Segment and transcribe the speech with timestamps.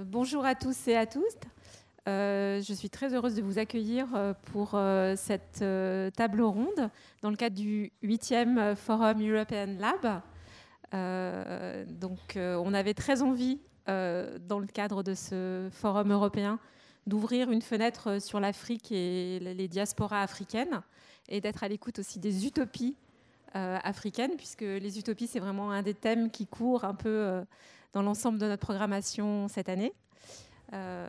[0.00, 1.44] Bonjour à tous et à toutes.
[2.08, 5.64] Euh, je suis très heureuse de vous accueillir euh, pour euh, cette
[6.14, 10.22] table ronde dans le cadre du 8e Forum European Lab.
[12.00, 16.58] donc, on avait très envie, dans le cadre de ce forum européen,
[17.06, 20.82] d'ouvrir une fenêtre sur l'Afrique et les diasporas africaines
[21.28, 22.96] et d'être à l'écoute aussi des utopies
[23.54, 27.42] africaines, puisque les utopies, c'est vraiment un des thèmes qui court un peu
[27.92, 29.92] dans l'ensemble de notre programmation cette année.
[30.74, 31.06] Euh,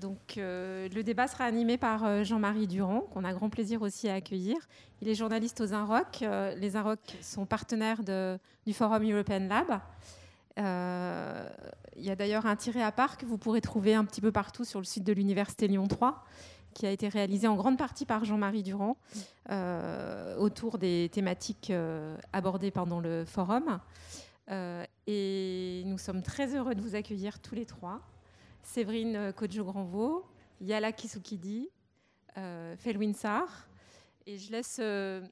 [0.00, 4.08] donc, euh, le débat sera animé par euh, Jean-Marie Durand, qu'on a grand plaisir aussi
[4.08, 4.56] à accueillir.
[5.02, 6.20] Il est journaliste aux Inrock.
[6.56, 9.80] les Inrock sont partenaires du Forum European Lab.
[11.96, 14.32] il y a d'ailleurs un tiré à part que vous pourrez trouver un petit peu
[14.32, 16.22] partout sur le site de l'Université Lyon 3,
[16.74, 18.98] qui a été réalisé en grande partie par Jean-Marie Durand
[20.38, 21.72] autour des thématiques
[22.34, 23.80] abordées pendant le forum.
[24.50, 28.00] Euh, et nous sommes très heureux de vous accueillir tous les trois.
[28.62, 30.26] Séverine Kodjo-Granvaux,
[30.60, 31.68] Yala Kisukidi,
[32.36, 33.68] euh, Felwin Sarr.
[34.26, 35.22] Et je laisse euh,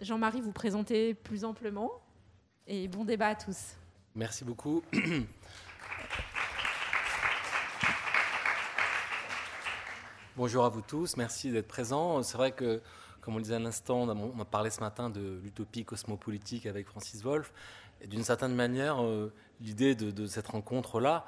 [0.00, 1.90] Jean-Marie vous présenter plus amplement.
[2.66, 3.76] Et bon débat à tous.
[4.14, 4.82] Merci beaucoup.
[10.36, 12.22] Bonjour à vous tous, merci d'être présents.
[12.22, 12.80] C'est vrai que,
[13.20, 16.86] comme on le disait à l'instant, on a parlé ce matin de l'utopie cosmopolitique avec
[16.86, 17.52] Francis Wolff.
[18.00, 21.26] Et d'une certaine manière, euh, l'idée de, cette rencontre-là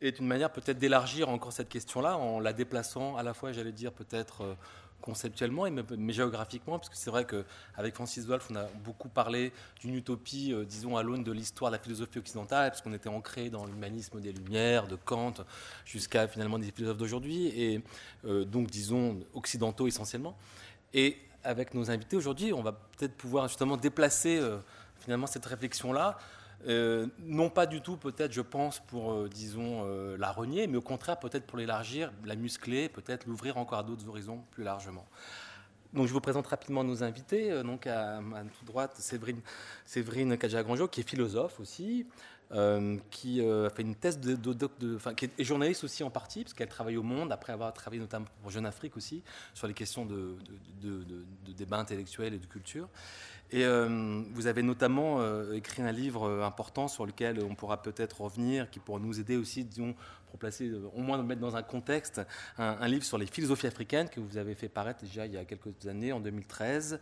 [0.00, 3.72] est une manière peut-être d'élargir encore cette question-là en la déplaçant à la fois, j'allais
[3.72, 4.54] dire, peut-être euh,
[5.00, 9.94] conceptuellement, mais, géographiquement, parce que c'est vrai qu'avec Francis Wolff, on a beaucoup parlé d'une
[9.94, 13.50] utopie, euh, disons, à l'aune de l'histoire de la philosophie occidentale, parce qu'on était ancré
[13.50, 15.34] dans l'humanisme des Lumières, de Kant,
[15.84, 17.82] jusqu'à finalement des philosophes d'aujourd'hui, et
[18.24, 20.36] donc, disons, occidentaux essentiellement.
[20.92, 24.40] Et avec nos invités aujourd'hui, on va peut-être pouvoir justement déplacer
[25.04, 26.18] finalement cette réflexion-là.
[26.66, 30.78] Euh, non pas du tout peut-être, je pense, pour, euh, disons, euh, la renier, mais
[30.78, 35.06] au contraire peut-être pour l'élargir, la muscler, peut-être l'ouvrir encore à d'autres horizons plus largement.
[35.92, 37.62] Donc je vous présente rapidement nos invités.
[37.62, 39.40] donc à ma droite, Séverine,
[39.84, 42.06] Séverine Kadjagranjo, qui est philosophe aussi,
[43.10, 44.68] qui a fait une thèse de, de,
[45.14, 48.26] qui est journaliste aussi en partie, parce qu'elle travaille au Monde, après avoir travaillé notamment
[48.42, 49.22] pour Jeune Afrique aussi,
[49.54, 50.36] sur les questions de,
[51.56, 52.88] débat intellectuel et de culture.
[53.50, 57.82] Et euh, vous avez notamment euh, écrit un livre euh, important sur lequel on pourra
[57.82, 59.94] peut-être revenir, qui pourra nous aider aussi, disons,
[60.28, 62.20] pour placer, au moins mettre dans un contexte,
[62.58, 65.44] un, livre sur les philosophies africaines que vous avez fait paraître déjà il y a
[65.44, 66.98] quelques années, en 2013,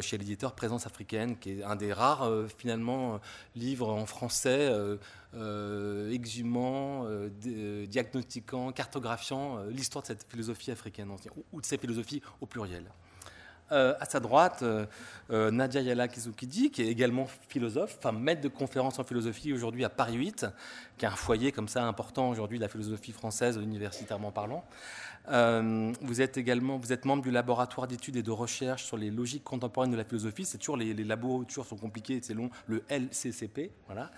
[0.00, 3.20] chez l'éditeur Présence africaine, qui est un des rares, finalement,
[3.54, 4.72] livres en français
[6.10, 7.06] exhumant,
[7.86, 11.10] diagnostiquant, cartographiant l'histoire de cette philosophie africaine,
[11.52, 12.86] ou de ces philosophies au pluriel.
[13.72, 14.84] Euh, à sa droite, euh,
[15.30, 19.86] euh, Nadia Yala Kizukidi, qui est également philosophe, enfin maître de conférence en philosophie aujourd'hui
[19.86, 20.46] à Paris 8,
[20.98, 24.64] qui est un foyer comme ça important aujourd'hui de la philosophie française universitairement parlant.
[25.28, 29.10] Euh, vous êtes également vous êtes membre du laboratoire d'études et de recherche sur les
[29.10, 30.44] logiques contemporaines de la philosophie.
[30.44, 33.70] C'est toujours les, les, labos toujours sont compliqués, c'est long, le LCCP.
[33.86, 34.10] Voilà.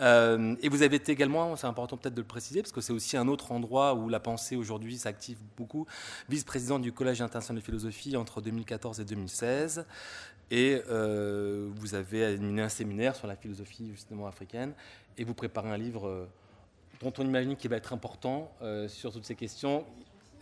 [0.00, 2.92] Euh, et vous avez été également, c'est important peut-être de le préciser, parce que c'est
[2.92, 5.86] aussi un autre endroit où la pensée aujourd'hui s'active beaucoup,
[6.28, 9.84] vice-président du Collège international de philosophie entre 2014 et 2016.
[10.50, 14.72] Et euh, vous avez animé un séminaire sur la philosophie justement africaine,
[15.18, 16.26] et vous préparez un livre
[17.02, 18.50] dont on imagine qu'il va être important
[18.88, 19.84] sur toutes ces questions.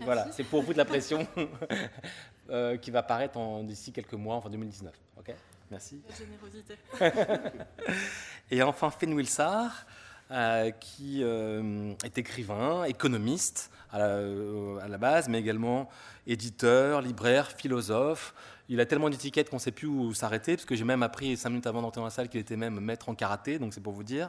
[0.00, 1.26] Voilà, c'est pour vous de la pression
[2.50, 4.92] euh, qui va paraître d'ici quelques mois, enfin 2019.
[5.18, 5.34] Ok?
[5.70, 6.00] Merci.
[6.08, 6.76] La générosité.
[8.50, 9.86] Et enfin, Fenwil Sarr,
[10.30, 13.98] euh, qui euh, est écrivain, économiste à
[14.88, 15.88] la, base, mais également
[16.26, 18.34] éditeur, libraire, philosophe.
[18.68, 21.36] Il a tellement d'étiquettes qu'on ne sait plus où s'arrêter, parce que j'ai même appris
[21.36, 23.80] cinq minutes avant d'entrer dans la salle qu'il était même maître en karaté, donc c'est
[23.80, 24.28] pour vous dire.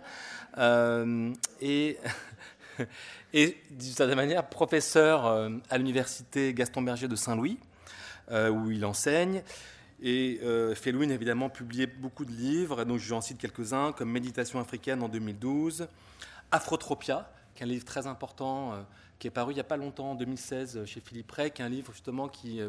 [0.57, 1.97] et
[3.33, 7.59] et d'une certaine manière professeur euh, à l'université Gaston Berger de Saint-Louis,
[8.31, 9.43] euh, où il enseigne.
[10.01, 15.01] Et euh, Felwin, évidemment, publié beaucoup de livres, donc j'en cite quelques-uns, comme Méditation africaine
[15.01, 15.87] en 2012,
[16.51, 18.85] Afrotropia, qui est un livre très important,
[19.17, 21.65] qui est paru il n'y a pas longtemps, en 2016, chez Philippe Rey, qui est
[21.65, 22.61] un livre justement qui,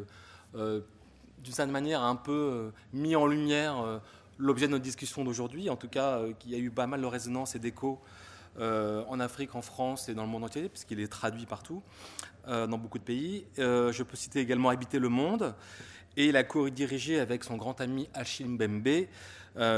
[0.54, 4.00] d'une certaine manière, a un peu mis en lumière
[4.38, 7.54] l'objet de notre discussion d'aujourd'hui, en tout cas, qui a eu pas mal de résonance
[7.54, 8.00] et d'écho
[8.60, 11.82] euh, en Afrique, en France et dans le monde entier, puisqu'il est traduit partout,
[12.48, 13.46] euh, dans beaucoup de pays.
[13.58, 15.54] Euh, je peux citer également Habiter le monde.
[16.16, 19.06] Et il a co-dirigé avec son grand ami Achille Mbembe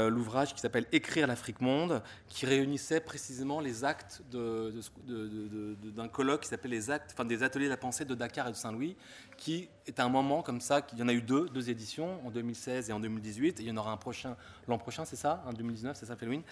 [0.09, 6.69] l'ouvrage qui s'appelle Écrire l'Afrique monde, qui réunissait précisément les actes d'un colloque qui s'appelle
[6.69, 8.95] les actes, enfin des ateliers de la pensée de Dakar et de Saint-Louis,
[9.37, 12.29] qui est un moment comme ça, il y en a eu deux, deux éditions, en
[12.29, 14.35] 2016 et en 2018, et il y en aura un prochain
[14.67, 16.43] l'an prochain, c'est ça, en 2019, c'est ça, Felwin,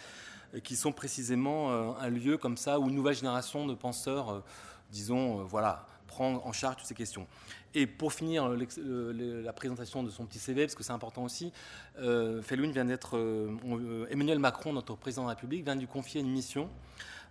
[0.64, 4.44] qui sont précisément euh, un lieu comme ça où une nouvelle génération de penseurs, euh,
[4.92, 7.28] disons, voilà, prend en charge toutes ces questions.
[7.76, 11.54] Et pour finir la présentation de son petit CV, parce que c'est important aussi,
[12.00, 13.16] euh, vient d'être.
[13.16, 16.70] Euh, euh, Emmanuel Macron, notre président de la République, vient de lui confier une mission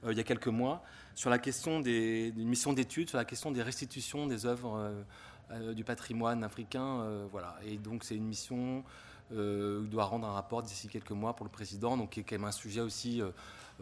[0.04, 0.82] euh, il y a quelques mois
[1.16, 4.92] sur la question des, une mission d'études sur la question des restitutions des œuvres
[5.74, 7.26] du patrimoine africain.
[7.32, 7.58] voilà.
[7.64, 8.84] Et donc c'est une mission.
[9.30, 12.36] Il doit rendre un rapport d'ici quelques mois pour le président, donc qui est quand
[12.36, 13.22] même un sujet aussi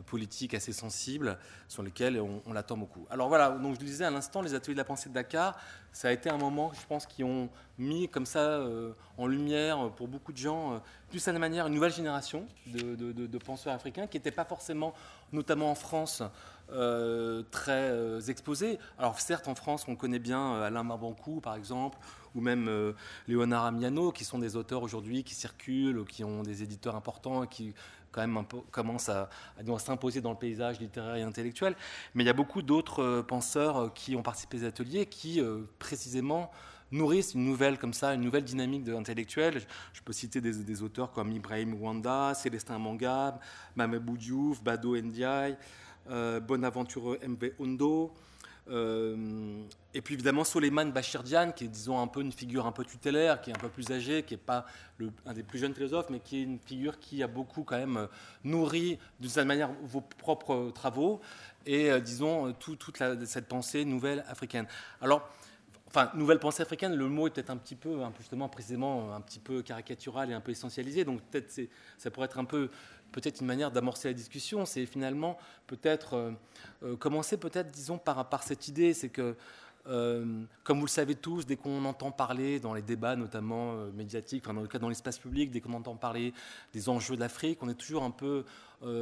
[0.02, 1.38] politique assez sensible
[1.68, 3.06] sur lesquels on, l'attend beaucoup.
[3.10, 5.58] Alors voilà, donc je le disais à l'instant, les ateliers de la pensée de Dakar,
[5.92, 7.48] ça a été un moment, je pense, qui ont
[7.78, 10.78] mis comme ça euh, en lumière pour beaucoup de gens, euh,
[11.10, 14.92] d'une certaine manière, une nouvelle génération de, penseurs africains qui n'étaient pas forcément,
[15.32, 16.22] notamment en France,
[16.72, 18.78] euh, très exposés.
[18.98, 21.98] Alors certes, en France, on connaît bien Alain Marbancou, par exemple,
[22.34, 22.94] ou même
[23.28, 27.74] Léonard Amiano, qui sont des auteurs aujourd'hui qui circulent, qui ont des éditeurs importants, qui
[28.16, 29.28] quand même un peu, commence à,
[29.78, 31.76] s'imposer dans le paysage littéraire et intellectuel.
[32.14, 35.40] Mais il y a beaucoup d'autres euh, penseurs euh, qui ont participé aux ateliers qui,
[35.40, 36.50] euh, précisément,
[36.90, 39.60] nourrissent une nouvelle comme ça, une nouvelle dynamique intellectuelle.
[39.92, 43.38] Je, peux citer des, auteurs comme Ibrahim Wanda, Célestin Mangab,
[43.74, 45.56] Mamebou Diouf, Bado Ndiaye,
[46.40, 48.12] Bonaventure MV Ondo.
[48.68, 49.62] Euh,
[49.94, 53.40] et puis évidemment Soleiman Bachirdian, qui est disons un peu une figure un peu tutélaire,
[53.40, 54.66] qui est un peu plus âgé, qui n'est pas
[55.24, 57.96] un des plus jeunes philosophes, mais qui est une figure qui a beaucoup quand même
[57.96, 58.06] euh,
[58.42, 61.20] nourri d'une certaine manière vos propres travaux
[61.64, 62.82] et euh, disons toute
[63.24, 64.66] cette pensée nouvelle africaine.
[65.00, 65.28] Alors
[65.88, 69.38] Enfin, nouvelle pensée africaine, le mot est peut-être un petit peu, justement, précisément, un petit
[69.38, 71.04] peu caricatural et un peu essentialisé.
[71.04, 71.60] Donc, peut-être
[71.96, 72.70] ça pourrait être un peu
[73.16, 76.32] peut-être une manière d'amorcer la discussion, c'est finalement peut-être euh,
[76.82, 79.34] euh, commencer peut-être, disons, par, par cette idée, c'est que,
[79.86, 84.44] euh, comme vous le savez tous, dès qu'on entend parler dans les débats, notamment médiatiques,
[84.44, 86.34] enfin dans le cas dans l'espace public, dès qu'on entend parler
[86.74, 88.44] des enjeux de l'Afrique, on est toujours un peu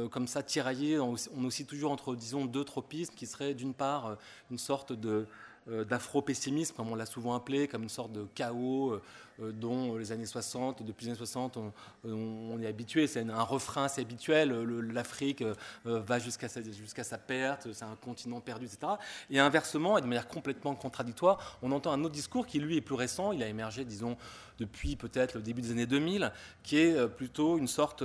[0.09, 4.17] comme ça tiraillé, on, est aussi toujours entre, disons, deux tropismes qui seraient d'une part
[4.49, 5.27] une sorte de
[5.67, 9.01] d'afro-pessimisme, comme on l'a souvent appelé, comme une sorte de chaos
[9.39, 11.57] dont les années 60, depuis les années 60,
[12.03, 13.07] on, est habitué.
[13.07, 14.51] C'est un refrain assez habituel.
[14.91, 15.53] L'Afrique euh,
[15.83, 18.93] va jusqu'à sa, perte, c'est un continent perdu, etc.
[19.29, 22.81] Et inversement, et de manière complètement contradictoire, on entend un autre discours qui, lui, est
[22.81, 23.31] plus récent.
[23.31, 24.17] Il a émergé, disons,
[24.57, 26.31] depuis peut-être le début des années 2000,
[26.63, 28.03] qui est euh, plutôt une sorte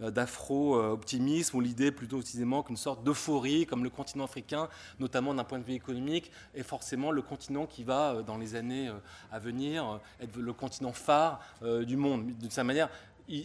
[0.00, 4.68] d'afro-optimisme, ou l'idée plutôt précisément qu'une sorte d'euphorie, comme le continent africain,
[4.98, 8.90] notamment d'un point de vue économique, est forcément le continent qui va, dans les années
[9.30, 12.36] à venir, être le continent phare euh, du monde.
[12.38, 12.88] De sa manière,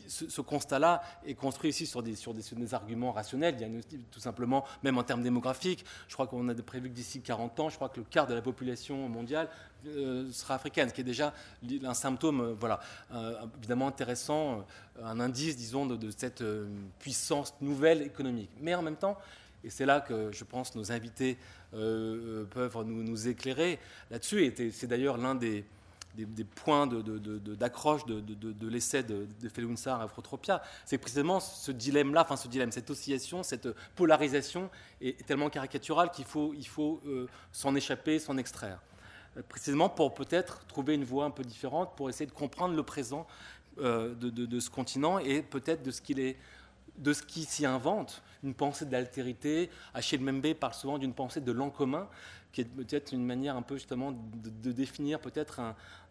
[0.08, 3.82] ce, constat-là est construit ici sur des, sur des, arguments rationnels, il y a
[4.12, 5.86] tout simplement, même en termes démographiques.
[6.08, 8.34] Je crois qu'on a prévu que d'ici 40 ans, je crois que le quart de
[8.34, 9.50] la population mondiale
[9.88, 11.34] euh, sera africaine, ce qui est déjà
[11.84, 12.80] un symptôme, euh, voilà,
[13.58, 14.66] évidemment intéressant,
[15.04, 16.44] un indice, disons, de, cette
[17.00, 18.52] puissance nouvelle économique.
[18.60, 19.18] Mais en même temps,
[19.64, 21.38] et c'est là que je pense nos invités
[21.72, 25.66] peuvent nous, nous éclairer là-dessus, et c'est d'ailleurs l'un des
[26.16, 30.62] des, points d'accroche de, de, l'essai de, Felunsar Afrotropia.
[30.86, 34.70] C'est précisément ce dilemme-là, enfin ce dilemme, cette oscillation, cette polarisation
[35.02, 36.54] est, tellement caricaturale qu'il faut,
[37.06, 38.82] euh, s'en échapper, s'en extraire.
[39.38, 42.84] Euh, précisément pour peut-être trouver une voie un peu différente, pour essayer de comprendre le
[42.84, 43.26] présent
[43.80, 46.38] euh, de, ce continent et peut-être de ce qu'il est
[46.98, 49.70] de ce qui s'y invente, une pensée d'altérité.
[49.94, 52.08] Achille Membe parle souvent d'une pensée de l'en commun,
[52.52, 55.62] qui est peut-être une manière un peu justement de, définir peut-être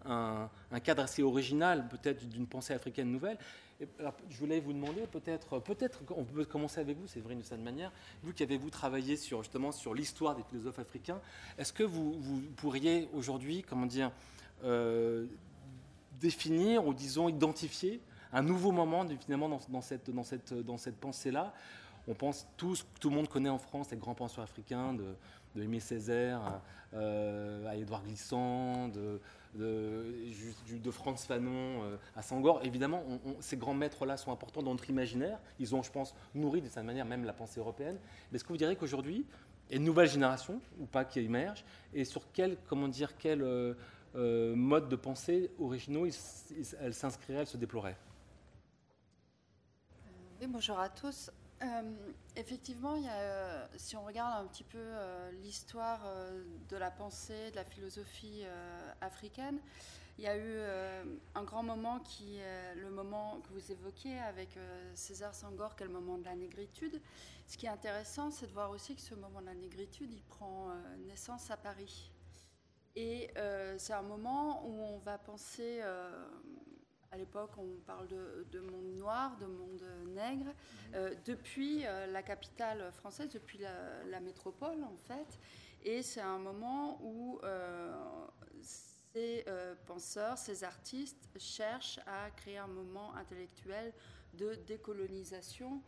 [0.06, 0.50] un,
[0.82, 3.36] cadre assez original, peut-être d'une pensée africaine nouvelle.
[3.80, 7.64] je voulais vous demander peut-être, peut-être on peut commencer avec vous, c'est vrai d'une certaine
[7.64, 7.92] manière,
[8.22, 11.20] vous qui avez-vous travaillé sur justement sur l'histoire des philosophes africains,
[11.58, 14.10] est-ce que vous, pourriez aujourd'hui, comment dire,
[14.64, 15.26] euh,
[16.20, 18.00] définir ou disons identifier
[18.32, 21.52] un nouveau moment finalement dans, cette, dans cette, dans cette pensée-là
[22.10, 25.14] on pense tous, tout le monde connaît en France les grands penseurs africains de,
[25.54, 26.60] de Aimé Césaire
[26.92, 29.20] euh, à Édouard Glissant, de,
[29.54, 32.60] de, Franz Fanon euh, à Sangor.
[32.64, 33.04] Évidemment,
[33.38, 35.38] ces grands maîtres-là sont importants dans notre imaginaire.
[35.60, 37.96] Ils ont, je pense, nourri de cette manière même la pensée européenne.
[38.30, 39.24] Mais est-ce que vous direz qu'aujourd'hui,
[39.68, 41.64] il y a une nouvelle génération, ou pas, qui émerge,
[41.94, 46.08] et sur quel, comment dire, quel euh, mode de pensée originaux
[46.80, 47.96] elle s'inscrirait, elle se déplorait
[50.40, 51.30] oui, bonjour à tous.
[51.62, 51.82] Euh,
[52.36, 56.00] effectivement, euh, si on regarde un petit peu euh, l'histoire
[56.68, 58.44] de la pensée, de la philosophie
[59.00, 59.60] africaine,
[60.18, 60.60] Il y a eu
[61.34, 62.40] un grand moment qui
[62.76, 64.50] le moment que vous évoquiez avec
[64.94, 67.00] César Sangor, qui est le moment de la négritude.
[67.46, 70.22] Ce qui est intéressant, c'est de voir aussi que ce moment de la négritude, il
[70.24, 70.68] prend
[71.06, 72.12] naissance à Paris.
[72.96, 73.30] Et
[73.78, 75.80] c'est un moment où on va penser
[77.12, 80.46] à l'époque, on parle de, monde noir, de monde nègre.
[80.46, 80.54] Mhm.
[80.94, 85.38] Euh, depuis euh, la capitale française, depuis la, métropole, en fait.
[85.82, 87.92] Et c'est un moment où euh,
[88.62, 89.44] ces
[89.86, 93.92] penseurs, ces artistes cherchent à créer un moment intellectuel
[94.34, 95.82] de décolonisation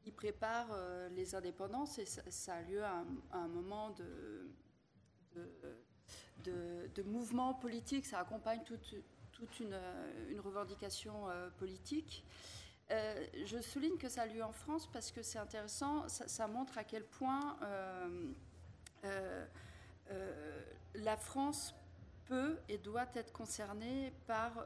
[0.00, 0.76] qui prépare
[1.10, 1.98] les indépendances.
[1.98, 4.50] Et ça, a lieu à un, moment de,
[6.42, 8.06] de, de, mouvement politique.
[8.06, 8.96] Ça accompagne toute
[9.42, 12.24] toute une, euh, revendication euh, politique.
[12.90, 16.78] Euh, je souligne que ça a lieu en France parce que c'est intéressant, ça, montre
[16.78, 17.56] à quel point
[20.94, 21.74] la France
[22.26, 24.64] peut et doit être concernée par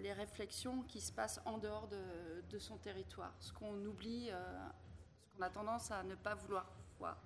[0.00, 5.42] les réflexions qui se passent en dehors de, son territoire, ce qu'on oublie, ce qu'on
[5.42, 7.18] a tendance à ne pas vouloir voir.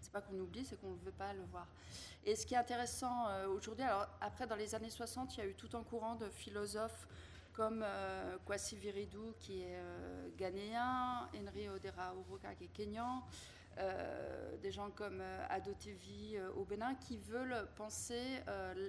[0.00, 1.66] C'est pas qu'on oublie, c'est qu'on ne veut pas le voir.
[2.26, 5.42] Et ce qui est intéressant euh, aujourd'hui, alors après, dans les années 60, il y
[5.42, 7.06] a eu tout un courant de philosophes
[7.52, 13.22] comme euh, Kwasi Viridou, qui est euh, ghanéen, Henry Odera Uruka, qui est kényan,
[14.62, 18.40] des gens comme Adotevi au Bénin, qui veulent penser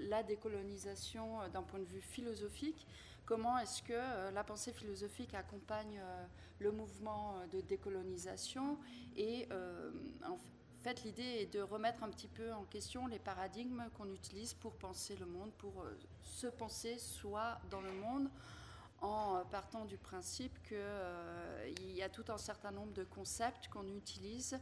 [0.10, 2.88] la décolonisation d'un point de vue philosophique.
[3.26, 6.02] Comment est-ce que la pensée philosophique accompagne
[6.60, 8.78] le mouvement de décolonisation
[9.18, 9.50] et
[10.26, 10.57] en fait,
[10.88, 14.74] fait, l'idée est de remettre un petit peu en question les paradigmes qu'on utilise pour
[14.78, 18.30] penser le monde, pour euh, se penser soi dans le monde,
[19.02, 23.86] en partant du principe qu'il euh, y a tout un certain nombre de concepts qu'on
[23.86, 24.58] utilise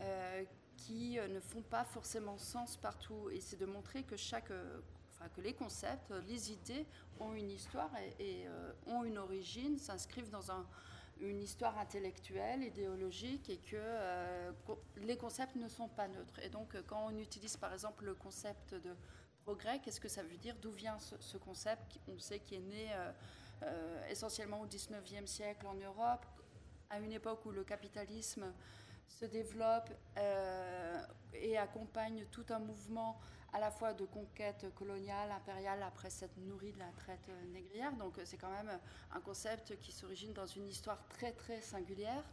[0.00, 0.44] euh,
[0.76, 3.30] qui ne font pas forcément sens partout.
[3.30, 4.52] Et c'est de montrer que chaque
[5.20, 6.86] Enfin, que les concepts, les idées
[7.18, 8.46] ont une histoire et,
[8.86, 10.64] ont une origine, s'inscrivent dans un,
[11.20, 14.52] une histoire intellectuelle, idéologique, et que euh,
[14.96, 16.38] les concepts ne sont pas neutres.
[16.42, 18.94] Et donc, quand on utilise par exemple le concept de
[19.44, 20.56] progrès, qu'est-ce que ça veut dire?
[20.60, 23.12] D'où vient ce, concept On sait qu'il est né euh,
[23.62, 26.26] euh, essentiellement au 19e siècle en Europe,
[26.90, 28.52] à une époque où le capitalisme
[29.08, 29.90] se développe
[31.32, 33.18] et accompagne tout un mouvement
[33.52, 37.92] à la fois de conquête coloniale, impériale, après s'être nourrie de la traite négrière.
[37.96, 38.78] Donc c'est quand même
[39.12, 42.24] un concept qui s'origine dans une histoire très très singulière.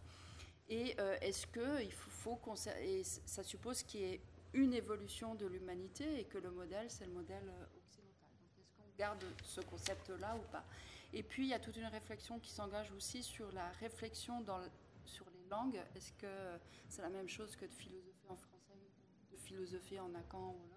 [0.68, 2.40] Et euh, est-ce que il faut,
[2.82, 4.22] et ça suppose qu'il y ait
[4.54, 8.30] une évolution de l'humanité et que le modèle c'est le modèle euh, occidental?
[8.60, 10.66] Est-ce qu'on garde ce concept-là ou pas?
[11.14, 14.44] Et puis il y a toute une réflexion qui s'engage aussi sur la réflexion
[15.06, 15.80] sur les langues.
[15.96, 18.80] Est-ce que c'est la même chose que de philosopher en français,
[19.32, 20.75] de philosopher en akan ou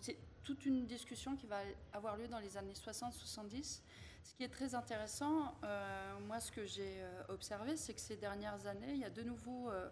[0.00, 1.58] c'est toute une discussion qui va
[1.92, 3.80] avoir lieu dans les années 60-70.
[4.26, 8.16] Ce qui est très intéressant, euh, moi ce que j'ai euh, observé, c'est que ces
[8.16, 9.88] dernières années, il y a de nouveau euh,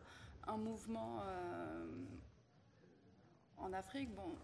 [0.46, 1.22] un mouvement
[3.56, 4.14] en Afrique.
[4.14, 4.34] Bon,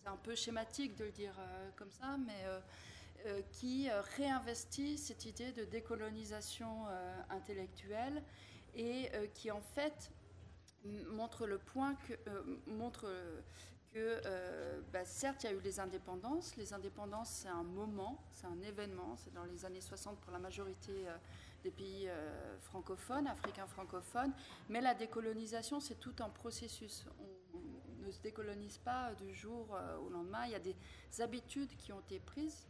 [0.00, 1.34] c'est un peu schématique de le dire
[1.76, 6.86] comme ça, mais qui réinvestit cette idée de décolonisation
[7.28, 8.22] intellectuelle
[8.74, 10.10] et qui en fait
[11.10, 12.14] montre le point que
[12.66, 13.12] montre
[13.96, 16.56] euh, bah, certes, il y a eu les indépendances.
[16.56, 19.16] Les indépendances, c'est un moment, c'est un événement.
[19.16, 21.16] C'est dans les années 60 pour la majorité euh,
[21.62, 24.32] des pays euh, francophones, africains francophones.
[24.68, 27.06] Mais la décolonisation, c'est tout un processus.
[27.20, 29.74] On, ne se décolonise pas du jour
[30.04, 30.44] au lendemain.
[30.44, 30.76] Il y a des
[31.20, 32.66] habitudes qui ont été prises.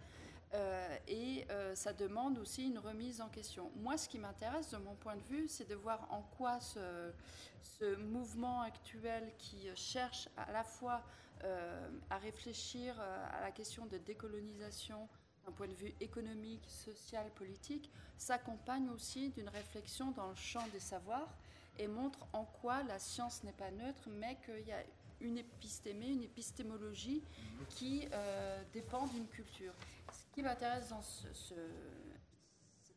[1.08, 3.70] Et ça demande aussi une remise en question.
[3.76, 7.12] Moi, ce qui m'intéresse, de mon point de vue, c'est de voir en quoi ce,
[7.98, 11.02] mouvement actuel qui cherche à la fois
[11.44, 15.08] euh, à réfléchir euh, à la question de décolonisation
[15.44, 20.80] d'un point de vue économique, social, politique, s'accompagne aussi d'une réflexion dans le champ des
[20.80, 21.36] savoirs
[21.78, 24.82] et montre en quoi la science n'est pas neutre, mais qu'il y a
[25.20, 27.22] une épistémée, une épistémologie
[27.68, 29.74] qui euh, dépend d'une culture.
[30.34, 31.54] Ce qui m'intéresse dans ce,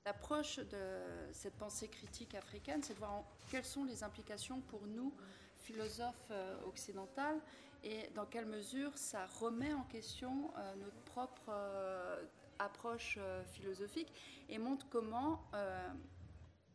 [0.03, 5.13] L'approche de cette pensée critique africaine, c'est de voir quelles sont les implications pour nous,
[5.59, 7.39] philosophes euh, occidentaux,
[7.83, 12.25] et dans quelle mesure ça remet en question euh, notre propre euh,
[12.57, 13.19] approche
[13.51, 14.11] philosophique
[14.49, 15.43] et montre comment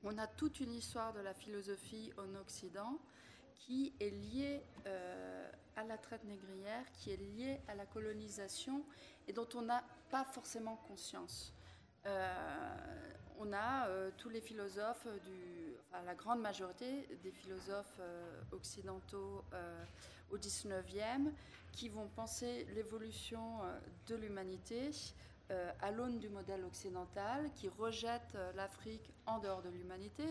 [0.05, 3.01] on a toute une histoire de la philosophie en Occident
[3.67, 4.63] qui est liée
[5.77, 8.85] à la traite négrière, qui est liée à la colonisation
[9.27, 11.55] et dont on n'a pas forcément conscience.
[12.07, 12.77] Euh,
[13.39, 18.01] on a euh, tous les philosophes du, la grande majorité des philosophes
[18.53, 19.45] occidentaux
[20.31, 21.31] au 19e
[21.73, 23.61] qui vont penser l'évolution
[24.07, 24.91] de l'humanité
[25.81, 30.25] à l'aune du modèle occidental, qui rejette l'Afrique en dehors de l'humanité.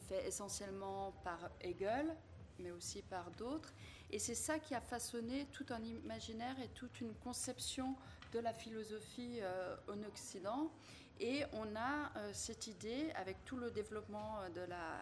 [0.00, 2.14] Fait essentiellement par Hegel,
[2.58, 3.72] mais aussi par d'autres.
[4.10, 7.94] Et c'est ça qui a façonné tout un imaginaire et toute une conception
[8.32, 10.70] de la philosophie euh, en Occident.
[11.20, 14.98] Et on a euh, cette idée, avec tout le développement de la,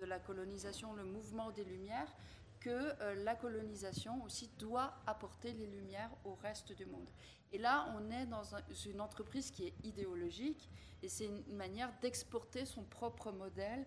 [0.00, 2.12] de la colonisation, le mouvement des Lumières,
[2.60, 7.08] que euh, la colonisation aussi doit apporter les Lumières au reste du monde.
[7.52, 8.42] Et là, on est dans
[8.86, 10.68] une entreprise qui est idéologique
[11.02, 13.84] et c'est une manière d'exporter son propre modèle euh,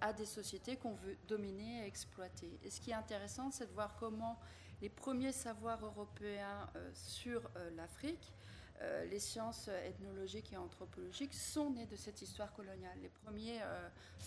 [0.00, 2.58] à des sociétés qu'on veut dominer et exploiter.
[2.62, 4.38] Et ce qui est intéressant, c'est de voir comment
[4.80, 8.32] les premiers savoirs européens euh, sur euh, l'Afrique,
[9.10, 12.98] les sciences ethnologiques et anthropologiques, sont nés de cette histoire coloniale.
[13.00, 13.62] Les premiers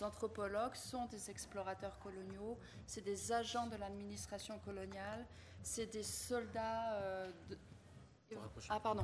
[0.01, 5.23] anthropologues sont des explorateurs coloniaux, c'est des agents de l'administration coloniale,
[5.61, 6.97] c'est des soldats...
[7.47, 7.59] De...
[8.69, 9.03] Ah, pardon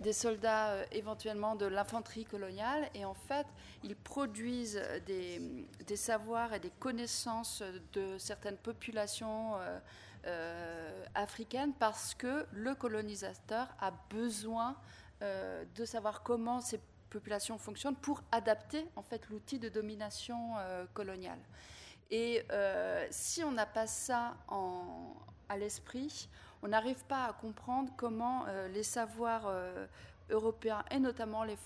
[0.00, 3.46] des soldats euh, éventuellement de l'infanterie coloniale et en fait
[3.82, 9.78] ils produisent des, savoirs et des connaissances de certaines populations euh,
[10.26, 14.76] euh, africaines parce que le colonisateur a besoin
[15.74, 20.50] de savoir comment ces populations fonctionnent pour adapter en fait l'outil de domination
[20.92, 21.38] coloniale.
[22.10, 22.42] Et
[23.08, 24.36] si on n'a pas ça
[25.48, 26.28] à l'esprit,
[26.64, 29.86] on n'arrive pas à comprendre comment euh, les savoirs euh,
[30.30, 31.58] européens et notamment les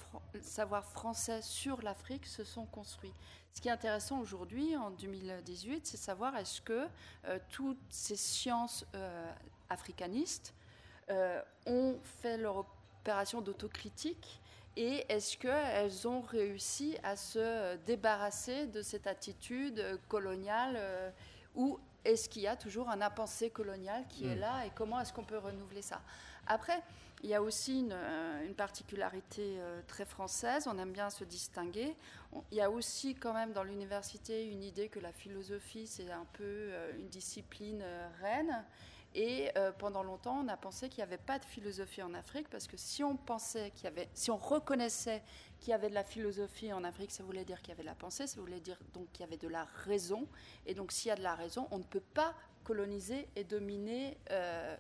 [0.43, 3.15] savoirs français sur l'Afrique se sont construits.
[3.55, 6.87] Ce qui est intéressant aujourd'hui, en 2018, c'est savoir est-ce que
[7.27, 8.85] euh, toutes ces sciences
[9.71, 10.53] africanistes
[11.65, 12.67] ont fait leur
[13.01, 14.43] opération d'autocritique
[14.77, 21.15] et est-ce qu'elles ont réussi à se débarrasser de cette attitude coloniale
[21.55, 24.41] ou est-ce qu'il y a toujours un impensé colonial qui est mm.
[24.41, 26.01] là et comment est-ce qu'on peut renouveler ça?
[26.47, 26.83] Après,
[27.23, 31.97] il y a aussi une, euh, particularité euh, très française, on aime bien se distinguer.
[32.53, 36.27] il y a aussi quand même dans l'université une idée que la philosophie, c'est un
[36.35, 37.85] peu euh, une discipline
[38.21, 38.65] reine.
[39.15, 42.69] Et pendant longtemps, on a pensé qu'il n'y avait pas de philosophie en Afrique, parce
[42.69, 45.23] que si on pensait qu'il y avait, si on reconnaissait
[45.61, 47.89] qu'il y avait de la philosophie en Afrique, ça voulait dire qu'il y avait de
[47.89, 50.27] la pensée, ça voulait dire donc qu'il y avait de la raison.
[50.67, 52.35] Et donc s'il y a de la raison, on ne peut pas
[52.65, 54.77] coloniser et dominer euh,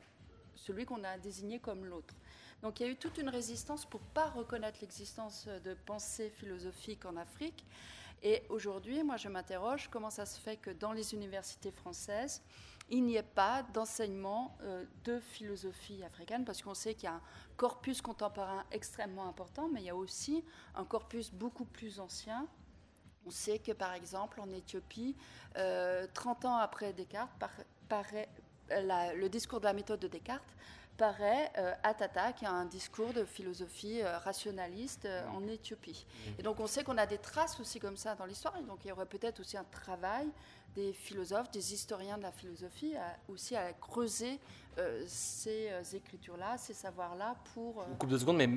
[0.54, 2.14] celui qu'on a désigné comme l'autre.
[2.62, 7.04] Donc il y a eu toute une résistance pour pas reconnaître l'existence de pensée philosophique
[7.04, 7.64] en Afrique.
[8.22, 12.42] Et aujourd'hui, moi, je m'interroge comment ça se fait que dans les universités françaises,
[12.90, 17.14] il n'y ait pas d'enseignement euh, de philosophie africaine, parce qu'on sait qu'il y a
[17.14, 17.22] un
[17.56, 22.46] corpus contemporain extrêmement important, mais il y a aussi un corpus beaucoup plus ancien.
[23.26, 25.16] On sait que, par exemple, en Éthiopie,
[25.54, 27.30] 30 euh, ans après Descartes,
[27.90, 30.54] le discours de la méthode de Descartes
[30.98, 36.06] paraît euh, Atata, qui a un discours de philosophie rationaliste en Éthiopie.
[36.38, 38.80] Et donc on sait qu'on a des traces aussi comme ça dans l'histoire, et donc
[38.84, 40.28] il y aurait peut-être aussi un travail
[40.74, 42.94] des philosophes, des historiens de la philosophie,
[43.28, 44.38] aussi à creuser
[44.78, 47.80] euh, ces euh, écritures-là, ces savoirs-là pour...
[47.80, 47.84] Euh...
[47.98, 48.48] coupe de secondes, mais,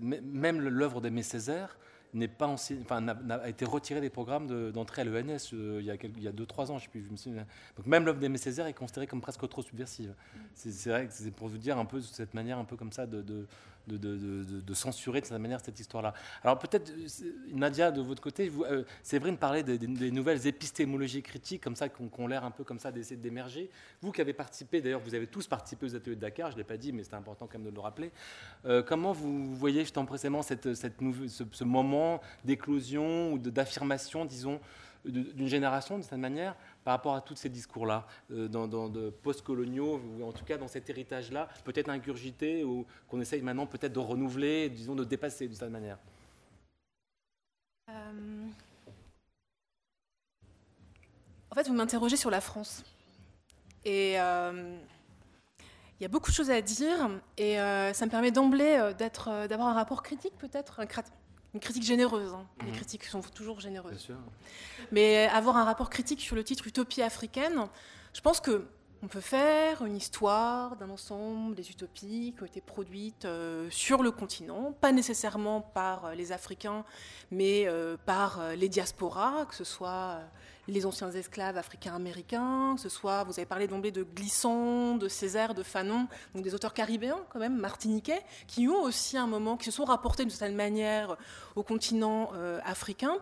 [0.00, 1.78] mais, même l'œuvre d'Aimé Césaire
[2.14, 5.86] n'est pas enfin, a, été retirée des programmes d'entrée à l'ENS euh, il
[6.22, 7.04] y a 2-3 ans, je sais plus.
[7.04, 10.10] Je me suis, donc même l'œuvre d'Aimé Césaire est considérée comme presque trop subversive.
[10.10, 10.38] Mm.
[10.54, 13.06] C'est vrai que c'est pour vous dire un peu cette manière un peu comme ça
[13.06, 13.46] de, de
[13.96, 16.14] de, censurer de cette manière cette histoire-là.
[16.42, 16.92] Alors peut-être,
[17.52, 22.10] Nadia, de votre côté, vous, euh, Séverine parlait des, nouvelles épistémologies critiques, comme ça, qu'on
[22.18, 23.70] ont l'air un peu comme ça d'essayer d'émerger.
[24.00, 26.58] Vous qui avez participé, d'ailleurs, vous avez tous participé aux ateliers de Dakar, je ne
[26.58, 28.10] l'ai pas dit, mais c'est important quand même de le rappeler.
[28.66, 30.94] Euh, comment vous voyez, justement précédemment, cette, cette
[31.28, 34.60] ce, ce, moment d'éclosion ou d'affirmation, disons,
[35.08, 40.00] d'une génération, de cette manière, par rapport à tous ces discours-là, euh, dans, de post-coloniaux,
[40.00, 43.98] ou en tout cas dans cet héritage-là, peut-être ingurgité, ou qu'on essaye maintenant peut-être de
[43.98, 45.98] renouveler, disons de dépasser de cette manière
[47.90, 48.46] euh,
[51.50, 52.84] En fait, vous m'interrogez sur la France.
[53.84, 54.78] Et euh,
[55.98, 59.74] il y a beaucoup de choses à dire, et ça me permet d'emblée d'avoir un
[59.74, 60.86] rapport critique, peut-être,
[61.54, 62.32] une critique généreuse.
[62.34, 62.46] Hein.
[62.60, 62.76] Les mhm.
[62.76, 64.08] critiques sont toujours généreuses.
[64.92, 67.66] Mais avoir un rapport critique sur le titre Utopie africaine,
[68.14, 68.66] je pense que
[69.02, 74.02] on peut faire une histoire d'un ensemble des utopies qui ont été produites euh, sur
[74.02, 76.84] le continent, pas nécessairement par euh, les Africains,
[77.30, 80.18] mais euh, par les diasporas, que ce soit
[80.68, 85.54] les anciens esclaves africains-américains, que ce soit, vous avez parlé d'emblée de Glisson, de Césaire,
[85.54, 89.64] de Fanon, donc des auteurs caribéens quand même, martiniquais, qui ont aussi un moment, qui
[89.64, 91.16] se sont rapportés d'une certaine manière
[91.56, 93.16] au continent euh, africain.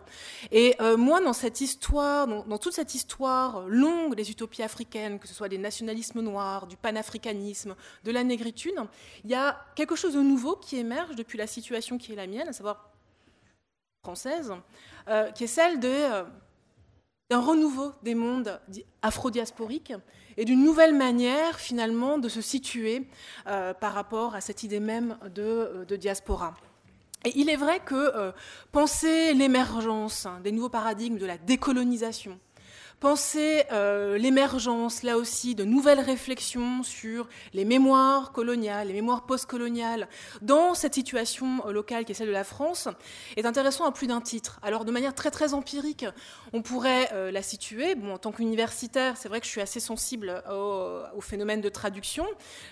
[0.51, 5.27] Et euh, moi, dans cette histoire, dans, toute cette histoire longue des utopies africaines, que
[5.27, 8.75] ce soit des nationalismes noirs, du panafricanisme, de la négritude,
[9.23, 12.27] il y a quelque chose de nouveau qui émerge depuis la situation qui est la
[12.27, 12.91] mienne, à savoir
[14.03, 14.53] française,
[15.07, 16.25] euh, qui est celle de
[17.29, 18.59] d'un renouveau des mondes
[19.01, 19.93] afro-diasporiques
[20.37, 23.07] et d'une nouvelle manière finalement de se situer
[23.47, 26.55] euh, par rapport à cette idée même de, euh, diaspora.
[27.25, 28.31] Et il est vrai que euh,
[28.71, 32.39] penser l'émergence hein, des nouveaux paradigmes de la décolonisation,
[32.99, 40.07] penser euh, l'émergence, là aussi, de nouvelles réflexions sur les mémoires coloniales, les mémoires postcoloniales,
[40.41, 42.87] dans cette situation euh, locale qui est celle de la France,
[43.35, 44.59] est intéressant à plus d'un titre.
[44.63, 46.05] Alors, de manière très très empirique,
[46.53, 47.93] on pourrait euh, la situer.
[47.93, 52.25] Bon, en tant qu'universitaire, c'est vrai que je suis assez sensible au, phénomène de traduction.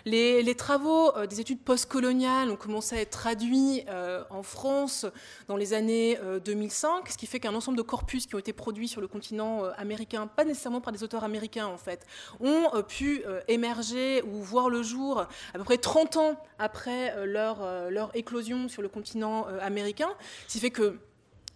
[0.05, 3.83] Les, les travaux des études postcoloniales ont commencé à être traduits
[4.29, 5.05] en France
[5.49, 8.88] dans les années 2005, ce qui fait qu'un ensemble de corpus qui ont été produits
[8.88, 12.06] sur le continent américain pas nécessairement par des auteurs américains en fait,
[12.39, 17.13] ont euh, pu euh, émerger ou voir le jour à peu près 30 ans après
[17.15, 20.10] euh, leur, leur éclosion sur le continent américain,
[20.47, 20.99] ce qui fait que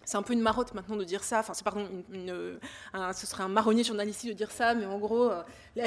[0.05, 1.39] c'est un peu une marotte maintenant de dire ça.
[1.39, 2.59] Enfin, c'est pardon, une,
[3.13, 5.31] ce serait un marronnier journalistique de dire ça, mais en gros,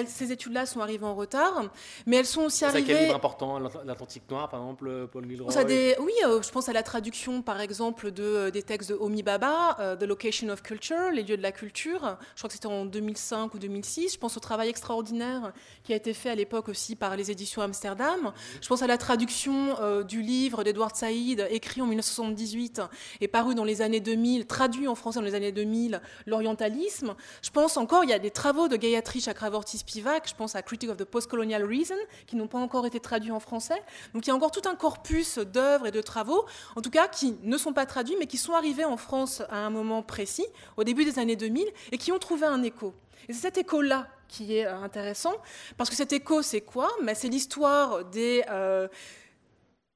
[0.06, 1.70] ces études-là sont arrivées en retard,
[2.06, 2.86] mais elles sont aussi arrivées.
[2.86, 5.52] C'est quel livre important L'Atlantique Noir, par exemple, euh, Paul Gilroy
[6.00, 9.22] Oui, euh, je pense à la traduction, par exemple, de, euh, des textes de Omi
[9.22, 12.16] Baba, The Location of Culture, Les lieux de la culture.
[12.34, 14.14] Je crois que c'était en 2005 ou 2006.
[14.14, 15.52] Je pense au travail extraordinaire
[15.84, 18.32] qui a été fait à l'époque aussi par les éditions Amsterdam.
[18.60, 22.82] Je pense à la traduction du livre d'Edward Saïd, écrit en 1978
[23.20, 27.14] et paru dans les années 2000, traduit en français dans les années 2000, L'orientalisme.
[27.42, 30.62] Je pense encore, il y a des travaux de Gayatri Chakravorty Spivak, je pense à
[30.62, 33.82] Critique of the Postcolonial Reason, qui n'ont pas encore été traduits en français.
[34.14, 36.44] Donc il y a encore tout un corpus d'œuvres et de travaux,
[36.76, 39.56] en tout cas qui ne sont pas traduits, mais qui sont arrivés en France à
[39.56, 42.94] un moment précis, au début des années 2000, et qui ont trouvé un écho.
[43.28, 45.34] Et c'est cet écho-là qui est euh, intéressant,
[45.76, 46.88] parce que cet écho, c'est quoi?
[47.02, 48.44] Ben, C'est l'histoire des...
[48.50, 48.88] Euh,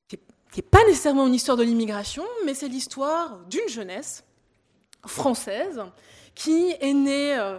[0.09, 0.19] qui
[0.63, 4.25] n'est pas nécessairement une histoire de l'immigration, mais c'est l'histoire d'une jeunesse
[5.05, 5.83] française
[6.35, 7.59] qui est née euh,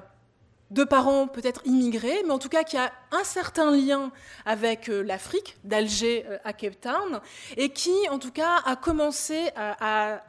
[0.71, 4.11] de parents peut-être immigrés, mais en tout cas qui a un certain lien
[4.45, 7.21] avec euh, l'Afrique, d'Alger euh, à Cape Town,
[7.55, 10.23] et qui en tout cas a commencé à,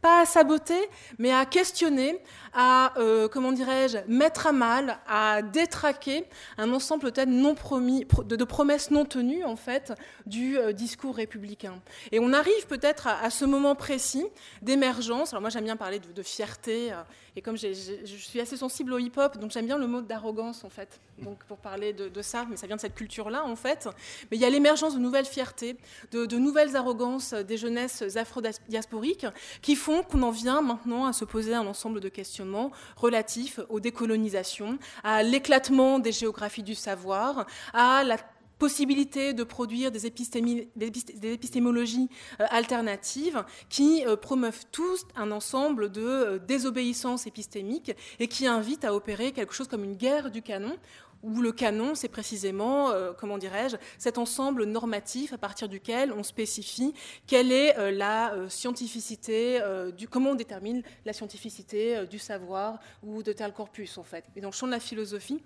[0.00, 2.22] pas à saboter, mais à questionner,
[2.54, 6.24] à, euh, comment dirais-je, mettre à mal, à détraquer
[6.56, 9.92] un ensemble peut-être non promis, de, promesses non tenues, en fait,
[10.24, 11.80] du discours républicain.
[12.12, 14.24] Et on arrive peut-être à, ce moment précis
[14.62, 15.32] d'émergence.
[15.32, 16.92] Alors moi, j'aime bien parler de fierté
[17.40, 17.72] et comme je
[18.04, 21.56] suis assez sensible au hip-hop, donc j'aime bien le mot d'arrogance, en fait, donc pour
[21.56, 23.88] parler de, ça, mais ça vient de cette culture-là, en fait.
[24.30, 25.78] Mais il y a l'émergence de nouvelles fiertés,
[26.12, 29.24] de, nouvelles arrogances des jeunesses afro-diasporiques
[29.62, 33.80] qui font qu'on en vient maintenant à se poser un ensemble de questionnements relatifs aux
[33.80, 38.18] décolonisations, à l'éclatement des géographies du savoir, à la
[38.60, 42.08] possibilité de produire des, épistémologies
[42.40, 48.84] euh, alternatives qui euh, promeuvent tous un ensemble de euh, désobéissance épistémique et qui invitent
[48.84, 50.76] à opérer quelque chose comme une guerre du canon
[51.22, 56.94] où le canon, c'est précisément, comment dirais-je, cet ensemble normatif à partir duquel on spécifie
[57.26, 59.60] quelle est la scientificité,
[59.98, 64.24] du, comment on détermine la scientificité du savoir ou de tel corpus, en fait.
[64.34, 65.42] Et dans le champ de la philosophie,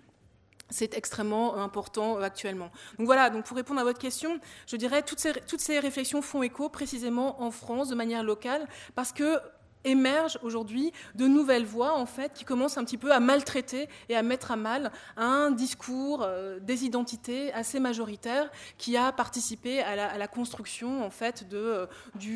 [0.75, 2.71] c'est extrêmement important euh, actuellement.
[2.99, 6.21] Donc voilà, donc pour répondre à votre question, je dirais toutes ces, toutes ces réflexions
[6.21, 9.39] font écho précisément en France de manière locale parce que
[9.87, 14.17] émergent aujourd'hui de nouvelles voix en fait qui commencent un petit peu à maltraiter et
[14.17, 20.17] à mettre à mal un discours euh, des identités assez majoritaire qui a participé à
[20.17, 21.87] la, construction en fait de, euh,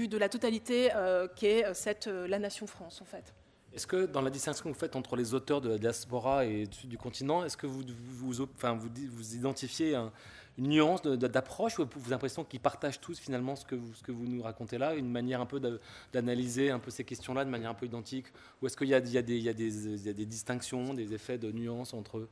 [0.06, 0.90] de la totalité
[1.36, 1.64] qu'est
[2.06, 3.32] la nation France en fait.
[3.78, 6.66] Est-ce que dans la distinction que vous faites entre les auteurs de la diaspora et
[6.82, 12.58] du continent, est-ce que vous vous, identifiez une nuance d'approche ou vous avez l'impression qu'ils
[12.58, 15.60] partagent tous finalement ce que, vous, nous racontez là, une manière un peu
[16.12, 18.26] d'analyser un peu ces questions-là de manière un peu identique
[18.60, 22.28] Ou est-ce qu'il y, a des distinctions, des effets de nuance entre eux?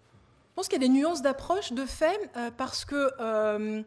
[0.51, 3.09] Je pense qu'il y a des nuances d'approche de fait euh, parce que...
[3.21, 3.85] Euh,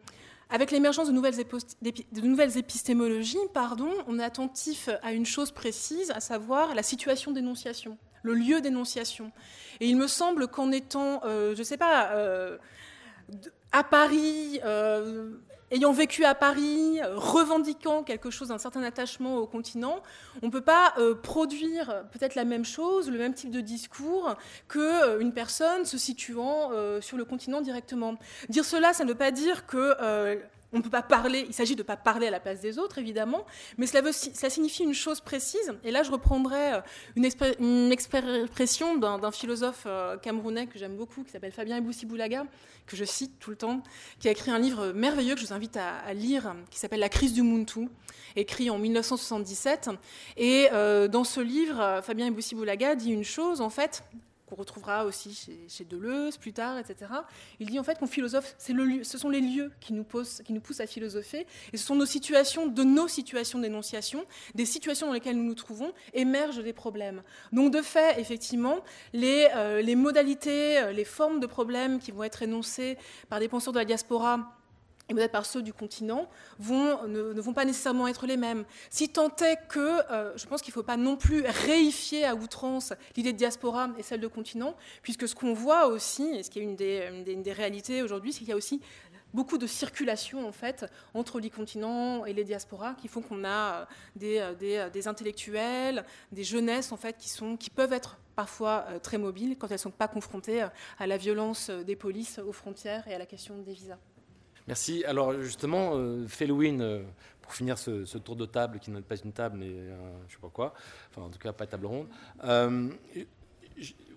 [0.50, 6.74] avec l'émergence de nouvelles, épistémologies, pardon, on est attentif à une chose précise, à savoir
[6.74, 9.30] la situation d'énonciation, le lieu d'énonciation.
[9.78, 12.58] Et il me semble qu'en étant, euh, je ne sais pas, euh,
[13.70, 15.30] à Paris, euh,
[15.70, 20.02] ayant vécu à Paris, revendiquant quelque chose d'un certain attachement au continent,
[20.42, 24.34] on ne peut pas produire peut-être la même chose, le même type de discours
[24.68, 28.16] qu'une personne se situant sur le continent directement.
[28.48, 29.94] Dire cela, ça ne veut pas dire que
[30.72, 32.78] on ne peut pas parler, il s'agit de ne pas parler à la place des
[32.78, 33.44] autres, évidemment,
[33.76, 35.72] mais cela, signifie une chose précise.
[35.84, 36.80] Et là, je reprendrai euh,
[37.16, 42.44] une, expression d'un philosophe euh, camerounais que j'aime beaucoup, qui s'appelle Fabien Eboussi-Boulaga,
[42.86, 43.82] que je cite tout le temps,
[44.18, 47.08] qui a écrit un livre merveilleux que je vous invite à, lire, qui s'appelle La
[47.08, 47.88] crise du Muntu,
[48.36, 49.90] écrit en 1977.
[50.36, 54.04] Et euh, dans ce livre, Fabien Eboussi-Boulaga dit une chose, en fait,
[54.50, 57.10] qu'on retrouvera aussi chez, Deleuze plus tard, etc.
[57.58, 60.04] Il dit en fait qu'on philosophe, c'est le ce sont les lieux qui nous,
[60.44, 64.66] qui nous poussent à philosopher, et ce sont nos situations, de nos situations d'énonciation, des
[64.66, 67.22] situations dans lesquelles nous nous trouvons, émergent des problèmes.
[67.52, 68.80] Donc de fait, effectivement,
[69.12, 73.72] les, euh, modalités, euh, les formes de problèmes qui vont être énoncées par des penseurs
[73.72, 74.59] de la diaspora
[75.10, 76.28] et peut-être par ceux du continent,
[76.60, 78.64] ne, vont pas nécessairement être les mêmes.
[78.90, 82.34] Si tant est que, euh, je pense qu'il ne faut pas non plus réifier à
[82.34, 86.50] outrance l'idée de diaspora et celle de continent, puisque ce qu'on voit aussi, et ce
[86.50, 88.80] qui est une des, réalités aujourd'hui, c'est qu'il y a aussi
[89.34, 93.48] beaucoup de circulation en fait entre les continents et les diasporas qui font qu'on a
[93.48, 93.84] euh,
[94.16, 97.16] des, euh, des, intellectuels, des jeunesses en fait
[97.58, 100.62] qui peuvent être parfois très mobiles quand elles ne sont pas confrontées
[100.98, 103.98] à la violence des polices aux frontières et à la question des visas.
[104.70, 105.04] Merci.
[105.04, 107.02] Alors justement, euh, euh
[107.42, 109.96] pour finir ce, tour de table qui n'est pas une table, mais euh,
[110.28, 110.74] je sais pas quoi,
[111.10, 112.06] enfin en tout cas pas table ronde,
[112.44, 112.88] euh,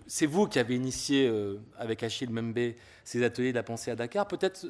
[0.06, 1.28] c'est vous qui avez initié
[1.76, 4.28] avec Achille Membe ces ateliers de la pensée à Dakar.
[4.28, 4.64] Peut-être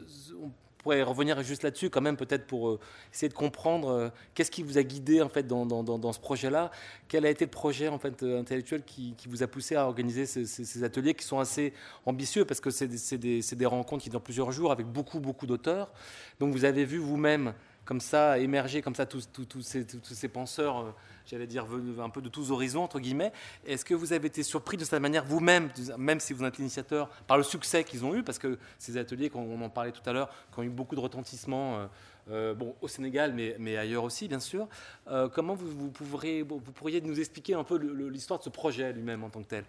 [0.85, 2.79] pourrait revenir juste là-dessus quand même, peut-être pour euh,
[3.13, 6.71] essayer de comprendre euh, qu'est-ce qui vous a guidé en fait dans, dans, ce projet-là?
[7.09, 9.87] Quel a été le projet en fait euh, intellectuel qui, qui vous a poussé à
[9.87, 11.73] organiser ces, ateliers qui sont assez
[12.05, 12.45] ambitieux?
[12.45, 15.91] Parce que c'est des, des, rencontres qui durent plusieurs jours avec beaucoup beaucoup d'auteurs.
[16.39, 20.95] Donc vous avez vu vous-même comme ça émerger comme ça tous, tous, tous, ces, penseurs
[21.27, 21.67] j'allais dire,
[22.01, 23.33] un peu de tous horizons, entre guillemets.
[23.67, 27.09] Est-ce que vous avez été surpris de cette manière vous-même, même si vous êtes l'initiateur,
[27.27, 28.23] par le succès qu'ils ont eu?
[28.23, 31.01] Parce que ces ateliers, on en parlait tout à l'heure, qui ont eu beaucoup de
[31.01, 31.79] retentissement.
[31.79, 31.87] Euh,
[32.31, 34.67] euh, bon, au Sénégal, mais, ailleurs aussi, bien sûr.
[35.09, 39.43] Euh, comment vous pourriez nous expliquer un peu l'histoire de ce projet lui-même en tant
[39.43, 39.65] que tel?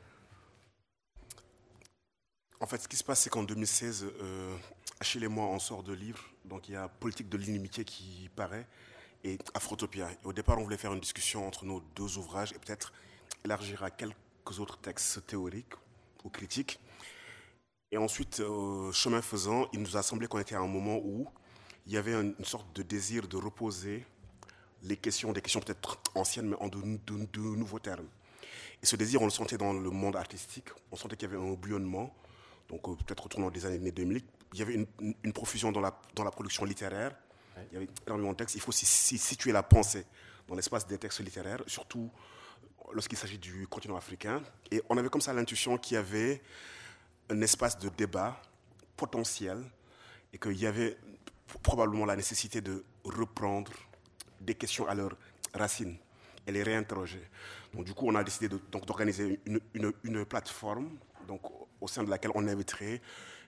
[2.62, 4.06] En fait, ce qui se passe, c'est qu'en 2016,
[5.00, 6.24] Achille et moi, on sort de livres.
[6.46, 8.68] Donc, il y a Politique de l'inimitié qui paraît
[9.26, 10.10] et Afrotopia.
[10.24, 12.94] au départ, on voulait faire une discussion entre nos deux ouvrages et peut-être
[13.44, 15.74] élargir à quelques autres textes théoriques
[16.24, 16.80] ou critiques.
[17.92, 21.28] Et ensuite, euh, chemin faisant, il nous a semblé qu'on était à un moment où
[21.88, 24.06] il y avait une, sorte de désir de reposer
[24.84, 28.08] les questions, des questions peut-être anciennes, mais en de, nouveaux termes.
[28.82, 30.70] Et ce désir, on le sentait dans le monde artistique.
[30.92, 32.14] On sentait qu'il y avait un bouillonnement.
[32.70, 34.22] Donc, euh, peut-être autour des années 2000,
[34.56, 37.12] il y avait une, une profusion dans la, dans la production littéraire
[37.72, 38.56] il y avait énormément de textes.
[38.56, 40.06] Il faut situer la pensée
[40.48, 42.12] dans l'espace des textes littéraires, surtout
[42.94, 44.42] lorsqu'il s'agit du continent africain.
[44.72, 46.42] Et on avait comme ça l'intuition qu'il y avait
[47.30, 48.42] un espace de débat
[48.96, 49.64] potentiel
[50.34, 50.98] et qu'il y avait
[51.64, 53.72] probablement la nécessité de reprendre
[54.42, 55.16] des questions à leurs
[55.54, 55.98] racines
[56.46, 57.22] et les réinterroger.
[57.74, 61.42] Donc, du coup, on a décidé d'organiser une, une, une, plateforme donc,
[61.82, 63.02] au sein de laquelle on inviterait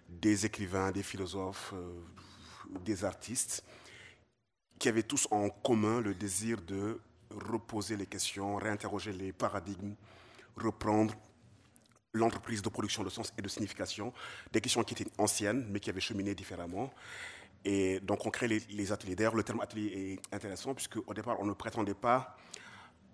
[0.10, 1.92] des écrivains, des philosophes, euh,
[2.82, 3.64] des artistes
[4.80, 7.00] qui avaient tous en commun le désir de
[7.32, 9.96] reposer les questions, réinterroger les paradigmes,
[10.56, 11.14] reprendre
[12.14, 14.14] l'entreprise de production de sens et de signification,
[14.54, 16.92] des questions qui étaient anciennes mais qui avaient cheminé différemment.
[17.66, 19.16] Et donc on crée les, ateliers.
[19.16, 22.38] D'ailleurs, le terme atelier est intéressant puisque au départ, on ne prétendait pas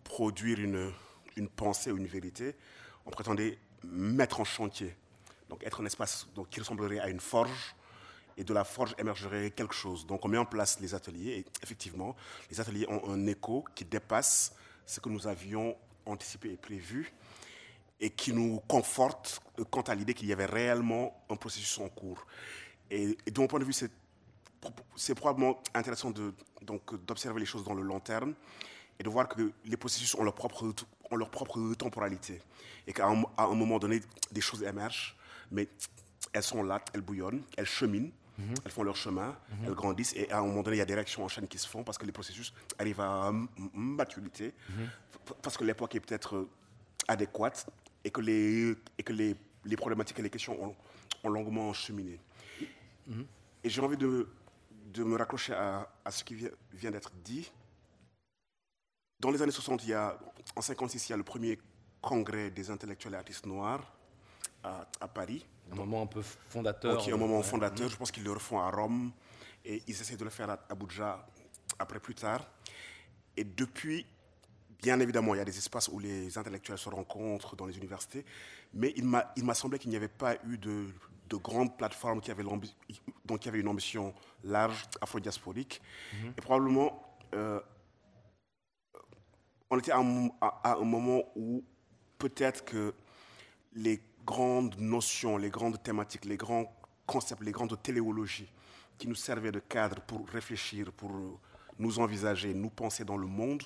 [0.04, 0.92] produire une,
[1.38, 2.56] une pensée ou une vérité,
[3.06, 4.96] on prétendait mettre en chantier,
[5.50, 7.76] donc être un espace donc, qui ressemblerait à une forge
[8.38, 10.06] et de la forge émergerait quelque chose.
[10.06, 12.16] Donc on met en place les ateliers et effectivement,
[12.50, 15.76] les ateliers ont un écho qui dépasse ce que nous avions
[16.06, 17.14] anticipé et prévu
[18.00, 22.26] et qui nous conforte quant à l'idée qu'il y avait réellement un processus en cours.
[22.90, 23.74] Et, de mon point de vue,
[24.96, 26.12] c'est probablement intéressant
[26.62, 28.34] d'observer les choses dans le long terme
[29.00, 30.74] et de voir que les processus ont leur propre,
[31.12, 32.42] ont leur propre temporalité
[32.88, 34.02] et qu'à un, moment donné,
[34.32, 35.16] des choses émergent,
[35.54, 35.70] mais
[36.34, 38.56] elles sont là, elles bouillonnent, elles cheminent, Mhm.
[38.66, 39.66] Elles font leur chemin, mhm.
[39.68, 41.58] elles grandissent et à un moment donné, il y a des réactions en chaîne qui
[41.58, 43.32] se font parce que les processus arrivent à
[43.74, 44.89] maturité, mhm.
[45.42, 46.48] parce que l'époque est peut-être
[47.08, 47.70] adéquate
[48.04, 49.36] et que les, et que les,
[49.66, 50.76] les problématiques et les questions ont,
[51.30, 52.20] longuement cheminé.
[53.63, 54.28] Et j'ai envie de,
[54.94, 57.50] de, me raccrocher à, à ce qui vient, vient d'être dit.
[59.22, 60.20] Dans les années 60, il y a,
[60.58, 61.60] en 56, il y a le premier
[62.02, 63.89] congrès des intellectuels et artistes noirs
[64.63, 65.45] à, à Paris.
[65.71, 67.02] Un moment un peu fondateur.
[67.02, 67.89] Ok, un moment fondateur.
[67.89, 69.12] Je pense qu'ils le refont à Rome
[69.65, 71.26] et ils essaient de le faire à Abuja
[71.80, 72.45] après plus tard.
[73.36, 74.06] Et depuis,
[74.82, 78.26] bien évidemment, il y a des espaces où les intellectuels se rencontrent dans les universités,
[78.73, 80.88] mais il m'a semblé qu'il n'y avait pas eu de,
[81.30, 85.82] de grandes plateformes qui avaient, donc qui avaient une ambition large, afro-diasporique.
[86.13, 86.34] Mhm.
[86.38, 87.60] Et probablement, euh,
[89.69, 91.63] on était à un, moment où
[92.19, 92.93] peut-être que
[93.73, 96.74] les grandes notions, les grandes thématiques, les grands
[97.06, 98.52] concepts, les grandes téléologies
[98.98, 101.12] qui nous servaient de cadre pour réfléchir, pour
[101.80, 103.64] nous envisager, nous penser dans le monde,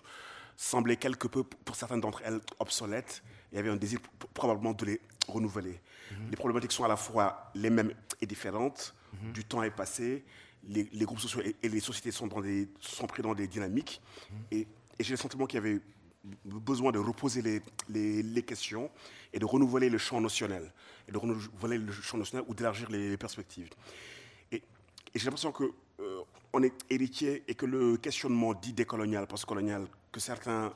[0.56, 3.24] semblaient quelque peu, pour certaines d'entre elles, obsolètes.
[3.52, 4.00] Il y avait un désir
[4.34, 5.80] probablement de les renouveler.
[6.12, 6.30] Mhm.
[6.32, 8.96] Les problématiques sont à la fois les mêmes et différentes.
[9.14, 9.34] Mhm.
[9.34, 10.26] Du temps est passé,
[10.68, 14.02] les, groupes sociaux et, les sociétés sont, dans des, sont pris dans des dynamiques.
[14.32, 14.38] Mhm.
[14.52, 14.68] Et,
[15.00, 15.80] j'ai le sentiment qu'il y avait
[16.44, 18.90] besoin de reposer les, les, questions
[19.38, 20.74] et de renouveler le champ notionnel,
[21.08, 23.70] et de renouveler le champ notionnel ou d'élargir les perspectives.
[24.52, 24.64] Et,
[25.14, 25.64] j'ai l'impression que
[26.00, 26.22] euh,
[26.54, 30.74] on est héritier et que le questionnement dit décolonial, postcolonial, que certains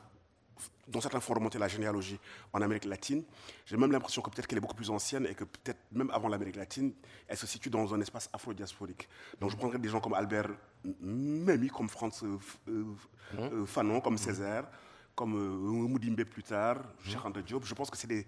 [0.87, 2.19] dont certains font remonter la généalogie
[2.53, 3.23] en Amérique latine.
[3.65, 6.27] J'ai même l'impression que peut-être qu'elle est beaucoup plus ancienne et que peut-être même avant
[6.27, 6.93] l'Amérique latine,
[7.27, 9.07] elle se situe dans un espace afro-diasporique.
[9.39, 10.49] Donc je prendrais des gens comme Albert
[11.01, 12.83] Memmi, comme Franz euh, euh,
[13.33, 13.39] mmh.
[13.39, 14.19] euh, Fanon, comme mmh.
[14.19, 14.67] Césaire,
[15.15, 17.65] comme Moudimbe plus tard, Gérard de Diop.
[17.65, 18.25] Je pense que c'est des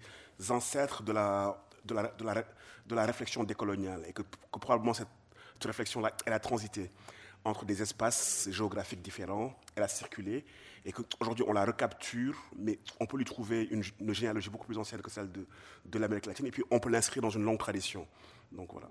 [0.50, 2.44] ancêtres de la, de la, de la,
[2.86, 5.08] de la réflexion décoloniale et que, que probablement cette,
[5.54, 6.90] cette réflexion-là, elle a transité
[7.44, 10.44] entre des espaces géographiques différents, elle a circulé
[10.84, 13.82] et qu'aujourd'hui on la recapture, mais on peut lui trouver une,
[14.14, 15.46] généalogie beaucoup plus ancienne que celle de,
[15.84, 18.06] de l'Amérique latine, et puis on peut l'inscrire dans une longue tradition.
[18.52, 18.88] Donc voilà.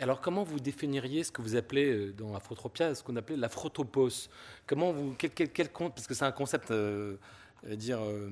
[0.00, 4.28] Alors, comment vous définiriez ce que vous appelez euh, dans Afrotropia, ce qu'on appelait l'afrotopos
[4.66, 7.16] Comment vous, quel, quel, parce que c'est un concept, euh,
[7.64, 8.00] dire.
[8.00, 8.30] Euh,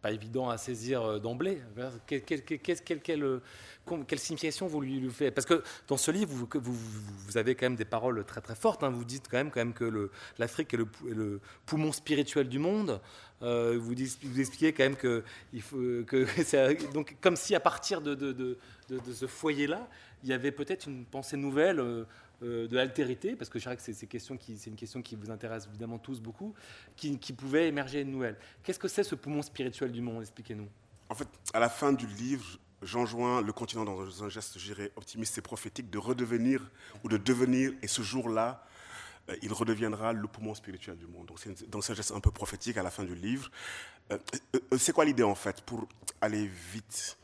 [0.00, 1.62] pas évident à saisir d'emblée.
[2.08, 5.32] Quelle, signification vous lui, faites?
[5.32, 8.56] Parce que dans ce livre, vous, vous, vous, avez quand même des paroles très très
[8.56, 8.82] fortes.
[8.82, 8.90] Hein.
[8.90, 10.10] Vous dites quand même, quand même que
[10.40, 13.00] l'Afrique est le, poumon spirituel du monde.
[13.42, 18.16] Vous, vous, expliquez quand même que, il faut, que donc, comme si à partir de,
[18.16, 19.88] de, de, de ce foyer-là,
[20.22, 21.80] il y avait peut-être une pensée nouvelle.
[21.80, 22.04] Euh,
[22.42, 25.68] euh, de l'altérité, parce que je dirais que c'est, c'est une question qui vous intéresse
[25.68, 26.54] évidemment tous beaucoup,
[26.96, 28.36] qui, pouvait émerger une nouvelle.
[28.64, 30.22] Qu'est-ce que c'est ce poumon spirituel du monde?
[30.22, 30.66] Expliquez-nous.
[31.08, 35.38] En fait, à la fin du livre, j'enjoins le continent dans un geste, je optimiste
[35.38, 36.68] et prophétique, de redevenir
[37.04, 38.66] ou de devenir, et ce jour-là,
[39.28, 41.26] euh, il redeviendra le poumon spirituel du monde.
[41.26, 43.52] Donc c'est dans un geste un peu prophétique à la fin du livre.
[44.76, 45.62] C'est quoi l'idée en fait?
[45.62, 45.86] Pour
[46.20, 47.16] aller vite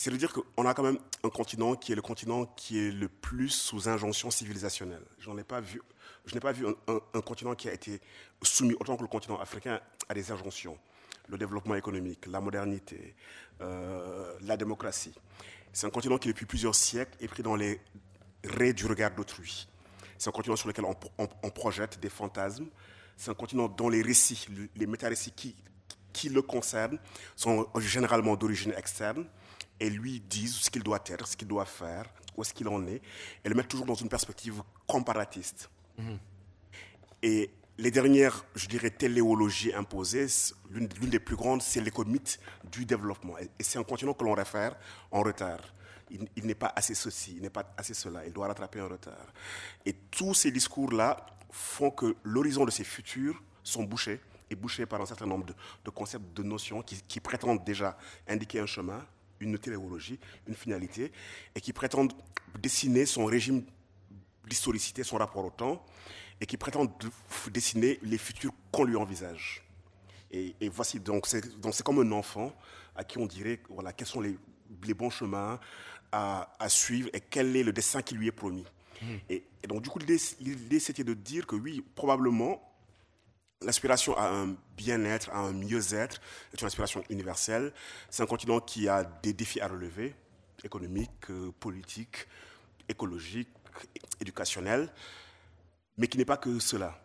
[0.00, 2.90] c'est de dire qu'on a quand même un continent qui est le continent qui est
[2.90, 5.02] le plus sous injonction civilisationnelle.
[5.18, 5.82] J'en ai pas vu,
[6.24, 8.00] je n'ai pas vu un, continent qui a été
[8.40, 10.78] soumis, autant que le continent africain, à des injonctions.
[11.28, 13.14] Le développement économique, la modernité,
[13.60, 15.12] euh, la démocratie.
[15.74, 17.78] C'est un continent qui, depuis plusieurs siècles, est pris dans les
[18.42, 19.68] raies du regard d'autrui.
[20.16, 22.68] C'est un continent sur lequel on, projette des fantasmes.
[23.18, 25.54] C'est un continent dont les récits, les méta-récits qui,
[26.14, 26.98] qui le concernent,
[27.36, 29.26] sont généralement d'origine externe
[29.80, 32.04] et lui disent ce qu'il doit être, ce qu'il doit faire,
[32.36, 33.00] où est-ce qu'il en est,
[33.44, 35.70] et le mettre toujours dans une perspective comparatiste.
[35.98, 36.18] Mhm.
[37.22, 40.26] Et les dernières, je dirais, téléologies imposées,
[40.70, 42.38] l'une des plus grandes, c'est l'économite
[42.70, 43.38] du développement.
[43.38, 44.76] Et c'est un continent que l'on réfère
[45.10, 45.60] en retard.
[46.10, 48.88] Il, il n'est pas assez ceci, il n'est pas assez cela, il doit rattraper un
[48.88, 49.32] retard.
[49.86, 55.00] Et tous ces discours-là font que l'horizon de ces futurs sont bouchés, et bouchés par
[55.00, 57.96] un certain nombre de, concepts, de notions qui, qui prétendent déjà
[58.28, 59.06] indiquer un chemin,
[59.40, 61.12] une téléologie, une finalité,
[61.54, 62.12] et qui prétendent
[62.58, 63.64] dessiner son régime
[64.46, 65.84] d'historicité, son rapport au temps,
[66.40, 66.90] et qui prétendent
[67.50, 69.62] dessiner les futurs qu'on lui envisage.
[70.32, 72.54] Et, voici, donc c'est comme un enfant
[72.94, 74.38] à qui on dirait voilà, quels sont les,
[74.94, 75.58] bons chemins
[76.12, 78.64] à, suivre et quel est le dessin qui lui est promis.
[79.02, 79.06] Mmh.
[79.28, 82.69] Et, et, donc, du coup, l'idée, c'était de dire que oui, probablement,
[83.62, 86.22] L'aspiration à un bien-être, à un mieux-être
[86.54, 87.74] est une aspiration universelle.
[88.08, 90.14] C'est un continent qui a des défis à relever,
[90.64, 92.26] économiques, euh, politiques,
[92.88, 93.50] écologiques,
[94.18, 94.90] éducationnels,
[95.98, 96.98] mais qui n'est pas que cela.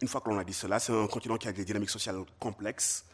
[0.00, 2.24] une fois que l'on a dit cela, c'est un continent qui a des dynamiques sociales
[2.40, 3.04] complexes,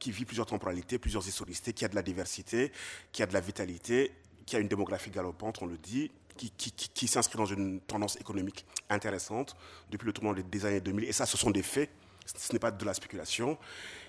[0.00, 2.72] qui vit plusieurs temporalités, plusieurs historicités, qui a de la diversité,
[3.12, 4.10] qui a de la vitalité,
[4.46, 8.66] qui a une démographie galopante, on le dit, qui, qui s'inscrit dans une tendance économique
[8.88, 9.56] intéressante
[9.90, 11.04] depuis le tournant des années 2000.
[11.04, 11.90] Et ça, ce sont des faits
[12.36, 13.58] ce n'est pas de la spéculation,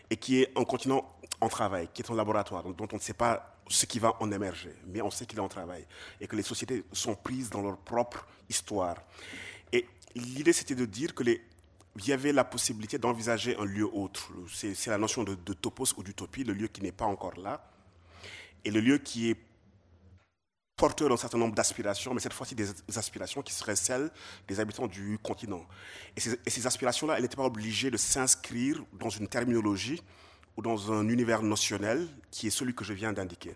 [0.09, 3.13] et qui est un continent en travail, qui est un laboratoire, dont on ne sait
[3.13, 5.85] pas ce qui va en émerger, mais on sait qu'il est en travail,
[6.19, 8.97] et que les sociétés sont prises dans leur propre histoire.
[9.71, 11.41] Et l'idée, c'était de dire que les,
[11.97, 14.31] il y avait la possibilité d'envisager un lieu autre.
[14.49, 17.65] C'est la notion de, topos ou d'utopie, le lieu qui n'est pas encore là,
[18.63, 19.37] et le lieu qui est
[20.81, 22.67] porteur d'un certain nombre d'aspirations, mais cette fois-ci des
[22.97, 24.09] aspirations qui seraient celles
[24.47, 25.63] des habitants du continent.
[26.17, 30.01] Et ces, aspirations-là, elles n'étaient pas obligées de s'inscrire dans une terminologie
[30.57, 33.55] ou dans un univers notionnel qui est celui que je viens d'indiquer.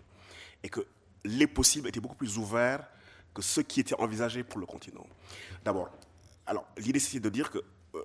[0.62, 0.86] Et que
[1.24, 2.86] les possibles étaient beaucoup plus ouverts
[3.34, 5.04] que ceux qui étaient envisagés pour le continent.
[5.64, 5.90] D'abord,
[6.46, 7.58] alors l'idée c'était de dire que
[7.96, 8.04] euh,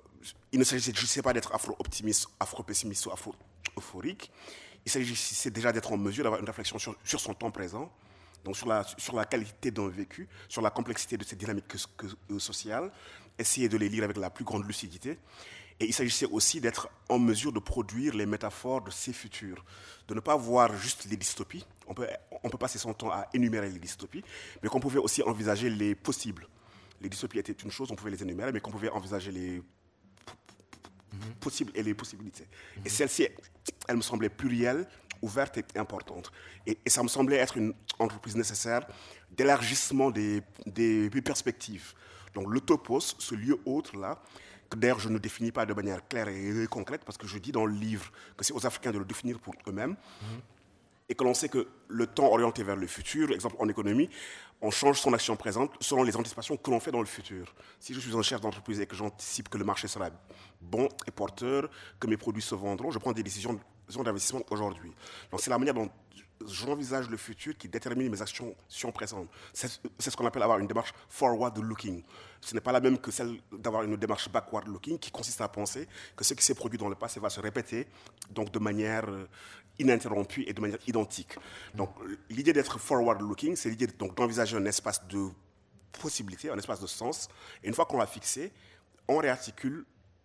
[0.50, 4.32] il ne s'agissait pas d'être afro-optimiste, afro-pessimiste ou afro-euphorique.
[4.84, 7.88] Il s'agissait déjà d'être en mesure d'avoir une réflexion sur, sur son temps présent,
[8.44, 11.74] donc sur la, sur la qualité d'un vécu, sur la complexité de ces dynamiques
[12.30, 12.90] euh, sociales,
[13.38, 15.18] essayer de les lire avec la plus grande lucidité.
[15.80, 19.64] Et il s'agissait aussi d'être en mesure de produire les métaphores de ces futurs,
[20.06, 21.64] de ne pas voir juste les dystopies.
[21.86, 22.06] On peut,
[22.42, 24.22] on peut passer son temps à énumérer les dystopies,
[24.62, 26.46] mais qu'on pouvait aussi envisager les possibles.
[27.00, 29.62] Les dystopies étaient une chose, on pouvait les énumérer, mais qu'on pouvait envisager les
[31.40, 32.46] possibles et les possibilités.
[32.84, 33.28] Et celle-ci,
[33.88, 34.86] elle me semblait plurielle,
[35.22, 36.30] ouverte et importante.
[36.66, 38.86] Et, ça me semblait être une entreprise nécessaire
[39.30, 41.94] d'élargissement des, des, perspectives.
[42.34, 44.20] Donc le topos, ce lieu autre-là,
[44.68, 47.52] que d'ailleurs je ne définis pas de manière claire et concrète, parce que je dis
[47.52, 49.96] dans le livre que c'est aux Africains de le définir pour eux-mêmes,
[51.08, 54.08] et que l'on sait que le temps orienté vers le futur, exemple en économie,
[54.62, 57.54] on change son action présente selon les anticipations que l'on fait dans le futur.
[57.80, 60.08] Si je suis un chef d'entreprise et que j'anticipe que le marché sera
[60.60, 61.68] bon et porteur,
[62.00, 63.60] que mes produits se vendront, je prends des décisions
[64.00, 64.92] d'investissement aujourd'hui.
[65.30, 65.90] Donc c'est la manière dont
[66.46, 68.54] j'envisage le futur qui détermine mes actions
[68.92, 69.28] présentes.
[69.52, 72.02] C'est ce qu'on appelle avoir une démarche forward-looking.
[72.40, 75.86] Ce n'est pas la même que celle d'avoir une démarche backward-looking qui consiste à penser
[76.16, 77.86] que ce qui s'est produit dans le passé va se répéter
[78.30, 79.26] donc de manière euh,
[79.78, 81.36] ininterrompue et de manière identique.
[81.74, 81.90] Donc
[82.30, 85.28] l'idée d'être forward-looking, c'est l'idée d'envisager un espace de
[86.00, 87.28] possibilité, un espace de sens.
[87.62, 88.52] Et une fois qu'on l'a fixé,
[89.08, 89.84] on réarticule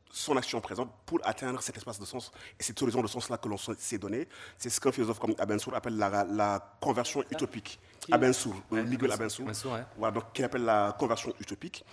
[0.09, 3.47] son action présente pour atteindre cet espace de sens et cet horizon de sens-là que
[3.47, 4.27] l'on s'est donné.
[4.57, 7.79] C'est ce qu'un philosophe comme Abensour appelle la, conversion utopique.
[8.11, 9.49] Abensour, euh, Miguel Abensour,
[9.97, 11.83] voilà, donc, qui appelle la conversion utopique.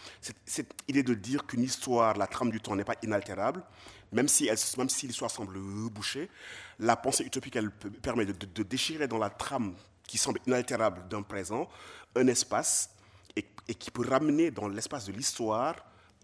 [0.46, 3.64] Cette idée de dire qu'une histoire, la trame du temps n'est pas inaltérable,
[4.12, 4.48] même si,
[4.78, 6.30] même si l'histoire semble bouchée,
[6.78, 9.74] la pensée utopique, elle permet de, déchirer dans la trame
[10.06, 11.68] qui semble inaltérable d'un présent
[12.14, 12.90] un espace
[13.34, 15.74] et, et qui peut ramener dans l'espace de l'histoire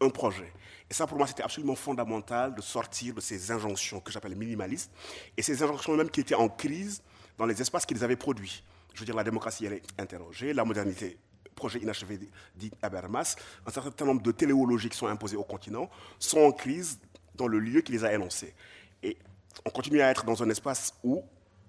[0.01, 0.53] un projet.
[0.91, 4.91] Et ça, pour moi, c'était absolument fondamental de sortir de ces injonctions que j'appelle minimalistes,
[5.37, 7.03] et ces injonctions même qui étaient en crise
[7.39, 8.65] dans les espaces qu'ils avaient produits.
[8.95, 11.19] Je veux dire, la démocratie, elle est interrogée, la modernité,
[11.61, 12.19] projet inachevé
[12.57, 13.37] dit Habermas,
[13.67, 15.89] un certain nombre de téléologies qui sont imposées au continent
[16.19, 16.99] sont en crise
[17.35, 18.55] dans le lieu qui les a énoncées.
[19.03, 19.17] Et
[19.65, 21.23] on continue à être dans un espace où,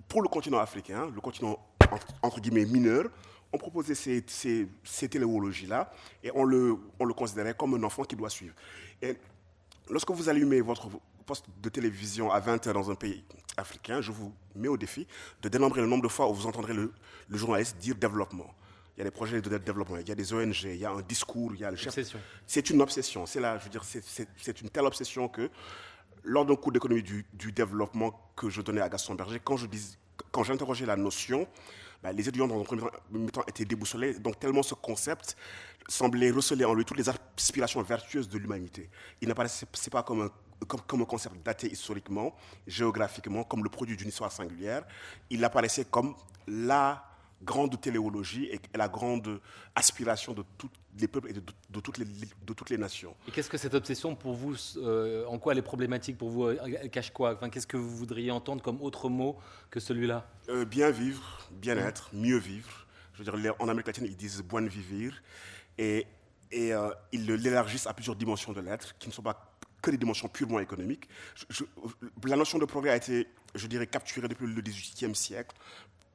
[0.07, 1.59] pour le continent africain, le continent
[2.21, 3.09] entre guillemets mineur,
[3.53, 5.91] on proposait ces, ces, téléologies-là
[6.23, 8.55] et on le, on le considérait comme un enfant qui doit suivre.
[9.01, 9.17] Et
[9.89, 10.89] lorsque vous allumez votre
[11.25, 13.23] poste de télévision à 20 h dans un pays
[13.57, 15.05] africain, je vous mets au défi
[15.41, 16.93] de dénombrer le nombre de fois où vous entendrez le,
[17.29, 18.53] journaliste dire développement.
[18.95, 20.91] Il y a des projets de développement, il y a des ONG, il y a
[20.91, 21.97] un discours, il y a le chef.
[22.45, 23.25] C'est une obsession.
[23.25, 25.49] C'est là, je veux dire, c'est une telle obsession que
[26.23, 29.65] lors d'un cours d'économie du, du, développement que je donnais à Gaston Berger, quand je
[29.65, 29.97] dis,
[30.31, 31.47] quand j'interrogeais la notion,
[32.03, 32.81] bah, les étudiants, dans un premier
[33.31, 34.15] temps, étaient déboussolés.
[34.19, 35.35] Donc, tellement ce concept
[35.87, 38.89] semblait receler en lui toutes les aspirations vertueuses de l'humanité.
[39.21, 40.29] Il n'apparaissait pas comme un
[40.67, 42.35] comme, un concept daté historiquement,
[42.67, 44.83] géographiquement, comme le produit d'une histoire singulière.
[45.29, 46.15] Il apparaissait comme
[46.47, 47.03] la
[47.43, 49.39] grande téléologie et la grande
[49.75, 50.69] aspiration de tous
[50.99, 51.41] les peuples et de,
[51.79, 53.15] toutes, les, de toutes les nations.
[53.27, 56.49] Et qu'est-ce que cette obsession pour vous, euh, en quoi elle est problématique pour vous
[56.49, 57.33] Elle cache quoi?
[57.33, 59.37] Enfin, Qu'est-ce que vous voudriez entendre comme autre mot
[59.69, 60.27] que celui-là?
[60.49, 62.87] Euh, Bien vivre, bien-être, mieux vivre.
[63.13, 65.21] Je veux dire, en Amérique latine, ils disent buen vivir.
[65.77, 66.05] Et,
[66.51, 69.47] et euh, ils l'élargissent à plusieurs dimensions de l'être qui ne sont pas
[69.81, 71.07] que des dimensions purement économiques.
[72.25, 75.55] la notion de progrès a été, je dirais, capturée depuis le XVIIIe siècle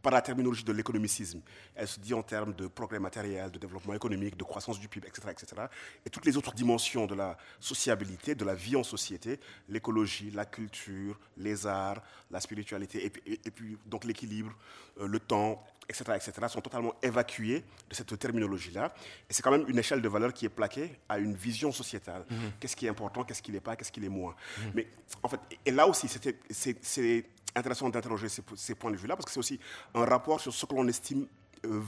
[0.06, 1.40] par la terminologie de l'économicisme.
[1.74, 5.08] Elle se dit en termes de progrès matériel, de développement économique, de croissance du PIB,
[5.08, 5.62] etc., etc.
[6.04, 10.44] Et toutes les autres dimensions de la sociabilité, de la vie en société, l'écologie, la
[10.44, 12.00] culture, les arts,
[12.30, 14.52] la spiritualité, et puis, donc l'équilibre,
[15.00, 18.94] euh, le temps, etc., etc., sont totalement évacués de cette terminologie-là.
[19.28, 22.24] Et c'est quand même une échelle de valeur qui est plaquée à une vision sociétale.
[22.30, 22.50] Mm-hmm.
[22.60, 24.36] Qu'est-ce qui est important, qu'est-ce qui n'est pas, qu'est-ce qui est moins.
[24.36, 24.70] Mm-hmm.
[24.74, 24.86] Mais
[25.24, 27.24] en fait, et là aussi, c'est
[27.56, 29.58] intéressant d'interroger ces, points de vue-là, parce que c'est aussi
[29.94, 31.26] un rapport sur ce que l'on estime
[31.64, 31.80] euh,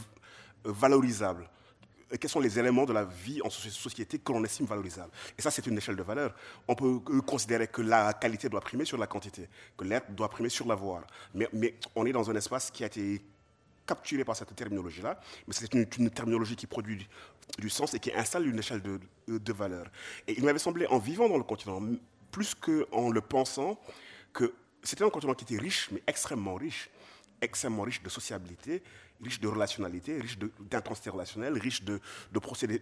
[0.64, 1.48] valorisable.
[2.18, 5.12] quels sont les éléments de la vie en société que l'on estime valorisables?
[5.36, 6.34] Et ça, c'est une échelle de valeur.
[6.66, 10.30] On peut euh, considérer que la qualité doit primer sur la quantité, que l'être doit
[10.30, 11.02] primer sur l'avoir.
[11.34, 13.22] Mais, mais on est dans un espace qui a été
[13.86, 17.08] capturé par cette terminologie-là, mais c'est une, terminologie qui produit
[17.58, 19.86] du, sens et qui installe une échelle de, de valeur.
[20.26, 21.80] Et il m'avait semblé, en vivant dans le continent,
[22.30, 23.78] plus qu'en le pensant,
[24.34, 24.52] que
[24.82, 26.90] c'était un continent qui était riche, mais extrêmement riche.
[27.40, 28.82] extrêmement riche de sociabilité,
[29.22, 32.00] riche de relationnalité, riche d'intensité relationnelle, riche de,
[32.40, 32.80] procédés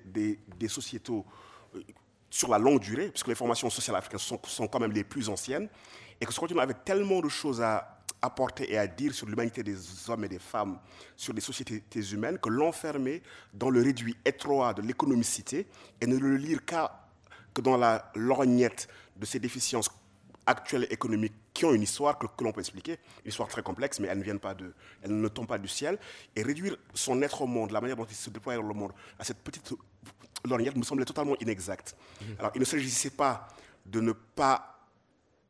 [0.68, 1.26] sociétaux
[1.74, 1.82] euh,
[2.30, 5.68] sur la longue durée, puisque les formations sociales africaines sont, quand même les plus anciennes,
[6.20, 9.62] et que ce continent avait tellement de choses à apporter et à dire sur l'humanité
[9.62, 9.76] des
[10.08, 10.78] hommes et des femmes,
[11.16, 13.22] sur les sociétés humaines, que l'enfermer
[13.52, 15.66] dans le réduit étroit de l'économicité
[16.00, 17.02] et ne le lire qu'à
[17.54, 18.86] que dans la lorgnette
[19.16, 19.90] de ces déficiences
[20.44, 24.08] actuelles économiques qui ont une histoire que, l'on peut expliquer, une histoire très complexe, mais
[24.08, 25.98] elles ne viennent pas de, elles ne tombent pas du ciel,
[26.34, 28.92] et réduire son être au monde, la manière dont il se déploie dans le monde,
[29.18, 29.72] à cette petite
[30.44, 31.96] lorgnette me semblait totalement inexact.
[31.96, 32.24] Mmh.
[32.38, 33.48] Alors, il ne s'agissait pas
[33.86, 34.80] de ne pas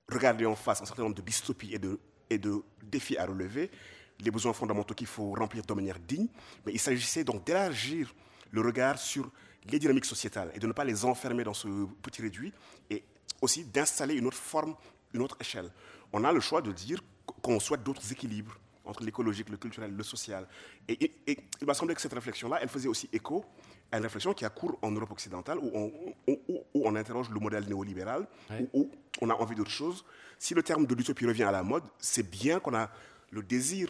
[0.08, 1.98] regarder en face un certain nombre de dystopies et de,
[2.30, 3.70] et de défis à relever,
[4.20, 6.28] les besoins fondamentaux qu'il faut remplir de manière digne,
[6.64, 8.14] mais il s'agissait donc d'élargir
[8.52, 9.30] le regard sur
[9.68, 11.68] les dynamiques sociétales et de ne pas les enfermer dans ce
[12.00, 12.52] petit réduit
[12.88, 13.02] et
[13.42, 14.74] aussi d'installer une autre forme,
[15.14, 15.70] une autre échelle.
[16.12, 17.02] On a le choix de dire
[17.42, 20.46] qu'on souhaite d'autres équilibres entre l'écologique, le culturel, le social.
[20.88, 23.44] Et, il m'a semblé que cette réflexion-là, elle faisait aussi écho
[23.90, 25.92] à une réflexion qui a cours en Europe occidentale, où on,
[26.74, 28.26] on interroge le modèle néolibéral,
[28.72, 28.90] où,
[29.20, 30.04] on a envie d'autre chose.
[30.38, 32.90] Si le terme de l'utopie revient à la mode, c'est bien qu'on a
[33.30, 33.88] le désir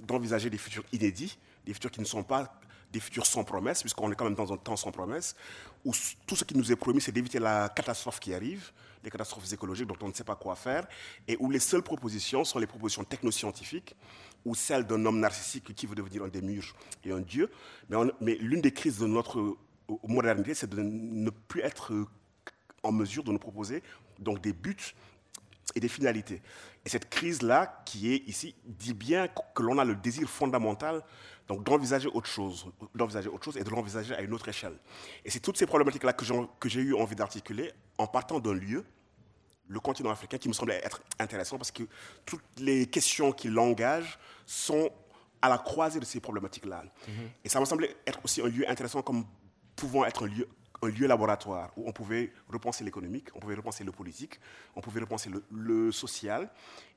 [0.00, 2.58] d'envisager des futurs inédits, des futurs qui ne sont pas
[2.92, 5.36] des futurs sans promesse, puisqu'on est quand même dans un temps sans promesse,
[5.84, 5.92] où
[6.26, 8.72] tout ce qui nous est promis, c'est d'éviter la catastrophe qui arrive,
[9.04, 10.86] les catastrophes écologiques dont on ne sait pas quoi faire,
[11.26, 13.94] et où les seules propositions sont les propositions technoscientifiques,
[14.44, 16.74] ou celles d'un homme narcissique qui veut devenir un démiurge
[17.04, 17.50] et un dieu.
[17.88, 19.56] Mais, mais l'une des crises de notre euh,
[20.04, 21.92] modernité, c'est de ne plus être
[22.82, 23.82] en mesure de nous proposer
[24.18, 24.94] donc des buts
[25.74, 26.42] et des finalités.
[26.84, 31.02] Et cette crise-là, qui est ici, dit bien que l'on a le désir fondamental
[31.48, 34.76] donc d'envisager autre chose, d'envisager autre chose et de l'envisager à une autre échelle.
[35.24, 38.84] Et c'est toutes ces problématiques-là que j'ai eu envie d'articuler en partant d'un lieu,
[39.66, 41.84] le continent africain, qui me semblait être intéressant parce que
[42.26, 44.90] toutes les questions qui l'engagent sont
[45.40, 46.84] à la croisée de ces problématiques-là.
[46.84, 47.10] Mm-hmm.
[47.44, 49.24] Et ça me semblait être aussi un lieu intéressant comme
[49.74, 50.48] pouvant être un lieu
[50.82, 54.38] un lieu laboratoire où on pouvait repenser l'économique, on pouvait repenser le politique,
[54.76, 56.50] on pouvait repenser le, social.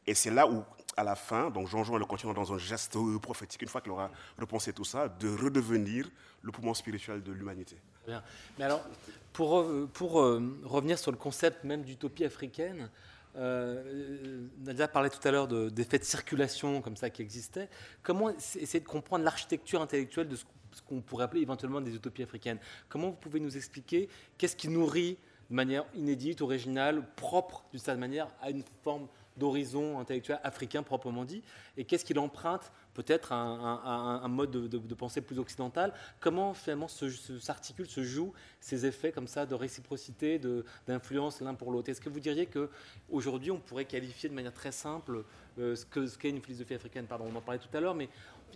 [0.07, 0.63] Et c'est là où,
[0.97, 4.09] à la fin, donc Jean-Jean le continent dans un geste prophétique, une fois qu'il aura
[4.39, 6.09] repensé tout ça, de redevenir
[6.41, 7.77] le poumon spirituel de l'humanité.
[8.07, 8.23] Bien.
[8.57, 8.83] Mais alors,
[9.31, 12.89] pour, pour euh, revenir sur le concept même d'utopie africaine,
[13.37, 17.69] euh, Nadia parlait tout à l'heure d'effets de, de, circulation comme ça qui existaient.
[18.03, 22.23] Comment essayer de comprendre l'architecture intellectuelle de ce ce qu'on pourrait appeler éventuellement des utopies
[22.23, 22.59] africaines.
[22.89, 25.17] Comment vous pouvez nous expliquer qu'est-ce qui nourrit
[25.49, 29.07] de manière inédite, originale, propre d'une certaine manière à une forme
[29.37, 31.41] d'horizon intellectuel africain proprement dit,
[31.77, 35.93] et qu'est-ce qu'il emprunte peut-être à un, mode de, pensée plus occidental?
[36.19, 40.39] Comment finalement s'articulent, se, jouent ces effets comme ça de réciprocité,
[40.87, 41.89] d'influence l'un pour l'autre?
[41.89, 45.23] Est-ce que vous diriez qu'aujourd'hui on pourrait qualifier de manière très simple
[45.59, 47.07] euh, ce qu'est une philosophie africaine?
[47.07, 48.09] Pardon, on en parlait tout à l'heure, mais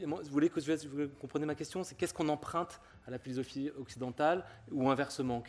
[0.04, 4.44] vous voulez que vous compreniez ma question C'est qu'est-ce qu'on emprunte à la philosophie occidentale
[4.72, 5.44] ou inversement?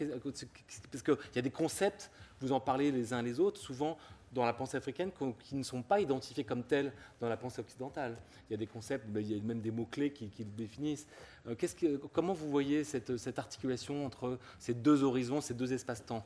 [0.90, 3.96] Parce qu'il y a des concepts, vous en parlez les uns les autres, souvent
[4.32, 8.16] dans la pensée africaine qui ne sont pas identifiés comme tels dans la pensée occidentale.
[8.48, 11.06] Il y a des concepts, ben, il y a même des mots-clés qui, le définissent.
[11.46, 16.24] Euh, que, comment vous voyez cette, cette, articulation entre ces deux horizons, ces deux espaces-temps?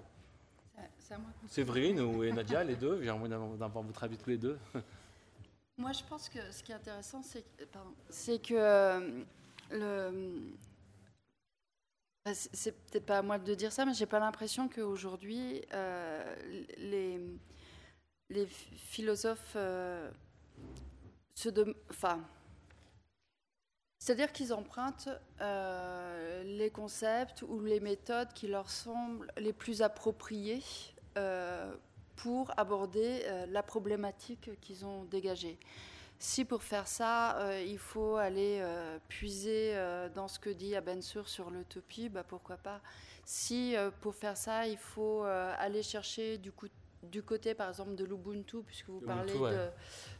[1.46, 3.00] Séverine ou Nadia, les deux?
[3.02, 4.58] J'ai envie d'avoir votre avis tous les deux.
[5.80, 9.24] Moi, je pense que ce qui est intéressant, c'est que, euh,
[9.70, 10.52] le.
[12.22, 16.36] Bah, c'est peut-être pas à moi de dire ça, mais j'ai pas l'impression qu'aujourd'hui, euh,
[16.76, 20.10] les, philosophes euh,
[21.34, 21.48] se.
[21.88, 22.22] Enfin.
[23.98, 25.08] C'est-à-dire qu'ils empruntent
[25.40, 30.62] les concepts ou les méthodes qui leur semblent les plus appropriées
[32.22, 35.58] pour aborder euh, la problématique qu'ils ont dégagée.
[36.18, 39.74] Si pour faire ça, euh, il faut aller euh, puiser
[40.14, 42.80] dans ce que dit Abensur sur l'utopie, bah, pourquoi pas.
[43.24, 46.66] Si pour faire ça, il faut aller chercher du, coup,
[47.02, 49.68] du côté, par exemple, de l'Ubuntu, puisque vous parlez de.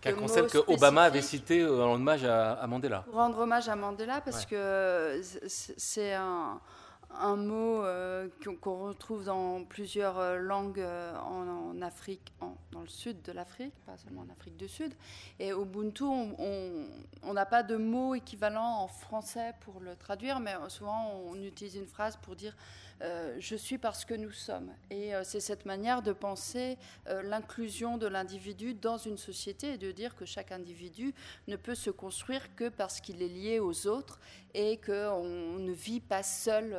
[0.01, 3.05] Qu'un concept que Obama avait cité en hommage à, Mandela.
[3.13, 6.61] rendre hommage à Mandela, parce que c'est un
[7.19, 8.29] un mot euh,
[8.61, 12.33] qu'on retrouve dans plusieurs euh, langues euh, en, Afrique,
[12.73, 14.93] dans le sud de l'Afrique, pas seulement en Afrique du Sud.
[15.39, 21.11] Et Ubuntu, on n'a pas de mot équivalent en français pour le traduire, mais souvent
[21.27, 22.55] on utilise une phrase pour dire
[23.03, 24.71] euh, je suis parce que nous sommes.
[24.91, 26.77] Et euh, c'est cette manière de penser
[27.09, 31.15] euh, l'inclusion de l'individu dans une société et de dire que chaque individu
[31.49, 34.21] ne peut se construire que parce qu'il est lié aux autres
[34.53, 36.77] et qu'on ne vit pas seul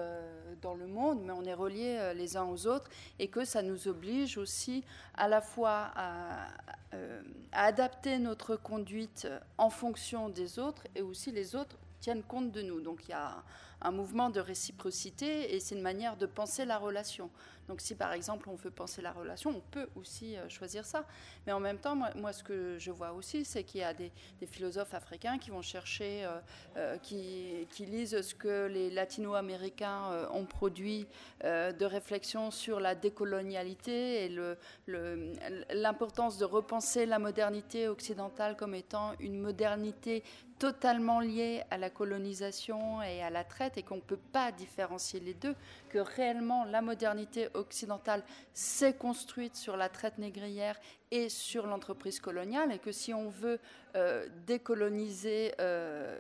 [0.62, 3.88] dans le monde, mais on est reliés les uns aux autres et que ça nous
[3.88, 6.50] oblige aussi à la fois à
[7.54, 12.82] adapter notre conduite en fonction des autres et aussi les autres tiennent compte de nous.
[12.82, 13.42] Donc il y a
[13.82, 17.30] un mouvement de réciprocité et c'est une manière de penser la relation.
[17.72, 21.06] Donc si par exemple on veut penser la relation, on peut aussi euh, choisir ça.
[21.48, 24.12] Mais en même temps, moi, ce que je vois aussi, c'est qu'il y a des,
[24.46, 26.42] philosophes africains qui vont chercher, euh,
[26.76, 31.08] euh, qui, lisent ce que les latino-américains ont produit
[31.44, 34.56] de réflexion sur la décolonialité et
[35.74, 40.24] l'importance de repenser la modernité occidentale comme étant une modernité
[40.62, 45.20] totalement liée à la colonisation et à la traite et qu'on ne peut pas différencier
[45.20, 45.56] les deux,
[45.92, 48.24] que réellement la modernité occidentale
[48.54, 50.80] s'est construite sur la traite négrière
[51.12, 53.60] et sur l'entreprise coloniale, et que si on veut
[53.98, 56.18] euh, décoloniser euh,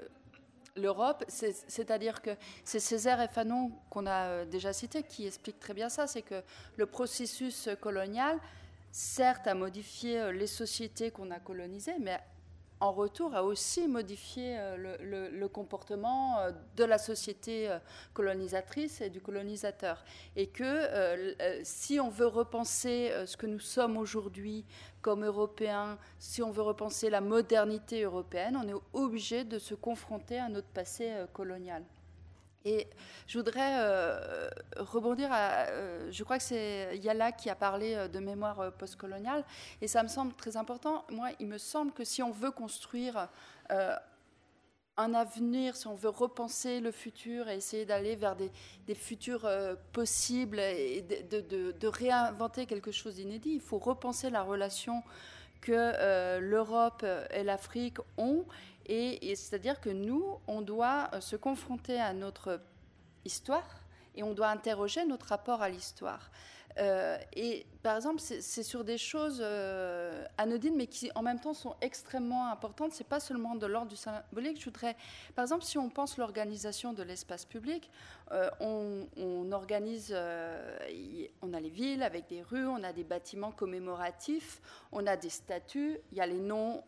[0.75, 2.31] l'Europe, c'est-à-dire que
[2.65, 6.21] c'est Césaire et Fanon qu'on a euh, déjà cité qui expliquent très bien ça, c'est
[6.21, 6.43] que
[6.75, 8.39] le processus colonial,
[8.91, 12.19] certes, a modifié les sociétés qu'on a colonisées, mais
[12.81, 17.77] en retour, a aussi modifié euh, le, comportement euh, de la société euh,
[18.13, 20.03] colonisatrice et du colonisateur.
[20.35, 24.65] Et que si on veut repenser ce que nous sommes aujourd'hui
[25.01, 30.39] comme Européens, si on veut repenser la modernité européenne, on est obligé de se confronter
[30.39, 31.83] à notre passé colonial.
[32.65, 32.87] Et
[33.27, 35.67] je voudrais euh, rebondir à.
[35.69, 39.43] Euh, je crois que c'est Yala qui a parlé euh, de mémoire postcoloniale,
[39.81, 41.05] et ça me semble très important.
[41.11, 43.29] Moi, il me semble que si on veut construire
[44.97, 48.51] un avenir, si on veut repenser le futur et essayer d'aller vers des,
[48.93, 49.49] futurs
[49.93, 55.01] possibles et de, de, réinventer quelque chose d'inédit, il faut repenser la relation
[55.61, 58.45] que l'Europe et l'Afrique ont
[58.85, 62.61] et, c'est-à-dire que nous, on doit euh, se confronter à notre
[63.25, 63.81] histoire
[64.15, 66.31] et on doit interroger notre rapport à l'histoire.
[66.77, 71.53] Euh, et par exemple, c'est sur des choses euh, anodines, mais qui en même temps
[71.53, 72.91] sont extrêmement importantes.
[72.93, 74.59] C'est pas seulement de l'ordre du symbolique.
[74.59, 74.95] Je voudrais,
[75.35, 77.89] par exemple, si on pense l'organisation de l'espace public,
[78.31, 80.15] euh, on, organise,
[81.41, 84.61] on a les villes avec des rues, on a des bâtiments commémoratifs,
[84.91, 86.83] on a des statues, il y a les noms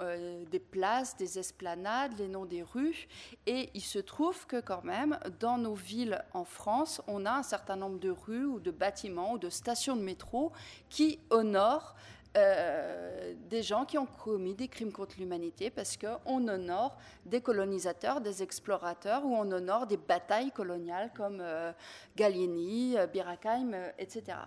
[0.49, 3.07] des places, des esplanades, les noms des rues,
[3.45, 7.43] et il se trouve que quand même, dans nos villes en France, on a un
[7.43, 10.51] certain nombre de rues ou de bâtiments ou de stations de métro
[10.93, 11.95] qui honore
[12.37, 18.21] euh, des gens qui ont commis des crimes contre l'humanité parce qu'on honore des colonisateurs,
[18.21, 21.71] des explorateurs, ou on honore des batailles coloniales comme euh,
[22.15, 24.37] Gallieni, euh, Birakheim, etc.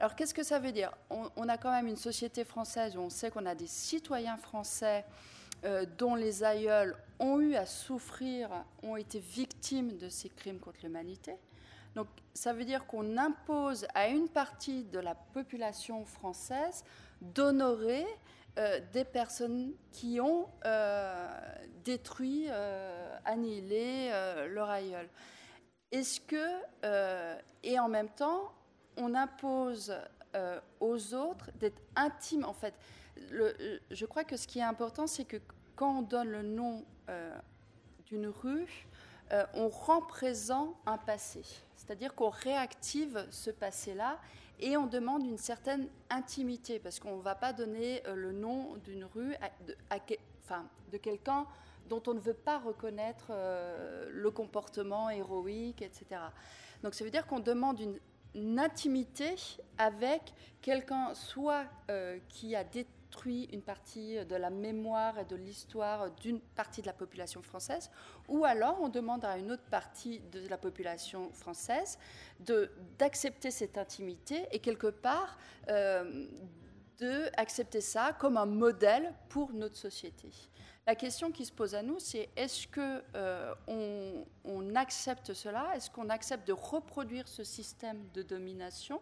[0.00, 0.90] Alors qu'est-ce que ça veut dire?
[1.10, 5.04] On, a quand même une société française où on sait qu'on a des citoyens français
[5.96, 8.50] dont les aïeuls ont eu à souffrir,
[8.82, 11.36] ont été victimes de ces crimes contre l'humanité.
[11.94, 16.84] Donc ça veut dire qu'on impose à une partie de la population française
[17.20, 18.06] d'honorer
[18.58, 21.26] euh, des personnes qui ont euh,
[21.84, 24.10] détruit, euh, annihilé
[24.50, 25.08] leur aïeul.
[25.90, 28.52] Est-ce que, et en même temps,
[28.96, 29.94] on impose
[30.80, 32.74] aux autres d'être intimes, en fait?
[33.90, 35.36] je crois que ce qui est important, c'est que
[35.76, 36.84] quand on donne le nom
[38.06, 38.86] d'une rue,
[39.54, 41.42] on rend présent un passé.
[41.84, 44.20] C'est-à-dire qu'on réactive ce passé-là
[44.60, 48.76] et on demande une certaine intimité, parce qu'on ne va pas donner euh, le nom
[48.84, 49.34] d'une rue
[49.66, 49.76] de,
[50.44, 51.46] enfin, de quelqu'un
[51.88, 56.20] dont on ne veut pas reconnaître euh, le comportement héroïque, etc.
[56.84, 57.98] Donc ça veut dire qu'on demande une,
[58.58, 59.34] intimité
[59.76, 66.10] avec quelqu'un soit euh, qui a détruit une partie de la mémoire et de l'histoire
[66.10, 67.90] d'une partie de la population française,
[68.28, 71.98] ou alors on demande à une autre partie de la population française
[72.98, 75.38] d'accepter cette intimité et quelque part
[75.68, 76.26] euh,
[76.98, 80.30] d'accepter ça comme un modèle pour notre société.
[80.86, 83.54] La question qui se pose à nous, c'est est-ce que euh,
[84.44, 85.76] on accepte cela?
[85.76, 89.00] Est-ce qu'on accepte de reproduire ce système de domination?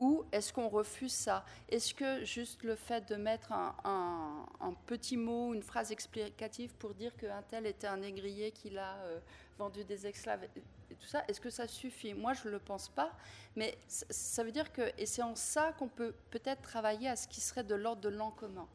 [0.00, 1.44] Ou est-ce qu'on refuse ça?
[1.68, 4.46] Est-ce que juste le fait de mettre un,
[4.86, 9.20] petit mot, une phrase explicative pour dire qu'un tel était un négrier qui a euh,
[9.58, 10.44] vendu des esclaves
[10.90, 12.14] et tout ça, est-ce que ça suffit?
[12.14, 13.12] Moi, je ne le pense pas.
[13.56, 17.28] Mais ça veut dire que, et c'est en ça qu'on peut peut-être travailler à ce
[17.28, 18.68] qui serait de l'ordre de l'an commun.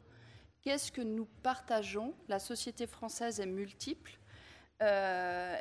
[0.62, 2.14] Qu'est-ce que nous partageons?
[2.28, 4.18] La société française est multiple.
[4.82, 5.60] Euh,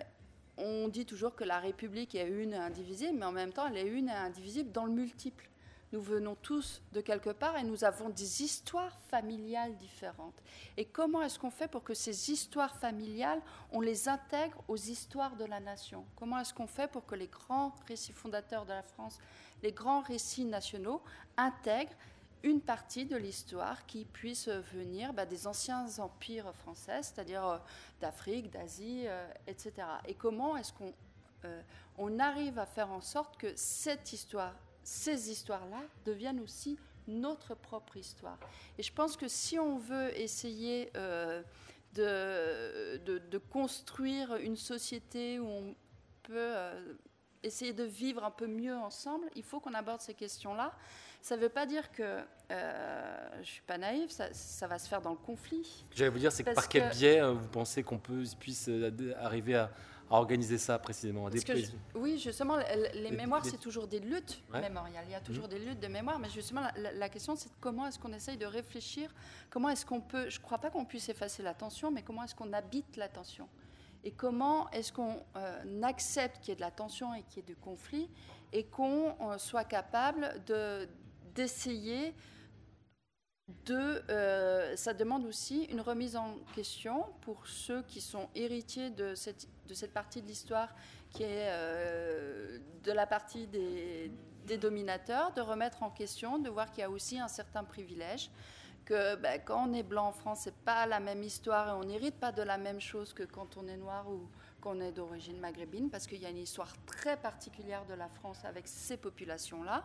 [0.58, 3.78] on dit toujours que la République est une et indivisible, mais en même temps, elle
[3.78, 5.50] est une et indivisible dans le multiple.
[5.96, 10.36] Nous venons tous de quelque part et nous avons des histoires familiales différentes.
[10.76, 13.42] Et comment est-ce qu'on fait pour que ces histoires familiales,
[13.72, 16.04] on les intègre aux histoires de la nation?
[16.18, 19.20] Comment est-ce qu'on fait pour que les grands récits fondateurs de la France,
[19.64, 21.02] les grands récits nationaux
[21.38, 21.96] intègrent
[22.44, 27.58] une partie de l'histoire qui puisse venir bah, des anciens empires français, c'est-à-dire euh,
[28.02, 29.88] d'Afrique, d'Asie, euh, etc.
[30.08, 30.94] Et comment est-ce qu'on
[31.46, 34.54] euh, arrive à faire en sorte que cette histoire,
[34.86, 36.78] ces histoires-là, deviennent aussi
[37.08, 38.38] notre propre histoire.
[38.78, 40.92] Et je pense que si on veut essayer
[41.94, 45.76] de, de, construire une société où on
[46.24, 46.54] peut
[47.44, 50.74] essayer de vivre un peu mieux ensemble, il faut qu'on aborde ces questions-là.
[51.22, 52.20] Ça ne veut pas dire que
[52.52, 55.86] euh, je ne suis pas naïve, ça, va se faire dans le conflit.
[55.96, 59.72] J'allais vous dire, c'est par quel biais euh, vous pensez qu'on puisse euh, arriver à,
[60.10, 61.30] organiser ça précisément
[61.96, 62.58] Oui, justement,
[62.94, 65.06] les, mémoires, c'est toujours des luttes mémoriales.
[65.08, 65.50] Il y a toujours mmh.
[65.50, 69.14] des luttes de mémoire, mais justement, la, question, c'est comment est-ce qu'on essaye de réfléchir,
[69.50, 72.36] comment est-ce qu'on peut, je ne crois pas qu'on puisse effacer l'attention, mais comment est-ce
[72.36, 73.48] qu'on habite l'attention
[74.04, 75.18] et comment est-ce qu'on
[75.82, 78.08] accepte qu'il y ait de la tension et qu'il y ait du conflit
[78.54, 80.88] et qu'on soit capable de,
[81.34, 82.16] d'essayer de...
[83.70, 89.48] Euh, ça demande aussi une remise en question pour ceux qui sont héritiers de cette,
[89.94, 90.74] partie de l'histoire
[91.12, 94.12] qui est euh, de la partie des,
[94.46, 98.32] des, dominateurs, de remettre en question, de voir qu'il y a aussi un certain privilège,
[98.84, 101.84] que ben, quand on est blanc en France, c'est pas la même histoire et on
[101.84, 104.28] n'hérite pas de la même chose que quand on est noir ou
[104.62, 108.44] qu'on est d'origine maghrébine, parce qu'il y a une histoire très particulière de la France
[108.46, 109.84] avec ces populations-là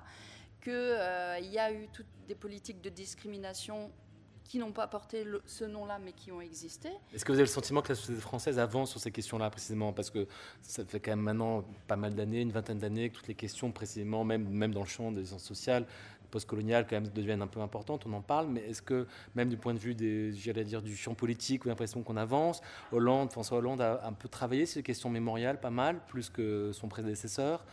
[0.60, 3.90] qu'il euh, y a eu toutes des politiques de discrimination
[4.50, 6.88] qui n'ont pas porté ce nom-là, mais qui ont existé.
[7.14, 9.92] Est-ce que vous avez le sentiment que la société française avance sur ces questions-là précisément?
[9.92, 10.26] Parce que
[10.60, 13.70] ça fait quand même maintenant pas mal d'années, une vingtaine d'années, que toutes les questions
[13.70, 15.86] précisément, même, même dans le champ des sciences sociales,
[16.32, 19.06] postcoloniales, quand même deviennent un peu importantes, on en parle, mais est-ce que
[19.36, 22.60] même du point de vue des, dire, du champ politique, vous avez l'impression qu'on avance?
[22.90, 26.72] Hollande, François Hollande a un peu travaillé sur ces questions mémoriales, pas mal, plus que
[26.72, 27.64] son prédécesseur.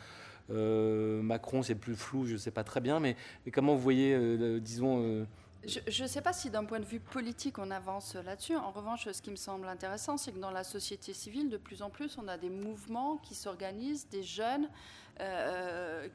[0.50, 3.16] Euh, Macron, c'est plus flou, je ne sais pas très bien, mais,
[3.54, 5.02] comment vous voyez, euh, disons...
[5.04, 5.26] Euh,
[5.66, 8.56] je ne sais pas si d'un point de vue politique on avance là-dessus.
[8.56, 11.82] En revanche, ce qui me semble intéressant, c'est que dans la société civile, de plus
[11.82, 14.70] en plus, on a des mouvements qui s'organisent, des jeunes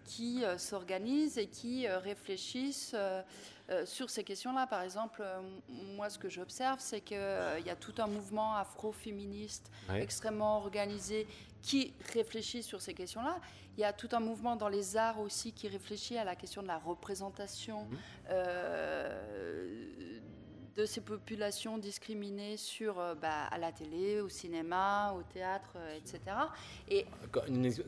[0.04, 2.94] qui s'organisent et qui réfléchissent
[3.84, 4.66] sur ces questions-là.
[4.66, 5.24] Par exemple,
[5.68, 11.26] moi, ce que j'observe, c'est qu'il y a tout un mouvement afro-féministe extrêmement organisé
[11.62, 13.40] qui réfléchit sur ces questions-là.
[13.78, 16.62] Il y a tout un mouvement dans les arts aussi qui réfléchit à la question
[16.62, 17.98] de la représentation mhm.
[18.30, 20.20] euh,
[20.76, 25.96] de ces populations discriminées sur, euh, bah, à la télé, au cinéma, au théâtre, euh,
[25.96, 26.20] etc.
[26.88, 27.06] Et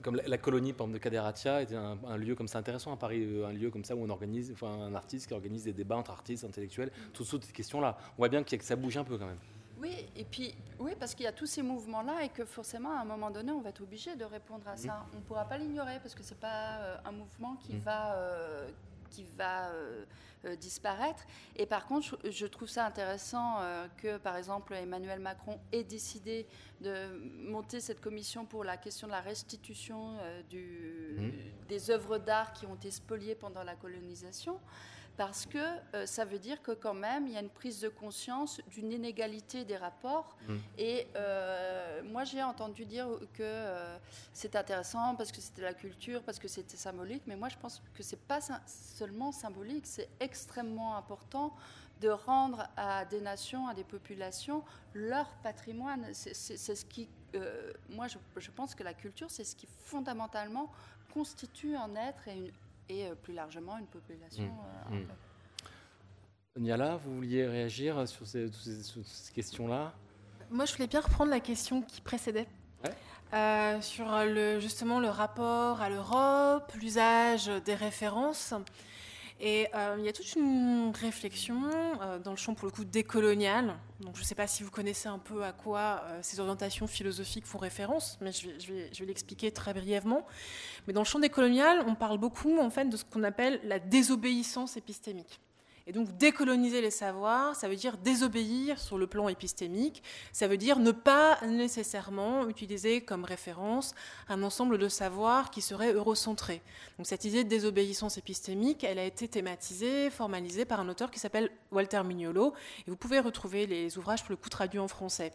[0.02, 3.26] comme la, colonie, par exemple, de Caderatia était un, lieu comme ça intéressant à Paris,
[3.44, 6.10] un lieu comme ça où on organise, enfin, un artiste qui organise des débats entre
[6.10, 7.96] artistes, intellectuels, toutes ces questions-là.
[8.12, 9.38] On voit bien que ça bouge un peu quand même.
[9.84, 13.02] Oui, et puis, oui, parce qu'il y a tous ces mouvements-là et que forcément, à
[13.02, 15.04] un moment donné, on va être obligé de répondre à ça.
[15.12, 17.80] On ne pourra pas l'ignorer parce que ce n'est pas euh, un mouvement qui mm.
[17.80, 18.68] va, euh,
[19.14, 21.24] qui va euh, disparaître.
[21.56, 23.60] Et par contre, je, trouve ça intéressant
[23.96, 26.46] que, par exemple, Emmanuel Macron ait décidé
[26.82, 27.08] de
[27.48, 30.18] monter cette commission pour la question de la restitution
[30.50, 31.66] du, mm.
[31.68, 34.60] des œuvres d'art qui ont été spoliées pendant la colonisation
[35.16, 35.58] parce que
[35.94, 38.90] euh, ça veut dire que quand même, il y a une prise de conscience d'une
[38.92, 40.36] inégalité des rapports.
[40.48, 40.56] Mmh.
[40.78, 43.96] Et euh, moi, j'ai entendu dire que euh,
[44.32, 47.80] c'est intéressant parce que c'était la culture, parce que c'était symbolique, mais moi, je pense
[47.94, 51.54] que c'est pas seulement symbolique, c'est extrêmement important
[52.00, 56.08] de rendre à des nations, à des populations, leur patrimoine.
[56.12, 57.08] C'est ce qui,
[57.88, 60.70] moi, je, je, pense que la culture, c'est ce qui fondamentalement
[61.14, 62.50] constitue un être et une,
[62.88, 64.44] et euh, plus largement une population.
[64.44, 64.94] Mmh.
[64.94, 65.04] Euh,
[66.56, 66.62] mmh.
[66.62, 68.50] Niala, vous vouliez réagir sur ces,
[69.34, 69.92] questions-là?
[70.50, 72.46] Moi, je voulais bien reprendre la question qui précédait.
[73.32, 78.54] Euh, sur le, justement le rapport à l'Europe, l'usage des références.
[79.40, 81.64] Et euh, il y a toute une réflexion
[82.00, 83.74] euh, dans le champ, pour le coup, décolonial.
[84.00, 86.86] Donc, je ne sais pas si vous connaissez un peu à quoi euh, ces orientations
[86.86, 90.24] philosophiques font référence, mais je vais, l'expliquer très brièvement.
[90.86, 93.80] Mais dans le champ décolonial, on parle beaucoup, en fait, de ce qu'on appelle la
[93.80, 95.40] désobéissance épistémique.
[95.86, 100.56] Et donc décoloniser les savoirs, ça veut dire désobéir sur le plan épistémique, ça veut
[100.56, 103.94] dire ne pas nécessairement utiliser comme référence
[104.30, 106.62] un ensemble de savoirs qui seraient eurocentrés.
[106.96, 111.18] Donc cette idée de désobéissance épistémique, elle a été thématisée, formalisée par un auteur qui
[111.18, 112.54] s'appelle Walter Mignolo,
[112.86, 115.32] et vous pouvez retrouver les ouvrages pour le coup traduits en français.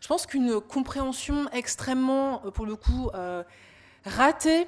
[0.00, 3.42] Je pense qu'une compréhension extrêmement, pour le coup, euh,
[4.06, 4.66] ratée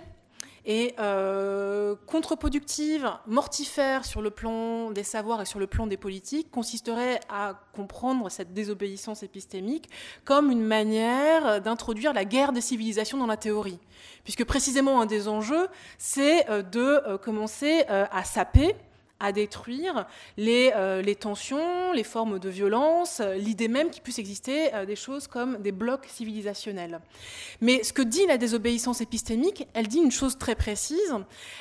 [0.65, 6.51] et euh, contre-productive, mortifère sur le plan des savoirs et sur le plan des politiques,
[6.51, 9.89] consisterait à comprendre cette désobéissance épistémique
[10.25, 13.81] comme une manière d'introduire la guerre des civilisations dans la théorie.
[14.25, 18.77] Puisque précisément un des enjeux, c'est euh, de euh, commencer à saper
[19.23, 20.07] à détruire
[20.37, 24.85] les, euh, les, tensions, les formes de violence, euh, l'idée même qu'il puisse exister euh,
[24.85, 27.01] des choses comme des blocs civilisationnels.
[27.61, 31.15] Mais ce que dit la désobéissance épistémique, elle dit une chose très précise.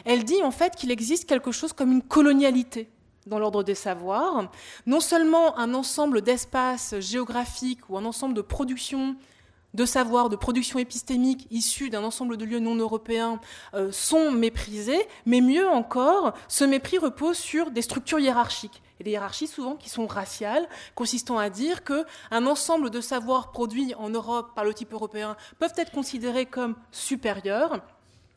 [0.05, 2.89] Elle dit en fait qu'il existe quelque chose comme une colonialité
[3.27, 4.49] dans l'ordre des savoirs,
[4.87, 9.15] non seulement un ensemble d'espaces géographiques ou un ensemble de productions
[9.73, 13.39] de savoir, de production épistémique issus d'un ensemble de lieux non européens
[13.73, 18.81] euh, sont méprisés, mais mieux encore, ce mépris repose sur des structures hiérarchiques.
[18.99, 23.95] Et des hiérarchies souvent qui sont raciales, consistant à dire qu'un ensemble de savoirs produits
[23.95, 27.81] en Europe par le type européen peuvent être considérés comme supérieurs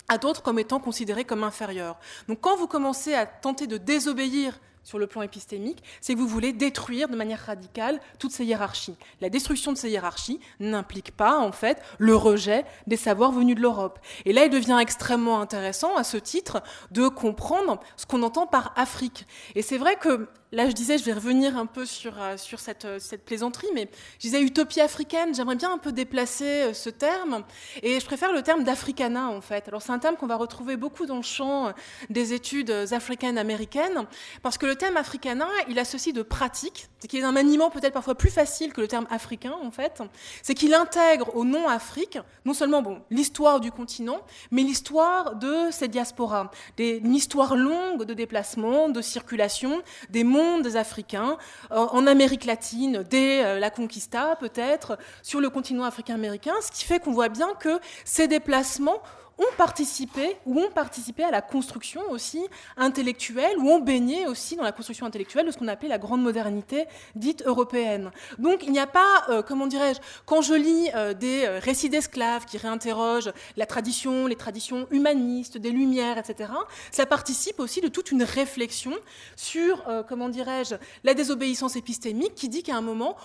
[0.08, 1.98] à d'autres comme étant considérés comme inférieurs.
[2.28, 6.28] Donc quand vous commencez à tenter de désobéir sur le plan épistémique, c'est que vous
[6.28, 8.96] voulez détruire de manière radicale toutes ces hiérarchies.
[9.20, 13.60] La destruction de ces hiérarchies n'implique pas, en fait, le rejet des savoirs venus de
[13.60, 13.98] l'Europe.
[14.24, 18.72] Et là, il devient extrêmement intéressant, à ce titre, de comprendre ce qu'on entend par
[18.76, 19.26] Afrique.
[19.54, 22.36] Et c'est vrai que là, je disais, je vais revenir un peu sur, euh,
[22.84, 23.88] euh, cette plaisanterie, mais
[24.18, 27.44] je disais utopie africaine, j'aimerais bien un peu déplacer euh, ce terme,
[27.82, 29.68] et je préfère le terme d'africana, en fait.
[29.68, 31.72] Alors, c'est un terme qu'on va retrouver beaucoup dans le champ
[32.10, 34.06] des études africaines américaines,
[34.42, 38.14] parce que le terme africana, il associe de pratiques, qui est un maniement peut-être parfois
[38.14, 40.02] plus facile que le terme africain, en fait,
[40.42, 45.88] c'est qu'il intègre au nom Afrique, non seulement l'histoire du continent, mais l'histoire de ces
[45.88, 51.36] diasporas, des, une histoire longue de déplacement, de circulation, des mondes des Africains,
[51.70, 57.00] en Amérique latine, dès euh, la conquista peut-être, sur le continent africain-américain, ce qui fait
[57.00, 59.02] qu'on voit bien que ces déplacements
[59.38, 62.44] ont participé ou ont participé à la construction aussi
[62.76, 66.22] intellectuelle ou ont baigné aussi dans la construction intellectuelle de ce qu'on appelait la grande
[66.22, 68.10] modernité dite européenne.
[68.38, 71.88] Donc il n'y a pas, euh, comment dirais-je, quand je lis euh, des euh, récits
[71.88, 76.52] d'esclaves qui réinterrogent la tradition, les traditions humanistes, des Lumières, etc.,
[76.90, 78.92] ça participe aussi de toute une réflexion
[79.36, 83.16] sur, comment dirais-je, la désobéissance épistémique qui dit qu'à un moment,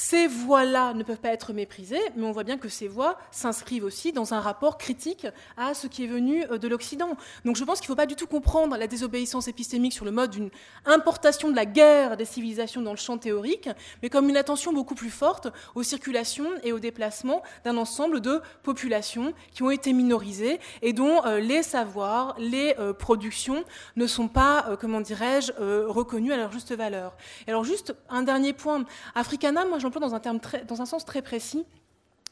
[0.00, 3.82] ces voix-là ne peuvent pas être méprisées, mais on voit bien que ces voix s'inscrivent
[3.82, 5.26] aussi dans un rapport critique
[5.56, 7.16] à ce qui est venu euh, de l'Occident.
[7.44, 10.12] Donc je pense qu'il ne faut pas du tout comprendre la désobéissance épistémique sur le
[10.12, 10.50] mode d'une
[10.84, 13.68] importation de la guerre des civilisations dans le champ théorique,
[14.00, 18.40] mais comme une attention beaucoup plus forte aux circulations et aux déplacements d'un ensemble de
[18.62, 23.64] populations qui ont été minorisées et dont euh, les savoirs, les euh, productions
[23.96, 25.50] ne sont pas, comment dirais-je,
[25.88, 27.16] reconnus à leur juste valeur.
[27.48, 28.84] Et alors juste un dernier point.
[29.16, 31.64] Africana, moi j'emploie dans un, terme dans un sens très précis.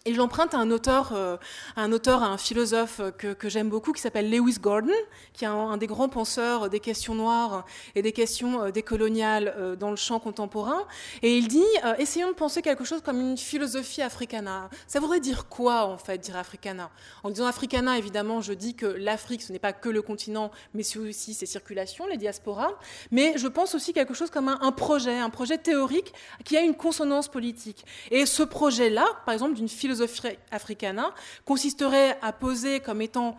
[0.06, 1.36] Et j'emprunte à un auteur, euh,
[1.74, 4.92] un auteur, un philosophe que, que j'aime beaucoup, qui s'appelle Lewis Gordon,
[5.32, 9.74] qui est un, des grands penseurs des questions noires et des questions euh, décoloniales euh,
[9.74, 10.84] dans le champ contemporain.
[11.22, 11.64] Et il dit,
[11.98, 14.70] essayons de penser quelque chose comme une philosophie africana.
[14.86, 16.88] Ça voudrait dire quoi, en fait, dire africana?
[17.24, 20.84] En disant africana, évidemment, je dis que l'Afrique, ce n'est pas que le continent, mais
[20.84, 22.74] c'est aussi ses circulations, les diasporas.
[23.10, 26.60] Mais je pense aussi quelque chose comme un, un projet, un projet théorique qui a
[26.60, 27.84] une consonance politique.
[28.12, 29.95] Et ce projet-là, par exemple, d'une philosophie
[30.50, 33.38] africana consisterait à poser comme étant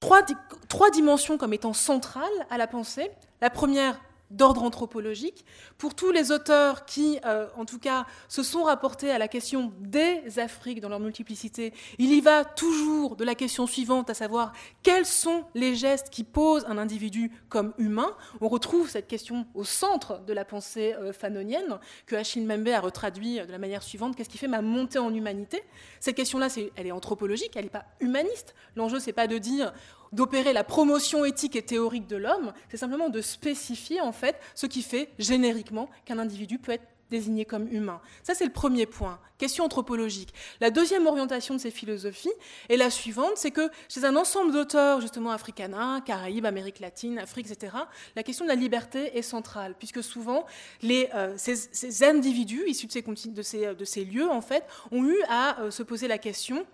[0.00, 0.22] trois,
[0.68, 3.10] trois dimensions comme étant centrales à la pensée.
[3.40, 4.00] La première,
[4.30, 5.44] d'ordre anthropologique.
[5.78, 9.72] Pour tous les auteurs qui, euh, en tout cas, se sont rapportés à la question
[9.80, 14.52] des Afriques dans leur multiplicité, il y va toujours de la question suivante, à savoir
[14.82, 18.14] quels sont les gestes qui posent un individu comme humain?
[18.40, 22.80] On retrouve cette question au centre de la pensée euh, fanonienne que Achille Mbembe a
[22.80, 25.62] retraduit de la manière suivante qu'est-ce qui fait ma montée en humanité?
[26.00, 28.54] Cette question-là, elle est anthropologique, elle n'est pas humaniste.
[28.74, 29.72] L'enjeu, c'est pas de dire
[30.12, 34.66] d'opérer la promotion éthique et théorique de l'homme, c'est simplement de spécifier en fait ce
[34.66, 38.00] qui fait génériquement qu'un individu peut être désigné comme humain.
[38.22, 40.34] Ça, c'est le premier point, question anthropologique.
[40.60, 42.32] La deuxième orientation de ces philosophies
[42.68, 47.50] est la suivante, c'est que chez un ensemble d'auteurs, justement africains, Caraïbes, Amérique latine, Afrique,
[47.50, 47.76] etc.,
[48.14, 50.46] la question de la liberté est centrale, puisque souvent,
[50.82, 55.04] les, euh, ces, individus issus de ces, de, ces, de ces, lieux, en fait, ont
[55.04, 56.66] eu à euh, se poser la question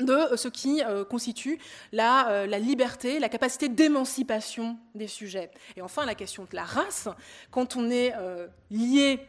[0.00, 1.58] de ce qui euh, constitue
[1.92, 5.50] la, euh, la, liberté, la capacité d'émancipation des sujets.
[5.76, 7.08] Et enfin, la question de la race,
[7.50, 9.20] quand on est euh, lié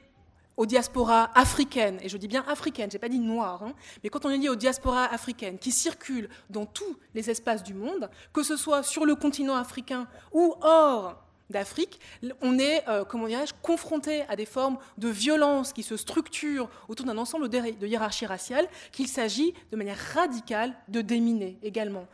[0.58, 4.26] aux diasporas africaines, et je dis bien africaines, j'ai pas dit noires, hein, mais quand
[4.26, 8.42] on est lié aux diasporas africaines qui circulent dans tous les espaces du monde, que
[8.42, 12.00] ce soit sur le continent africain ou hors d'Afrique,
[12.42, 17.06] on est, euh, comment dirais-je, confronté à des formes de violence qui se structurent autour
[17.06, 22.08] d'un ensemble de hiérarchies raciales qu'il s'agit de manière radicale de déminer également.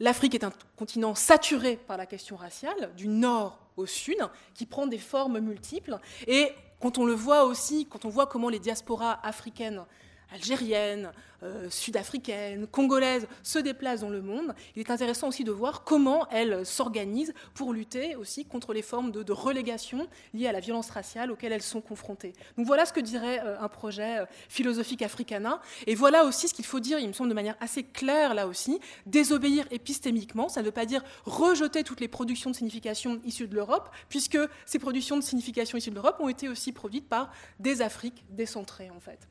[0.00, 4.18] l'Afrique est un continent saturé par la question raciale, du nord au sud,
[4.54, 5.98] qui prend des formes multiples.
[6.26, 9.84] Et quand on le voit aussi, quand on voit comment les diasporas africaines
[10.32, 11.10] algériennes,
[11.44, 16.28] euh, sud-africaines, congolaises se déplacent dans le monde, il est intéressant aussi de voir comment
[16.30, 21.30] elles s'organisent pour lutter aussi contre les formes de, relégation liées à la violence raciale
[21.30, 22.32] auxquelles elles sont confrontées.
[22.56, 25.60] Donc voilà ce que dirait euh, un projet euh, philosophique africana.
[25.86, 28.48] Et voilà aussi ce qu'il faut dire, il me semble de manière assez claire là
[28.48, 33.46] aussi, désobéir épistémiquement, ça ne veut pas dire rejeter toutes les productions de signification issues
[33.46, 37.30] de l'Europe, puisque ces productions de signification issues de l'Europe ont été aussi produites par
[37.60, 39.28] des Afriques décentrées en fait.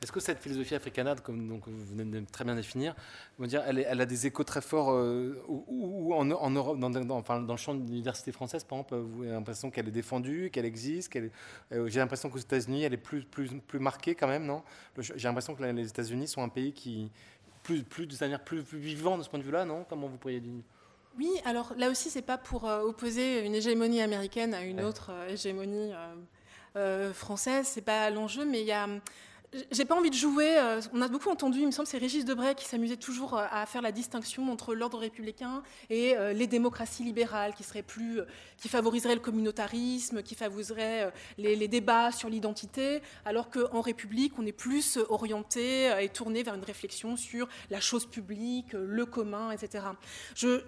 [0.00, 2.94] Est-ce que cette philosophie africanade, comme donc, vous venez de très bien définir,
[3.40, 7.54] dire, elle, elle, a des échos très forts euh, ou, en, Europe, dans, enfin, dans,
[7.54, 11.12] le champ de l'université française, par exemple, vous avez l'impression qu'elle est défendue, qu'elle existe
[11.16, 14.62] euh, J'ai l'impression qu'aux États-Unis, elle est plus, plus, plus marquée quand même, non?
[14.98, 17.10] J'ai l'impression que les États-Unis sont un pays qui,
[17.64, 19.84] plus, plus, de manière plus, plus vivant de ce point de vue-là, non?
[19.88, 20.62] Comment vous pourriez dire
[21.16, 25.10] oui, alors là aussi, c'est pas pour euh, opposer une hégémonie américaine à une autre
[25.28, 25.90] hégémonie
[27.12, 28.86] française, c'est pas l'enjeu, mais il y a
[29.70, 30.58] j'ai pas envie de jouer.
[30.58, 33.46] Euh, on a beaucoup entendu, il me semble, c'est Régis Debray qui s'amusait toujours euh,
[33.50, 38.20] à faire la distinction entre l'ordre républicain et euh, les démocraties libérales, qui seraient plus,
[38.58, 44.52] qui favoriseraient le communautarisme, qui favoriseraient les, débats sur l'identité, alors qu'en République, on est
[44.52, 49.84] plus orienté et tourné vers une réflexion sur la chose publique, le commun, etc.
[50.34, 50.60] Je,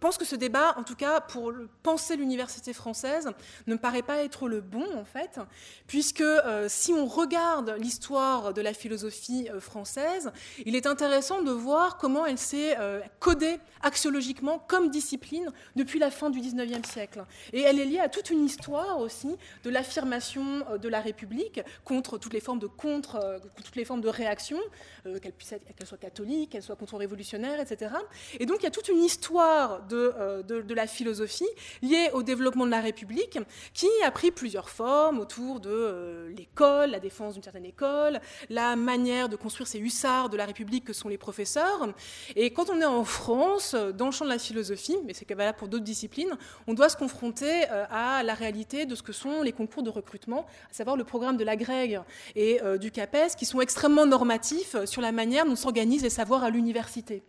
[0.00, 3.30] pense que ce débat, en tout cas pour penser l'université française,
[3.66, 5.40] ne me paraît pas être le bon, en fait,
[5.86, 6.24] puisque
[6.68, 10.32] si on regarde l'histoire de la philosophie euh, française,
[10.64, 16.10] il est intéressant de voir comment elle s'est euh, codée axiologiquement comme discipline depuis la
[16.10, 17.24] fin du XIXe siècle.
[17.52, 21.60] Et elle est liée à toute une histoire aussi de l'affirmation euh, de la République
[21.84, 24.58] contre toutes les formes de contre, toutes les formes de réaction,
[25.04, 27.94] qu'elles qu'elle soient catholiques, qu'elles soient contre-révolutionnaires, etc.
[28.40, 31.48] Et donc il y a toute une histoire de, de, la philosophie
[31.82, 33.38] liée au développement de la République
[33.72, 38.15] qui a pris plusieurs formes autour de l'école, la défense d'une certaine école,
[38.48, 41.88] la manière de construire ces hussards de la République que sont les professeurs.
[42.34, 45.58] Et quand on est en France, dans le champ de la philosophie, mais c'est valable
[45.58, 46.36] pour d'autres disciplines,
[46.66, 49.90] on doit se confronter euh, à la réalité de ce que sont les concours de
[49.90, 52.00] recrutement, à savoir le programme de la GREG
[52.34, 56.44] et euh, du CAPES, qui sont extrêmement normatifs sur la manière dont s'organisent les savoirs
[56.44, 57.22] à l'université.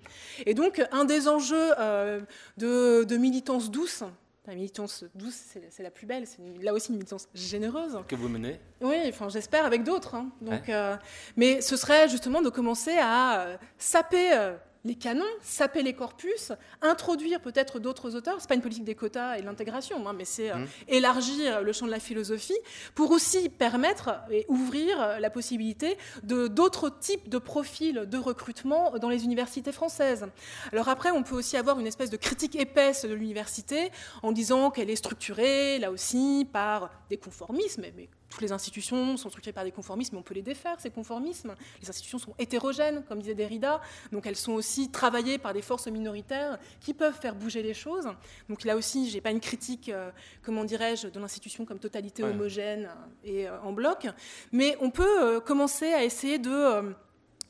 [0.46, 2.22] Et donc, un des enjeux euh,
[2.58, 4.04] de militance douce,
[4.48, 6.26] la militance douce, c'est la plus belle.
[6.26, 8.00] C'est là aussi une militance généreuse.
[8.08, 10.16] Que vous menez Oui, enfin, j'espère avec d'autres.
[10.16, 10.30] Hein.
[10.42, 10.96] Donc, euh,
[11.36, 14.56] mais ce serait justement de commencer à euh, saper euh,
[14.88, 18.38] les canons, saper les corpus, introduire peut-être d'autres auteurs.
[18.40, 20.68] C'est pas une politique des quotas et de l'intégration, hein, mais c'est euh, mmh.
[20.88, 22.58] élargir le champ de la philosophie
[22.96, 29.10] pour aussi permettre et ouvrir la possibilité de d'autres types de profils de recrutement dans
[29.10, 30.26] les universités françaises.
[30.72, 33.92] Alors après, on peut aussi avoir une espèce de critique épaisse de l'université
[34.24, 39.30] en disant qu'elle est structurée, là aussi, par des conformismes, mais toutes les institutions sont
[39.30, 41.56] structurées par des conformismes, mais on peut les défaire, ces conformismes.
[41.82, 45.88] Les institutions sont hétérogènes, comme disait Derrida, donc elles sont aussi travaillées par des forces
[45.88, 48.10] minoritaires qui peuvent faire bouger les choses.
[48.50, 50.12] Donc là aussi, je n'ai pas une critique, euh,
[50.44, 52.90] comment dirais-je, de l'institution comme totalité homogène
[53.24, 54.08] et euh, en bloc,
[54.52, 56.94] mais on peut euh, commencer à essayer de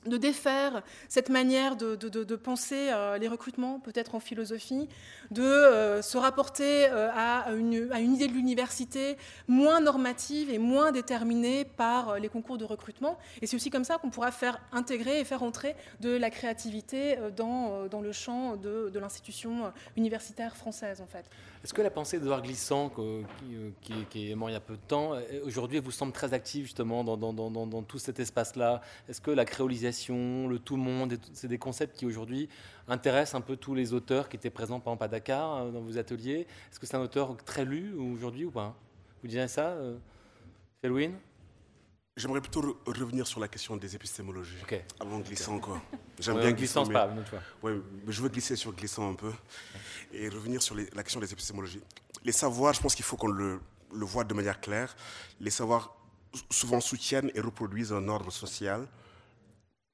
[0.08, 4.88] de défaire cette manière de, penser euh, les recrutements, peut-être en philosophie,
[5.32, 11.66] de euh, se rapporter euh, à, une, idée de l'université moins normative et moins déterminée
[11.66, 13.18] par les concours de recrutement.
[13.42, 17.18] Et c'est aussi comme ça qu'on pourra faire intégrer et faire entrer de la créativité
[17.36, 21.26] dans, le champ de, l'institution universitaire française, en fait.
[21.64, 22.92] Est-ce que la pensée d'Edouard Glissant,
[24.10, 27.04] qui, est mort il y a peu de temps, aujourd'hui vous semble très active justement
[27.04, 28.82] dans, dans tout cet espace-là?
[29.10, 32.50] Est-ce que la créolisation, le tout monde, c'est des concepts qui aujourd'hui
[32.88, 35.82] intéressent un peu tous les auteurs qui étaient présents par exemple à Dakar, euh, dans
[35.82, 38.76] vos ateliers Est-ce que c'est un auteur très lu aujourd'hui ou pas?
[39.22, 39.98] Vous direz ça, euh,
[42.16, 44.56] J'aimerais plutôt revenir sur la question des épistémologies.
[45.00, 45.82] Avant glissant, quoi.
[46.20, 46.94] J'aime bien glissant, mais...
[46.94, 47.40] pas, une autre fois.
[47.62, 49.32] Ouais, je veux glisser sur glissant un peu
[50.14, 51.82] et revenir sur la question des épistémologies.
[52.24, 53.60] Les savoirs, je pense qu'il faut qu'on le,
[53.94, 54.96] le voit de manière claire.
[55.40, 55.96] Les savoirs
[56.50, 58.88] souvent soutiennent et reproduisent un ordre social,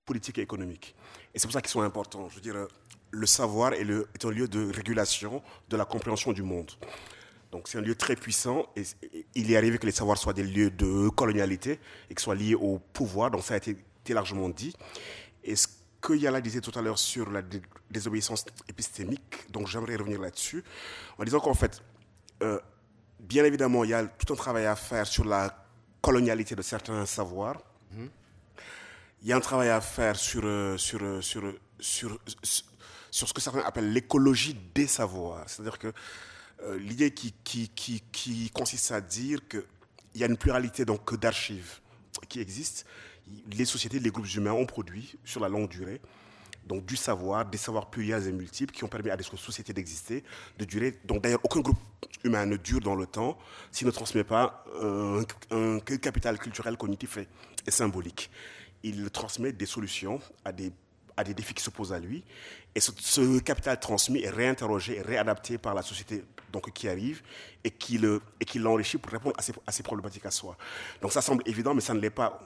[0.06, 0.96] politique et économique.
[1.34, 2.30] Et c'est pour ça qu'ils sont importants.
[2.30, 2.68] Je veux dire,
[3.12, 6.72] le savoir est un lieu de régulation de la compréhension du monde.
[7.52, 8.84] Donc c'est un lieu très puissant et,
[9.36, 11.80] il est arrivé que les savoirs soient des lieux de colonialité
[12.10, 13.78] et qu'ils soient liés au pouvoir, donc ça a été,
[14.10, 14.76] largement dit.
[15.44, 15.68] Et ce
[16.02, 17.44] que Yala disait tout à l'heure sur la
[17.92, 20.64] désobéissance épistémique, donc j'aimerais revenir là-dessus,
[21.20, 21.84] en disant qu'en fait,
[22.42, 22.60] euh,
[23.20, 25.66] bien évidemment, il y a tout un travail à faire sur la
[26.02, 27.62] colonialité de certains savoirs.
[29.24, 31.42] Il y a un travail à faire sur, euh, sur, euh, sur,
[31.80, 32.20] sur,
[33.10, 35.46] sur ce que certains appellent l'écologie des savoirs.
[35.48, 35.94] C'est-à-dire que
[36.64, 39.64] euh, l'idée qui, qui, qui, qui, consiste à dire qu'il
[40.16, 41.80] y a une pluralité d'archives
[42.28, 42.84] qui existent.
[43.54, 46.02] Les sociétés, les groupes humains ont produit sur la longue durée
[46.66, 50.24] donc du savoir, des savoirs pluriels et multiples qui ont permis à des sociétés d'exister,
[50.58, 50.98] de durer.
[51.04, 51.78] Donc d'ailleurs, aucun groupe
[52.24, 53.38] humain ne dure dans le temps
[53.70, 58.30] s'il ne transmet pas un, capital culturel, cognitif et symbolique.
[58.84, 60.72] Il transmet des solutions à des
[61.18, 62.24] à des défis qui se posent à lui.
[62.76, 67.22] Et ce, capital transmis est réinterrogé et réadapté par la société donc, qui arrive
[67.64, 68.22] et qui, le,
[68.56, 70.58] l'enrichit pour répondre à ces, problématiques à soi.
[71.02, 72.40] Donc ça semble évident, mais ça ne l'est pas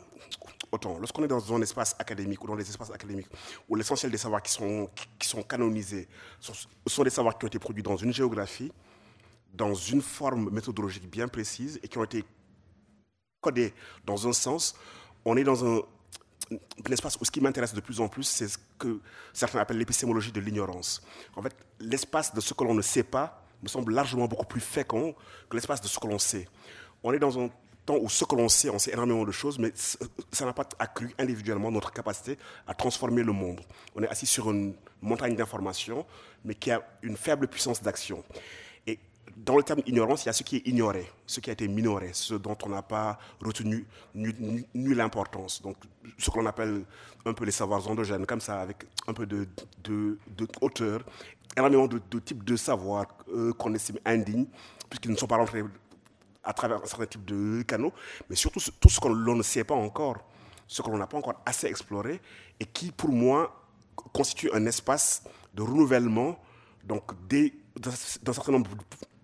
[0.72, 0.98] autant.
[1.00, 3.28] Lorsqu'on est dans un espace académique ou dans des espaces académiques
[3.70, 6.08] où l'essentiel des savoirs qui sont, qui sont canonisés
[6.86, 8.72] sont des savoirs qui ont été produits dans une géographie,
[9.54, 12.26] dans une forme méthodologique bien précise et qui ont été
[13.40, 13.74] codés
[14.06, 14.76] dans un sens,
[15.24, 15.82] on est dans un,
[16.88, 19.00] l'espace où ce qui m'intéresse de plus en plus, c'est ce que
[19.34, 21.02] certains appellent l'épistémologie de l'ignorance.
[21.36, 24.62] En fait, l'espace de ce que l'on ne sait pas me semble largement beaucoup plus
[24.62, 25.16] fécond
[25.50, 26.48] que l'espace de ce que l'on sait.
[27.04, 27.50] On est dans un
[27.86, 30.68] temps où ce que l'on sait, on sait énormément de choses, mais ça n'a pas
[30.78, 32.38] accru individuellement notre capacité
[32.68, 33.62] à transformer le monde.
[33.96, 36.06] On est assis sur une montagne d'informations,
[36.44, 38.24] mais qui a une faible puissance d'action
[39.38, 41.68] dans le terme ignorance, il y a ce qui est ignoré, ce qui a été
[41.68, 43.86] minoré, ce dont on n'a pas retenu
[44.16, 45.62] nulle importance.
[45.62, 45.78] Donc,
[46.18, 46.84] ce qu'on appelle
[47.26, 49.48] un peu les savoirs endogènes, comme ça, avec un peu de,
[49.84, 51.04] de, de hauteur,
[51.56, 54.48] énormément de, types de savoirs euh, qu'on estime indignes,
[54.90, 55.64] puisqu'ils ne sont pas rentrés
[56.44, 57.94] à travers un certain type de canaux,
[58.30, 60.18] mais surtout tout ce que l'on ne sait pas encore,
[60.68, 62.22] ce que l'on n'a pas encore assez exploré,
[62.60, 63.64] et qui, pour moi,
[64.14, 65.24] constitue un espace
[65.54, 66.40] de renouvellement
[66.84, 67.12] donc
[67.76, 68.70] d'un certain nombre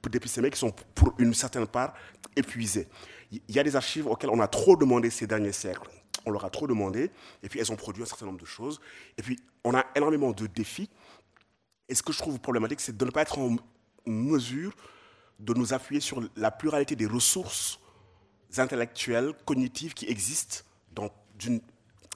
[0.09, 1.93] d'épistémés qui sont pour une certaine part
[2.35, 2.87] épuisés.
[3.31, 5.89] Il y a des archives auxquelles on a trop demandé ces derniers siècles.
[6.25, 8.79] On leur a trop demandé, et puis elles ont produit un certain nombre de choses.
[9.17, 10.89] Et puis on a énormément de défis.
[11.89, 13.55] Et ce que je trouve problématique, c'est de ne pas être en
[14.05, 14.73] mesure
[15.39, 17.79] de nous appuyer sur la pluralité des ressources
[18.57, 21.09] intellectuelles, cognitives qui existent dans
[21.43, 21.59] une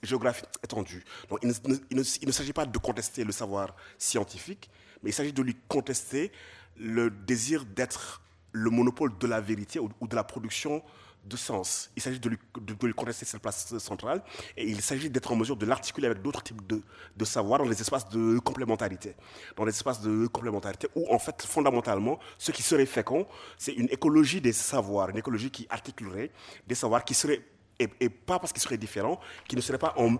[0.03, 1.03] géographie étendue.
[1.29, 4.69] Donc, il ne s'agit pas de contester le savoir scientifique,
[5.01, 6.31] mais il s'agit de lui contester
[6.79, 8.21] le désir d'être
[8.51, 10.81] le monopole de la vérité ou, de la production
[11.25, 11.91] de sens.
[11.95, 14.23] Il s'agit de lui, de, cette place centrale
[14.55, 16.81] et il s'agit d'être en mesure de l'articuler avec d'autres types de,
[17.17, 19.15] de savoir dans des espaces de complémentarité.
[19.55, 23.89] Dans des espaces de complémentarité où, en fait, fondamentalement, ce qui serait fécond, c'est une
[23.91, 26.31] écologie des savoirs, une écologie qui articulerait
[26.65, 27.41] des savoirs qui seraient,
[27.79, 30.15] et, et pas parce qu'ils seraient différents, qui ne seraient pas en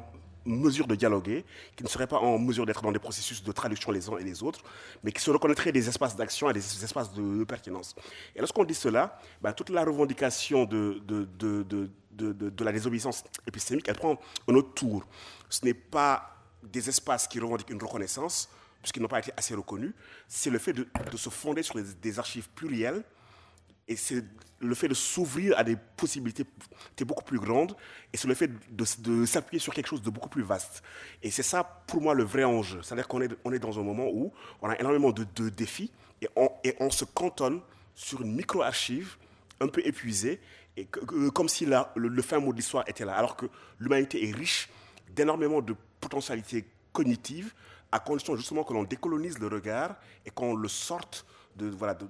[0.48, 1.46] mesure de dialoguer,
[1.76, 4.24] qui ne seraient pas en mesure d'être dans des processus de traduction les uns et
[4.24, 4.64] les autres,
[5.04, 7.96] mais qui se reconnaîtraient des espaces d'action et des espaces de, pertinence.
[8.36, 13.88] Et lorsqu'on dit cela, ben, toute la revendication de, de, de, de, la désobéissance épistémique,
[13.88, 15.06] elle prend un autre tour.
[15.50, 18.50] Ce n'est pas des espaces qui revendiquent une reconnaissance,
[18.82, 19.94] puisqu'ils n'ont pas été assez reconnus,
[20.28, 23.04] c'est le fait de, se fonder sur des archives plurielles
[23.88, 24.24] et c'est
[24.60, 26.46] le fait de s'ouvrir à des possibilités
[27.06, 27.76] beaucoup plus grandes,
[28.12, 30.84] et c'est le fait de, s'appuyer sur quelque chose de beaucoup plus vaste.
[31.22, 32.82] Et c'est ça, pour moi, le vrai enjeu.
[32.82, 36.28] C'est-à-dire qu'on est, on est dans un moment où on a énormément de, défis, et
[36.80, 37.62] on, se cantonne
[37.94, 39.16] sur une micro-archive
[39.60, 40.42] un peu épuisée,
[40.76, 40.86] et
[41.34, 43.46] comme si la, le, fin mot de l'histoire était là, alors que
[43.80, 44.70] l'humanité est riche
[45.16, 47.54] d'énormément de potentialités cognitives,
[47.92, 51.26] à condition justement que l'on décolonise le regard et qu'on le sorte
[51.56, 52.06] de, voilà, de,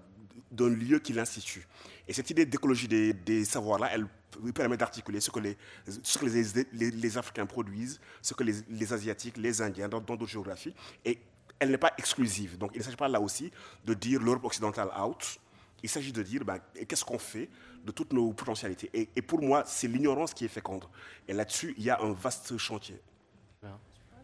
[0.51, 1.67] d'un lieu qui l'institue.
[2.07, 4.07] Et cette idée d'écologie des, savoirs-là, elle
[4.53, 5.57] permet d'articuler ce que, les,
[6.03, 10.73] ce que les, les, Africains produisent, ce que les, Asiatiques, les Indiens, dans d'autres géographies.
[11.03, 11.19] Et
[11.59, 12.57] elle n'est pas exclusive.
[12.57, 13.51] Donc il ne s'agit pas là aussi
[13.85, 15.39] de dire l'Europe occidentale out.
[15.83, 17.49] Il s'agit de dire ben, qu'est-ce qu'on fait
[17.83, 18.89] de toutes nos potentialités?
[19.15, 20.85] Et, pour moi, c'est l'ignorance qui est féconde.
[21.27, 22.99] Et là-dessus, il y a un vaste chantier.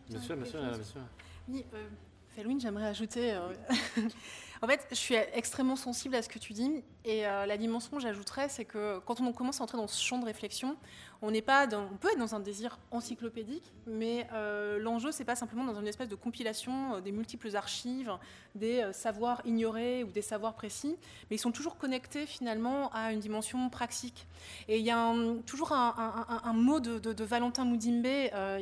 [0.10, 1.02] Monsieur, monsieur, monsieur.
[1.48, 3.34] Oui, euh, j'aimerais ajouter.
[3.34, 3.54] Euh,
[4.64, 6.72] En fait, je suis extrêmement sensible à ce que tu dis.
[7.04, 10.20] Et euh, la dimension, j'ajouterais, c'est que quand on commence à entrer dans ce champ
[10.20, 10.78] de réflexion,
[11.22, 15.36] on, n'est pas on peut être dans un désir encyclopédique, mais euh, l'enjeu, c'est pas
[15.36, 18.14] simplement dans une espèce de compilation euh, des multiples archives,
[18.56, 20.96] des savoirs ignorés ou des savoirs précis,
[21.30, 24.28] mais ils sont toujours connectés finalement à une dimension praxique.
[24.70, 25.14] Et il y a
[25.46, 28.06] toujours un, mot de, Valentin Moudimbe,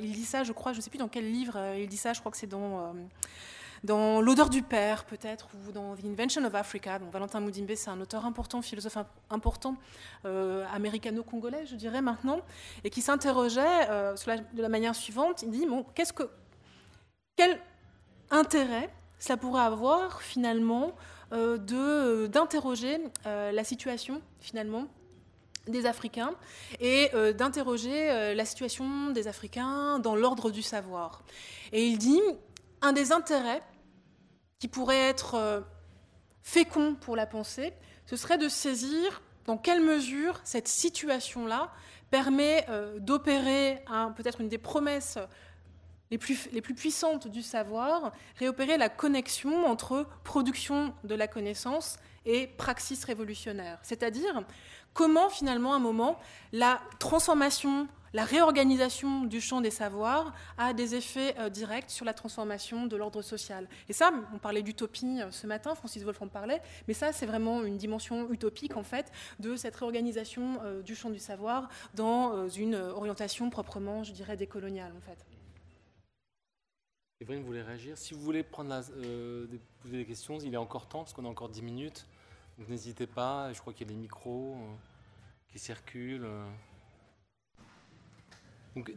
[0.02, 2.14] il dit ça, je crois, je ne sais plus dans quel livre il dit ça,
[2.14, 2.96] je crois que c'est dans
[3.84, 7.00] dans L'odeur du père, peut-être, ou dans The Invention of Africa.
[7.00, 8.98] Donc, Valentin Moudimbe, c'est un auteur important, philosophe
[9.30, 9.76] important,
[10.26, 12.42] euh, américano-congolais, je dirais maintenant,
[12.84, 14.16] et qui s'interrogeait euh,
[14.54, 15.42] de la manière suivante.
[15.42, 16.30] Il dit bon, qu'est-ce que,
[17.36, 17.60] quel
[18.30, 20.94] intérêt ça pourrait avoir finalement
[21.34, 21.58] euh,
[22.28, 24.86] d'interroger la situation finalement
[25.68, 26.34] des Africains
[26.80, 31.22] et d'interroger la situation des Africains dans l'ordre du savoir.
[31.72, 32.20] Et il dit
[32.82, 33.62] un des intérêts
[34.60, 35.64] qui pourrait être
[36.42, 37.74] fécond pour la pensée,
[38.06, 41.72] ce serait de saisir dans quelle mesure cette situation-là
[42.10, 42.66] permet
[43.00, 43.84] d'opérer
[44.16, 45.18] peut-être une des promesses
[46.12, 51.98] les plus, les plus puissantes du savoir, réopérer la connexion entre production de la connaissance
[52.26, 53.80] et praxis révolutionnaire.
[53.82, 54.44] C'est-à-dire
[54.94, 56.20] comment finalement à un moment
[56.52, 62.14] la transformation, la réorganisation du champ des savoirs a des effets euh, directs sur la
[62.14, 63.68] transformation de l'ordre social.
[63.88, 67.26] Et ça, on parlait d'utopie euh, ce matin, Francis Wolff en parlait, mais ça c'est
[67.26, 72.48] vraiment une dimension utopique en fait de cette réorganisation euh, du champ du savoir dans
[72.50, 75.26] une orientation proprement, je dirais, décoloniale en fait.
[77.44, 77.98] Voulait réagir?
[77.98, 78.82] Si vous voulez prendre
[79.82, 82.08] poser des questions, il est encore temps parce qu'on a encore 10 minutes.
[82.68, 84.58] N'hésitez pas, je crois qu'il y a des micros
[85.48, 86.26] qui circulent.
[88.76, 88.92] Donc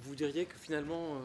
[0.00, 1.18] vous diriez que finalement, euh,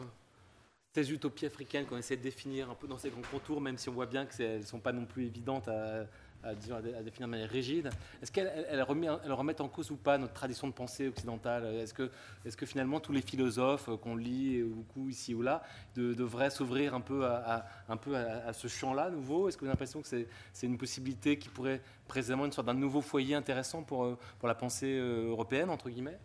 [0.94, 3.88] ces utopies africaines qu'on essaie de définir un peu dans ces grands contours, même si
[3.88, 6.06] on voit bien qu'elles ne sont pas non plus évidentes à,
[6.54, 7.88] définir de manière rigide.
[8.22, 11.64] Est-ce qu'elles remettent en cause ou pas notre tradition de pensée occidentale?
[11.76, 15.62] Est-ce que, finalement tous les philosophes qu'on lit beaucoup ici ou là
[15.96, 19.48] devraient s'ouvrir un peu à, un peu à, ce champ-là nouveau?
[19.48, 20.08] Est-ce que vous avez l'impression que
[20.52, 24.46] c'est une possibilité qui pourrait précisément une sorte d'un nouveau foyer intéressant pour, euh, pour
[24.46, 26.18] la pensée euh, européenne, entre guillemets?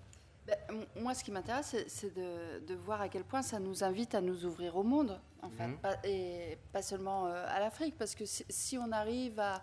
[0.49, 4.21] Ben, moi, ce qui m'intéresse, c'est de, voir à quel point ça nous invite à
[4.21, 5.77] nous ouvrir au monde, en fait, mhm.
[6.03, 9.61] et pas seulement euh, à l'Afrique, parce que si on arrive à,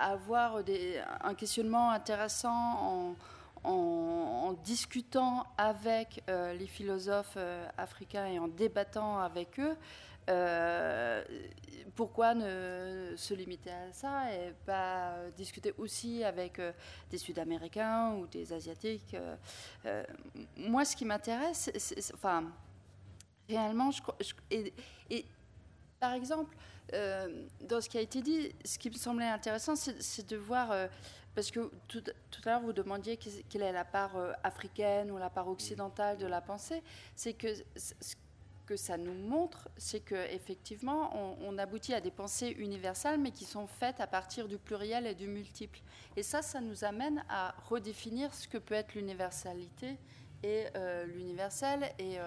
[0.00, 3.16] avoir des, un questionnement intéressant en,
[3.64, 9.76] en, discutant avec euh, les philosophes euh, africains et en débattant avec eux.
[10.28, 11.24] Euh,
[11.94, 16.60] pourquoi ne se limiter à ça et pas discuter aussi avec
[17.10, 19.16] des Sud-Américains ou des Asiatiques
[20.56, 21.70] Moi, ce qui m'intéresse,
[22.14, 22.44] enfin,
[23.48, 24.02] réellement, je,
[24.50, 24.72] et,
[25.10, 25.24] et,
[25.98, 26.54] par exemple,
[26.94, 30.72] euh, dans ce qui a été dit, ce qui me semblait intéressant, c'est de voir,
[30.72, 30.86] euh,
[31.34, 32.02] parce que tout,
[32.44, 36.26] à l'heure vous demandiez quelle est la part euh, africaine ou la part occidentale de
[36.26, 36.82] la pensée,
[37.14, 38.14] c'est que ce
[38.68, 43.46] que ça nous montre, c'est qu'effectivement, on, on aboutit à des pensées universelles, mais qui
[43.46, 45.80] sont faites à partir du pluriel et du multiple.
[46.16, 49.96] Et ça, ça nous amène à redéfinir ce que peut être l'universalité
[50.42, 50.66] et
[51.06, 51.90] l'universel.
[51.98, 52.18] Et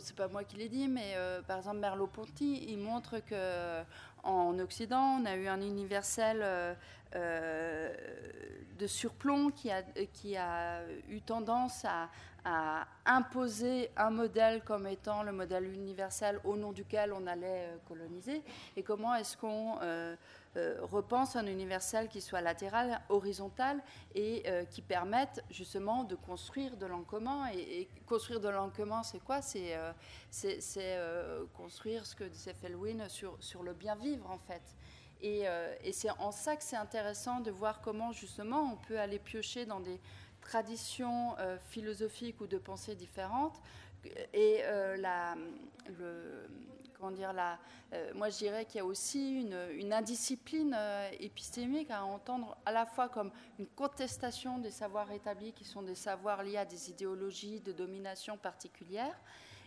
[0.00, 3.82] c'est pas moi qui l'ai dit, mais euh, par exemple Merleau-Ponty, il montre que
[4.22, 6.76] en Occident, on a eu un universel
[7.14, 7.94] euh, euh,
[8.78, 9.82] de surplomb qui a,
[10.12, 12.08] qui a eu tendance à,
[13.06, 18.42] imposer un modèle comme étant le modèle universel au nom duquel on allait coloniser.
[18.76, 19.78] Et comment est-ce qu'on
[20.58, 23.82] euh, repense un universel qui soit latéral, horizontal
[24.14, 27.02] et euh, qui permette justement de construire de l'en.
[27.54, 28.70] Et, construire de l'en
[29.02, 29.40] c'est quoi?
[29.40, 29.74] C'est
[30.76, 34.62] euh, construire ce que disait Felwin sur le bien vivre en fait.
[35.22, 35.44] Et,
[35.84, 39.66] et c'est en ça que c'est intéressant de voir comment justement on peut aller piocher
[39.66, 40.00] dans des
[40.40, 41.36] traditions
[41.68, 43.60] philosophiques ou de pensée différentes.
[44.32, 44.62] Et
[44.98, 45.36] la,
[45.98, 46.48] le,
[47.10, 47.58] dire, la,
[47.92, 52.72] euh, moi je dirais qu'il y a aussi une, indiscipline euh, épistémique à entendre à
[52.72, 56.90] la fois comme une contestation des savoirs établis qui sont des savoirs liés à des
[56.90, 59.18] idéologies de domination particulières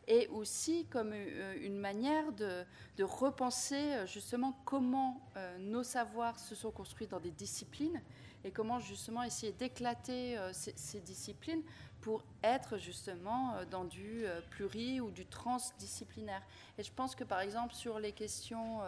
[0.08, 2.66] et aussi comme euh, une manière de,
[3.04, 5.22] repenser justement comment
[5.60, 8.02] nos savoirs se sont construits dans des disciplines
[8.44, 11.62] et comment justement essayer d'éclater ces, disciplines
[12.06, 16.44] pour être justement euh, dans du euh, pluri ou du transdisciplinaire.
[16.78, 18.82] Et je pense que par exemple sur les questions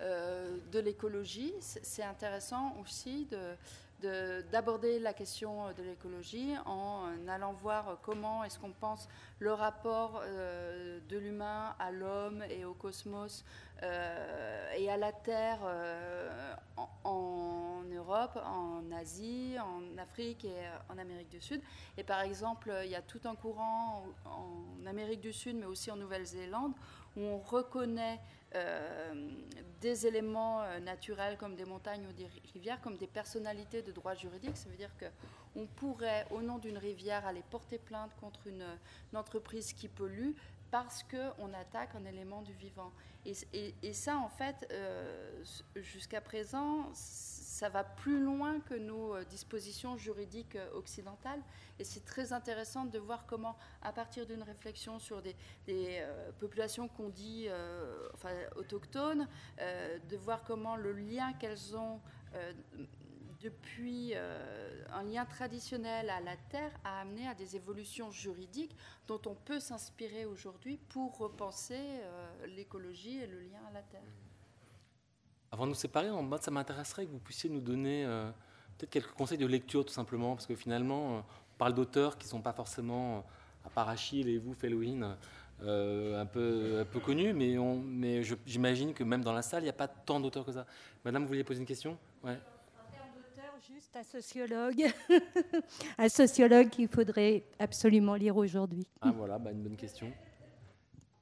[0.00, 3.28] euh, de l'écologie, c'est intéressant aussi
[4.00, 9.08] d'aborder la question de l'écologie en allant voir comment est-ce qu'on pense
[9.38, 13.44] le rapport de l'humain à l'homme et au cosmos
[13.84, 16.54] euh, et à la Terre euh,
[17.04, 21.60] en, Europe, en Asie, en Afrique et euh, en Amérique du Sud.
[21.96, 25.92] Et par exemple, il y a tout un courant en Amérique du Sud, mais aussi
[25.92, 26.72] en Nouvelle-Zélande,
[27.16, 28.20] où on reconnaît
[29.80, 34.56] des éléments naturels comme des montagnes ou des rivières comme des personnalités de droit juridique.
[34.56, 38.64] Ça veut dire qu'on pourrait, au nom d'une rivière, aller porter plainte contre une,
[39.14, 40.32] entreprise qui pollue
[40.70, 42.92] parce qu'on attaque un élément du vivant.
[43.24, 45.42] Et, ça, en fait, euh,
[45.76, 46.90] jusqu'à présent,
[47.58, 51.42] ça va plus loin que nos euh, dispositions juridiques euh, occidentales.
[51.80, 55.34] Et c'est très intéressant de voir comment, à partir d'une réflexion sur des,
[56.38, 57.46] populations qu'on dit
[58.56, 59.28] autochtones,
[59.58, 62.00] de voir comment le lien qu'elles ont
[63.40, 68.74] depuis un lien traditionnel à la terre, a amené à des évolutions juridiques
[69.06, 72.00] dont on peut s'inspirer aujourd'hui pour repenser
[72.48, 74.27] l'écologie et le lien à la terre.
[75.50, 78.04] Avant de nous séparer, en mode, ça m'intéresserait que vous puissiez nous donner
[78.76, 81.24] peut-être quelques conseils de lecture tout simplement, parce que finalement, on
[81.56, 83.24] parle d'auteurs qui ne sont pas forcément,
[83.64, 85.16] à part Achille et vous, Felwin,
[85.62, 89.62] euh, un, peu, un peu connus, mais, on, mais j'imagine que même dans la salle,
[89.62, 90.66] il n'y a pas tant d'auteurs que ça.
[91.04, 91.98] Madame, vous vouliez poser une question?
[92.22, 92.30] Ouais.
[92.30, 94.84] En termes d'auteur, juste un sociologue,
[95.98, 98.86] un sociologue qu'il faudrait absolument lire aujourd'hui.
[99.00, 100.12] Ah voilà, bah, une bonne question.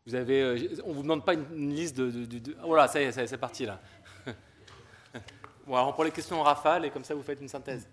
[0.07, 3.27] Vous avez, euh, on vous demande pas une, liste de, de, voilà, ça y est,
[3.27, 3.81] c'est parti là.
[5.67, 7.87] Bon, alors on prend les questions en rafale et comme ça vous faites une synthèse.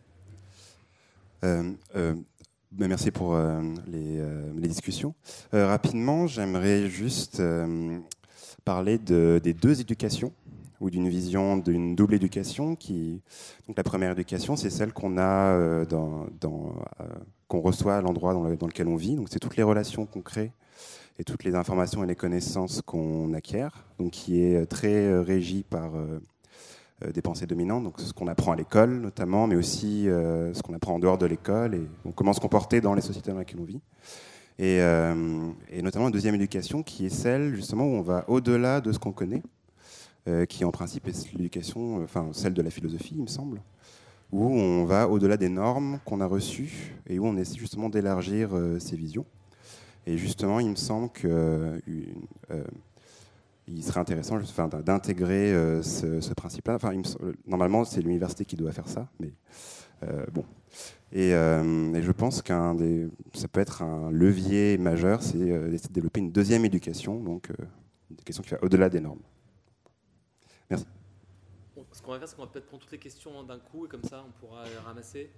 [1.44, 2.16] Euh, euh
[2.72, 5.14] ben, merci pour euh, les, discussions.
[5.52, 7.40] Rapidement, j'aimerais juste
[8.66, 10.34] parler des deux éducations
[10.82, 12.70] ou d'une vision d'une double éducation.
[12.72, 15.86] Donc la première éducation, c'est celle qu'on a
[17.48, 19.18] qu'on reçoit à l'endroit dans, lequel on vit.
[19.18, 20.52] Donc c'est toutes les relations qu'on crée
[21.20, 23.86] et toutes les informations et les connaissances qu'on acquiert.
[24.00, 25.92] Donc qui est très régie par
[27.14, 30.74] des pensées dominantes, donc ce qu'on apprend à l'école notamment, mais aussi euh, ce qu'on
[30.74, 33.66] apprend en dehors de l'école et comment se comporter dans les sociétés dans lesquelles on
[33.66, 33.82] vit.
[34.60, 38.82] Et, euh, et, notamment une deuxième éducation qui est celle justement où on va au-delà
[38.82, 39.42] de ce qu'on connaît,
[40.48, 43.62] qui en principe est l'éducation, enfin celle de la philosophie, il me semble,
[44.32, 48.52] où on va au-delà des normes qu'on a reçues et où on essaie justement d'élargir
[48.80, 49.26] ses visions.
[50.06, 51.82] Et justement, il me semble que
[53.68, 56.76] il serait intéressant enfin, d'intégrer euh, ce, principe-là.
[56.76, 56.94] Enfin,
[57.46, 59.34] normalement, c'est l'université qui doit faire ça, mais
[60.04, 60.46] euh, bon.
[61.16, 65.94] Euh, et, je pense qu'un des, ça peut être un levier majeur, c'est d'essayer de
[65.94, 67.50] développer une deuxième éducation, donc
[68.10, 69.22] une éducation qui va au-delà des normes.
[70.70, 70.86] Merci.
[71.92, 73.88] Ce qu'on va faire, c'est qu'on va peut-être prendre toutes les questions d'un coup et
[73.88, 75.32] comme ça, on pourra les ramasser.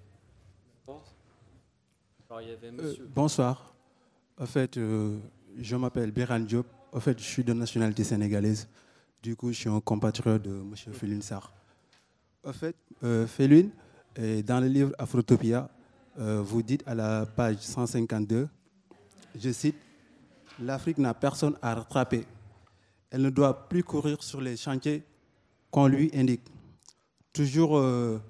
[0.87, 3.05] Alors, il y avait monsieur...
[3.13, 3.75] bonsoir.
[4.39, 6.65] En fait, je m'appelle Béran Diop.
[6.95, 8.69] En fait, je suis de nationalité sénégalaise.
[9.21, 10.73] Du coup, je suis un compatriote de M.
[10.93, 11.51] Félune Sarr.
[12.41, 13.27] En fait, euh,
[14.43, 15.69] dans le livre Afrotopia,
[16.17, 18.47] euh, vous dites à la page 152,
[19.37, 19.75] je cite,
[20.61, 22.25] L'Afrique n'a personne à rattraper.
[23.09, 25.03] Elle ne doit plus courir sur les chantiers
[25.69, 26.43] qu'on lui indique.
[27.33, 28.21] Toujours euh,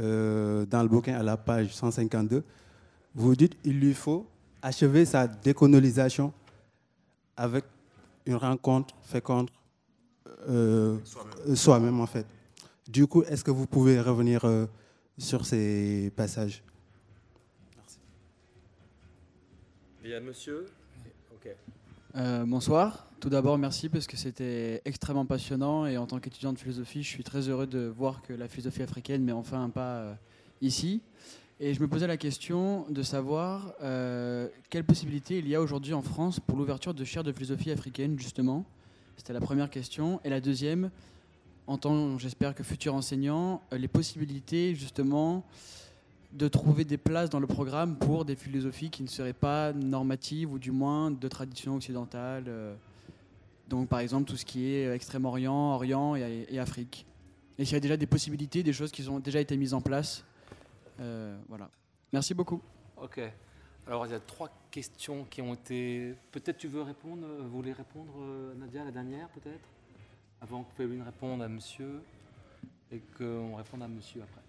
[0.00, 2.42] euh, dans le bouquin à la page 152,
[3.14, 4.26] vous dites il lui faut
[4.62, 6.32] achever sa décolonisation
[7.36, 7.64] avec
[8.26, 9.50] une rencontre féconde
[10.48, 10.98] euh,
[11.54, 12.26] soi-même, en fait.
[12.88, 14.66] Du coup, est-ce que vous pouvez revenir euh,
[15.18, 16.62] sur ces passages?
[17.76, 17.98] Merci.
[20.04, 20.66] Il y a monsieur?
[22.16, 23.06] Euh, bonsoir.
[23.20, 27.08] Tout d'abord, merci parce que c'était extrêmement passionnant et en tant qu'étudiant de philosophie, je
[27.08, 30.18] suis très heureux de voir que la philosophie africaine met enfin un pas
[30.60, 31.02] ici.
[31.62, 35.92] Et je me posais la question de savoir euh, quelle possibilité il y a aujourd'hui
[35.92, 38.64] en France pour l'ouverture de chaires de philosophie africaine, justement.
[39.18, 40.22] C'était la première question.
[40.24, 40.90] Et la deuxième,
[41.66, 45.44] en tant, j'espère que futur enseignant, euh, les possibilités, justement,
[46.32, 50.50] de trouver des places dans le programme pour des philosophies qui ne seraient pas normatives
[50.50, 52.44] ou du moins de tradition occidentale.
[52.48, 52.74] Euh.
[53.68, 57.04] donc, par exemple, tout ce qui est Extrême-Orient, Orient et, et Afrique.
[57.58, 59.82] Et s'il y a déjà des possibilités, des choses qui ont déjà été mises en
[59.82, 60.24] place
[61.48, 61.70] voilà.
[62.12, 62.60] Merci beaucoup.
[62.96, 63.20] Ok.
[63.86, 66.14] Alors, il y a trois questions qui ont été.
[66.32, 69.68] Peut-être tu veux répondre, euh, vous voulez répondre, euh, Nadia, la dernière, peut-être?
[70.40, 72.02] Avant que Péline réponde à monsieur
[72.92, 74.40] et qu'on réponde à monsieur après.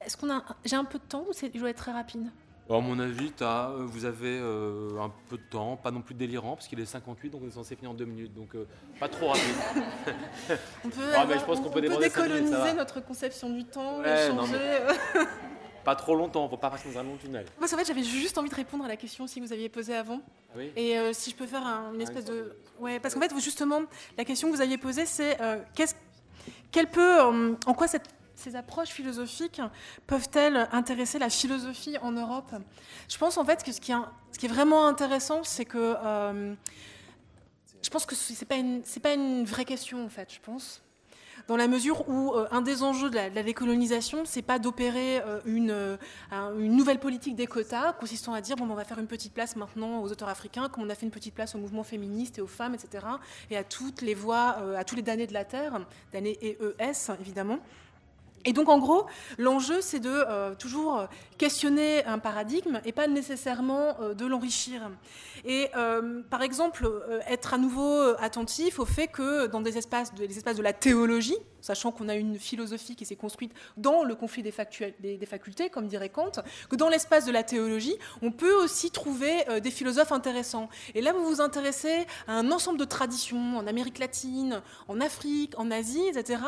[0.00, 0.44] Est-ce qu'on a.
[0.64, 2.30] J'ai un peu de temps ou je dois être très rapide?
[2.68, 6.66] À mon avis, as, vous avez un peu de temps, pas non plus délirant, parce
[6.66, 8.56] qu'il est 58, donc on est censé finir en deux minutes, donc
[8.98, 9.54] pas trop rapide.
[10.84, 14.80] on peut, je pense qu'on peut, décoloniser notre conception du temps, changer.
[15.86, 17.46] Pas trop longtemps, on ne faut pas passer dans un long tunnel.
[17.60, 19.68] Parce qu'en fait, j'avais juste envie de répondre à la question aussi que vous aviez
[19.68, 20.20] posée avant.
[20.50, 21.64] Ah oui Et euh, si je peux faire
[21.94, 22.56] une espèce de.
[22.80, 23.82] Ouais, parce qu'en fait, justement,
[24.18, 25.94] la question que vous aviez posée, c'est euh, qu'est-ce,
[26.88, 29.60] peut, euh, en quoi cette, ces approches philosophiques
[30.08, 32.52] peuvent-elles intéresser la philosophie en Europe?
[33.08, 33.96] Je pense en fait que ce qui est,
[34.32, 35.94] ce qui est vraiment intéressant, c'est que
[37.80, 40.34] je pense que c'est pas une, c'est pas une vraie question en fait.
[40.34, 40.82] Je pense
[41.48, 45.40] dans la mesure où euh, un des enjeux de la, décolonisation, c'est pas d'opérer euh,
[45.46, 45.96] une, euh,
[46.58, 49.32] une, nouvelle politique des quotas consistant à dire bon, ben, on va faire une petite
[49.32, 52.38] place maintenant aux auteurs africains, comme on a fait une petite place au mouvement féministe
[52.38, 53.06] et aux femmes, etc.,
[53.50, 55.80] et à toutes les voix, à tous les damnés de la terre,
[56.12, 57.58] damnés EES évidemment.
[58.46, 59.06] Et donc en gros,
[59.38, 61.06] l'enjeu, c'est de euh, toujours
[61.36, 64.88] questionner un paradigme et pas nécessairement euh, de l'enrichir.
[65.44, 66.88] Et euh, par exemple,
[67.28, 70.72] être à nouveau attentif au fait que dans des espaces de, des espaces de la
[70.72, 74.54] théologie, sachant qu'on a une philosophie qui s'est construite dans le conflit des,
[75.00, 76.30] des, facultés, comme dirait Kant,
[76.70, 80.68] que dans l'espace de la théologie, on peut aussi trouver des philosophes intéressants.
[80.94, 85.54] Et là, vous vous intéressez à un ensemble de traditions en Amérique latine, en Afrique,
[85.58, 86.40] en Asie, etc.,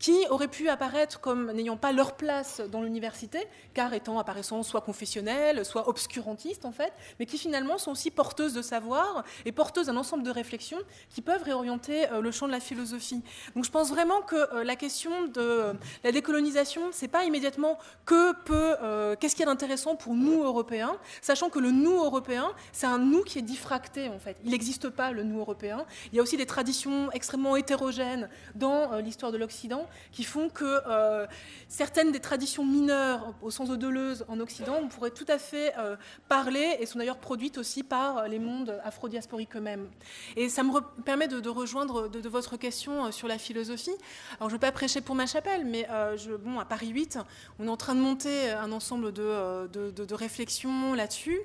[0.00, 3.38] qui auraient pu apparaître comme n'ayant pas leur place dans l'université,
[3.74, 8.54] car étant apparaissant soit confessionnels, soit obscurantistes en fait, mais qui finalement sont aussi porteuses
[8.54, 10.78] de savoir et porteuses d'un ensemble de réflexions
[11.10, 13.22] qui peuvent réorienter euh, le champ de la philosophie.
[13.54, 18.32] Donc je pense vraiment que euh, la question de la décolonisation, c'est pas immédiatement que
[18.44, 22.86] peut, euh, qu'est-ce qui est intéressant pour nous Européens, sachant que le nous européen, c'est
[22.86, 24.36] un nous qui est diffracté en fait.
[24.44, 25.84] Il n'existe pas le nous européen.
[26.12, 31.23] Il y a aussi des traditions extrêmement hétérogènes dans l'histoire de l'Occident qui font que
[31.68, 35.72] certaines des traditions mineures, au sens de Deleuze en Occident, on pourrait tout à fait
[35.78, 35.96] euh,
[36.28, 39.88] parler et sont d'ailleurs produites aussi par les mondes afro-diasporiques eux-mêmes.
[40.36, 43.94] Et ça me permet de, rejoindre de, votre question euh, sur la philosophie.
[44.38, 46.88] Alors je ne veux pas prêcher pour ma chapelle, mais euh, je, bon, à Paris
[46.88, 47.18] 8,
[47.58, 51.38] on est en train de monter un ensemble de, de réflexions là-dessus.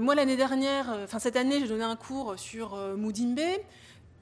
[0.00, 3.40] moi, l'année dernière, enfin cette année, j'ai donné un cours sur Moudimbe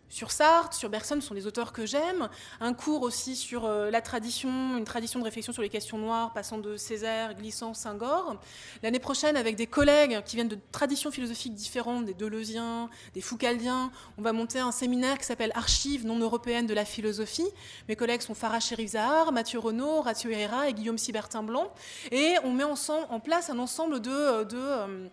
[0.08, 2.28] sur Sartre, sur Bergson, ce sont des auteurs que j'aime.
[2.60, 6.32] Un cours aussi sur euh, la tradition, une tradition de réflexion sur les questions noires,
[6.32, 8.36] passant de Césaire, Glissant, Senghor.
[8.82, 13.90] L'année prochaine, avec des collègues qui viennent de traditions philosophiques différentes, des Deleuziens, des Foucaldiens,
[14.18, 17.48] on va monter un séminaire qui s'appelle Archives non européennes de la philosophie.
[17.88, 21.72] Mes collègues sont Farah Zahar, Mathieu Renaud, Ratio Herrera et Guillaume Sibertin Blanc.
[22.10, 24.44] Et on met en place un ensemble de...
[24.44, 25.08] de euh,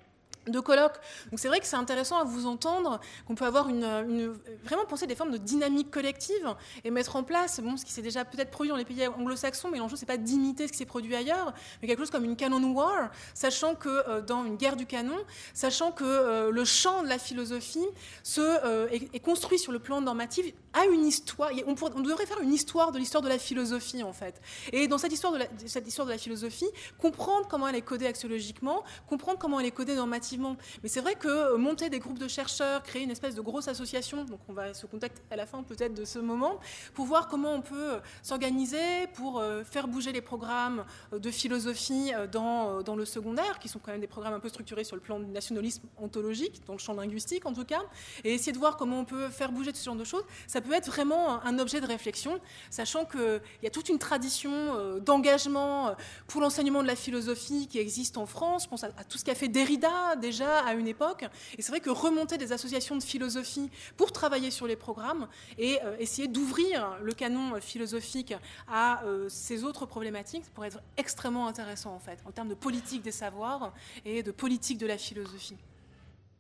[0.48, 1.00] de colloques.
[1.32, 4.34] Donc c'est vrai que c'est intéressant à vous entendre, qu'on peut avoir une,
[4.64, 8.02] vraiment penser des formes de dynamique collective et mettre en place, bon, ce qui s'est
[8.02, 10.86] déjà peut-être produit dans les pays anglo-saxons, mais l'enjeu c'est pas d'imiter ce qui s'est
[10.86, 14.76] produit ailleurs, mais quelque chose comme une canon war, sachant que euh, dans une guerre
[14.76, 15.18] du canon,
[15.54, 17.86] sachant que euh, le champ de la philosophie
[18.24, 21.52] se, euh, est, construit sur le plan normatif, a une histoire.
[21.68, 24.42] On, devrait faire une histoire de l'histoire de la philosophie en fait.
[24.72, 28.08] Et dans cette histoire de cette histoire de la philosophie, comprendre comment elle est codée
[28.08, 32.20] axiologiquement, comprendre comment elle est codée normativement mais c'est vrai que euh, monter des groupes
[32.20, 35.46] de chercheurs, créer une espèce de grosse association, donc on va se contacter à la
[35.46, 36.60] fin peut-être de ce moment,
[36.94, 42.12] pour voir comment on peut euh, s'organiser pour euh, faire bouger les programmes de philosophie
[42.32, 45.02] dans, dans le secondaire, qui sont quand même des programmes un peu structurés sur le
[45.02, 47.82] plan du nationalisme ontologique, dans le champ linguistique en tout cas,
[48.24, 50.24] et essayer de voir comment on peut faire bouger ce genre de choses.
[50.48, 52.40] Ça peut être vraiment un objet de réflexion,
[52.70, 55.96] sachant qu'il y a toute une tradition d'engagement
[56.28, 58.64] pour l'enseignement de la philosophie qui existe en France.
[58.64, 61.24] Je pense à, à tout ce qu'a fait Derrida, déjà à une époque.
[61.58, 65.28] Et c'est vrai que remonter des associations de philosophie pour travailler sur les programmes
[65.58, 68.34] et euh, essayer d'ouvrir le canon philosophique
[68.68, 73.04] à euh, ces autres problématiques pourrait être extrêmement intéressant en fait, en termes de politique
[73.04, 73.74] des savoirs
[74.06, 75.58] et de politique de la philosophie.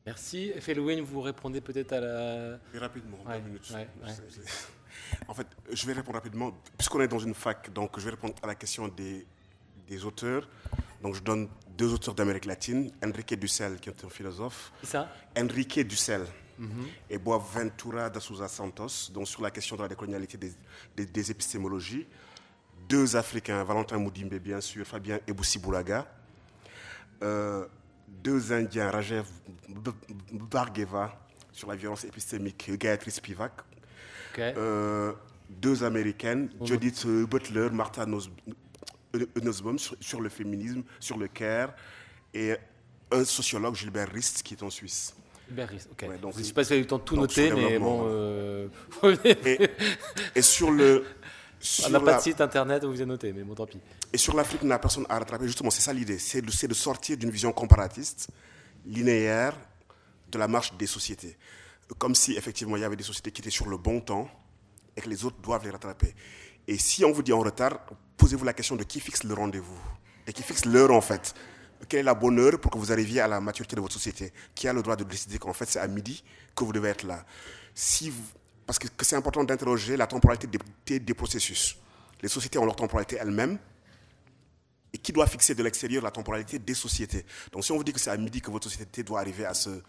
[0.06, 0.52] Merci.
[0.60, 2.60] Félouine, vous répondez peut-être à la...
[2.80, 3.74] rapidement, minutes.
[5.28, 8.36] En fait, je vais répondre rapidement, puisqu'on est dans une fac, donc je vais répondre
[8.44, 9.26] à la question des,
[9.88, 10.48] des auteurs.
[11.02, 14.72] Donc je donne deux auteurs d'Amérique latine, Enrique Dussel, qui est un philosophe.
[14.84, 15.10] ça?
[15.38, 16.26] Enrique Dussel.
[16.60, 16.86] Mhm.
[17.10, 20.38] Et Boaventura da Souza Santos, donc sur la question de la décolonialité
[20.96, 22.06] des, épistémologies.
[22.88, 26.06] Deux Africains, Valentin Moudimbe, bien sûr, Fabien Eboussi Boulaga.
[27.24, 27.66] Euh,
[28.08, 29.26] deux Indiens, Rajev
[30.32, 31.18] Bargeva,
[31.52, 33.54] sur la violence épistémique, Gayatri Spivak.
[34.38, 35.14] Euh,
[35.50, 38.06] deux Américaines, Judith Butler, Martha
[39.42, 41.74] Nussbaum sur, le féminisme, sur le care,
[42.34, 42.56] et
[43.12, 45.16] un sociologue, Gilbert Rist, qui est en Suisse.
[45.48, 46.10] Gilbert Rist, ok.
[46.34, 48.06] je ne sais pas si vous avez eu le temps de tout noter, mais bon...
[48.08, 48.68] Euh,
[50.36, 51.06] et, sur le...
[51.86, 53.80] On n'a pas de site internet où vous avez noté, mais bon, tant pis.
[54.12, 55.46] Et sur l'Afrique, on n'a personne à rattraper.
[55.46, 56.18] Justement, c'est ça l'idée.
[56.18, 58.28] C'est de, de, sortir d'une vision comparatiste,
[58.86, 59.58] linéaire,
[60.30, 61.38] de la marche des sociétés.
[61.98, 64.30] Comme si, effectivement, il y avait des sociétés qui étaient sur le bon temps
[64.98, 66.14] et que les autres doivent les rattraper.
[66.68, 67.80] Et si on vous dit en retard,
[68.18, 69.80] posez-vous la question de qui fixe le rendez-vous
[70.28, 71.34] et qui fixe l'heure en fait.
[71.90, 74.32] Quelle est la bonne heure pour que vous arriviez à la maturité de votre société
[74.56, 76.24] Qui a le droit de décider qu'en fait c'est à midi
[76.56, 77.26] que vous devez être là
[77.76, 78.14] si
[78.66, 80.48] Parce que, c'est important d'interroger la temporalité
[80.86, 81.78] des, des processus.
[82.22, 83.58] Les sociétés ont leur temporalité elles-mêmes,
[84.94, 87.26] et qui doit fixer de l'extérieur la temporalité des sociétés.
[87.52, 89.56] Donc si on vous dit que c'est à midi que votre société doit arriver à
[89.56, 89.82] ce,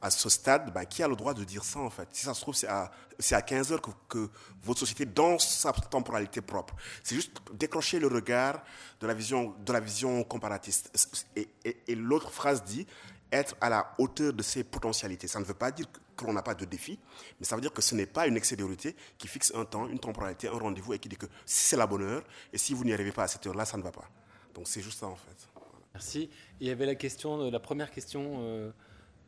[0.00, 2.08] à ce stade, ben, qui a le droit de dire ça en fait?
[2.12, 2.90] Si ça se trouve, c'est à,
[3.32, 4.30] à 15 heures que, que,
[4.62, 8.62] votre société, dans sa temporalité propre, c'est juste décrocher le regard
[9.00, 10.90] de la vision, de la vision comparatiste.
[11.36, 12.86] Et, l'autre phrase dit,
[13.32, 15.26] être à la hauteur de ses potentialités.
[15.26, 15.86] Ça ne veut pas dire
[16.16, 16.98] que l'on n'a pas de défi,
[17.40, 19.98] mais ça veut dire que ce n'est pas une extériorité qui fixe un temps, une
[19.98, 22.22] temporalité, un rendez-vous et qui dit que si c'est la bonne heure
[22.52, 24.08] et si vous n'y arrivez pas à cette heure-là, ça ne va pas.
[24.54, 25.48] Donc c'est juste ça en fait.
[25.94, 26.30] Merci.
[26.60, 28.38] il y avait la question, la première question.
[28.40, 28.70] Euh,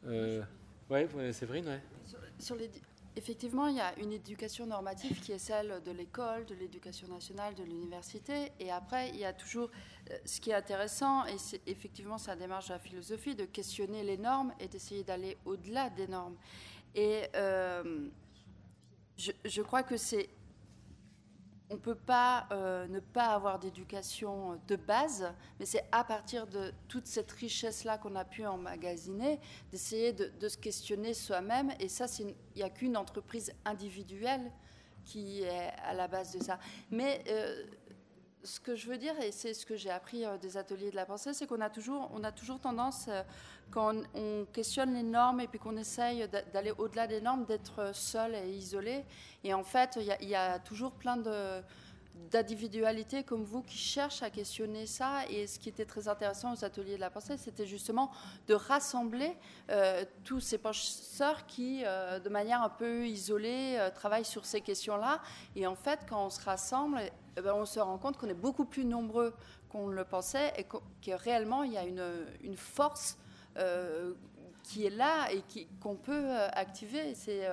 [0.06, 0.42] euh,
[0.90, 1.80] ouais, Séverine, ouais.
[2.38, 2.70] Sur, les,
[3.16, 7.54] effectivement, il y a une éducation normative qui est celle de l'école, de l'éducation nationale,
[7.54, 8.52] de l'université.
[8.58, 9.70] Et après, il y a toujours
[10.10, 14.02] euh, ce qui est intéressant, et c'est effectivement sa démarche de la philosophie, de questionner
[14.02, 16.36] les normes et d'essayer d'aller au-delà des normes.
[16.94, 18.08] Et euh,
[19.16, 20.28] je, je, crois que c'est
[21.70, 26.46] on ne peut pas euh, ne pas avoir d'éducation de base, mais c'est à partir
[26.46, 31.72] de toute cette richesse-là qu'on a pu emmagasiner, d'essayer de, se questionner soi-même.
[31.80, 34.52] Et ça, il n'y a qu'une entreprise individuelle
[35.04, 36.58] qui est à la base de ça.
[36.90, 37.64] Mais euh,
[38.44, 40.96] ce que je veux dire, et c'est ce que j'ai appris euh, des ateliers de
[40.96, 43.08] la pensée, c'est qu'on a toujours, on a toujours tendance,
[43.70, 48.34] quand on, questionne les normes et puis qu'on essaye d'aller au-delà des normes, d'être seul
[48.34, 49.04] et isolé.
[49.42, 51.16] Et en fait, il y, a toujours plein
[52.30, 55.26] d'individualités comme vous qui cherchent à questionner ça.
[55.28, 58.10] Et ce qui était très intéressant aux ateliers de la pensée, c'était justement
[58.46, 59.36] de rassembler
[59.70, 64.60] euh, tous ces penseurs qui, euh, de manière un peu isolée, euh, travaillent sur ces
[64.60, 65.20] questions-là.
[65.56, 67.00] Et en fait, quand on se rassemble,
[67.36, 69.34] eh ben, on se rend compte qu'on est beaucoup plus nombreux
[69.68, 72.04] qu'on le pensait et que, réellement, il y a une,
[72.42, 73.18] une force
[74.62, 75.42] qui est là et
[75.80, 77.14] qu'on peut activer.
[77.14, 77.46] C'est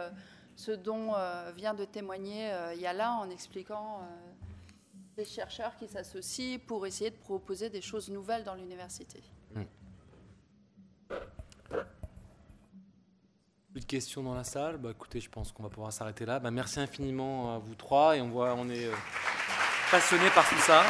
[0.62, 4.06] ce dont euh, vient de témoigner euh, Yala en expliquant euh,
[5.18, 9.24] des chercheurs qui s'associent pour essayer de proposer des choses nouvelles dans l'université.
[9.56, 9.64] Hmm.
[13.72, 14.78] Plus de questions dans la salle?
[14.78, 16.40] Bah, Écoutez, je pense qu'on va pouvoir s'arrêter là.
[16.40, 18.90] Bah, merci infiniment à vous trois et on voit, on est
[19.92, 20.84] passionné par tout ça.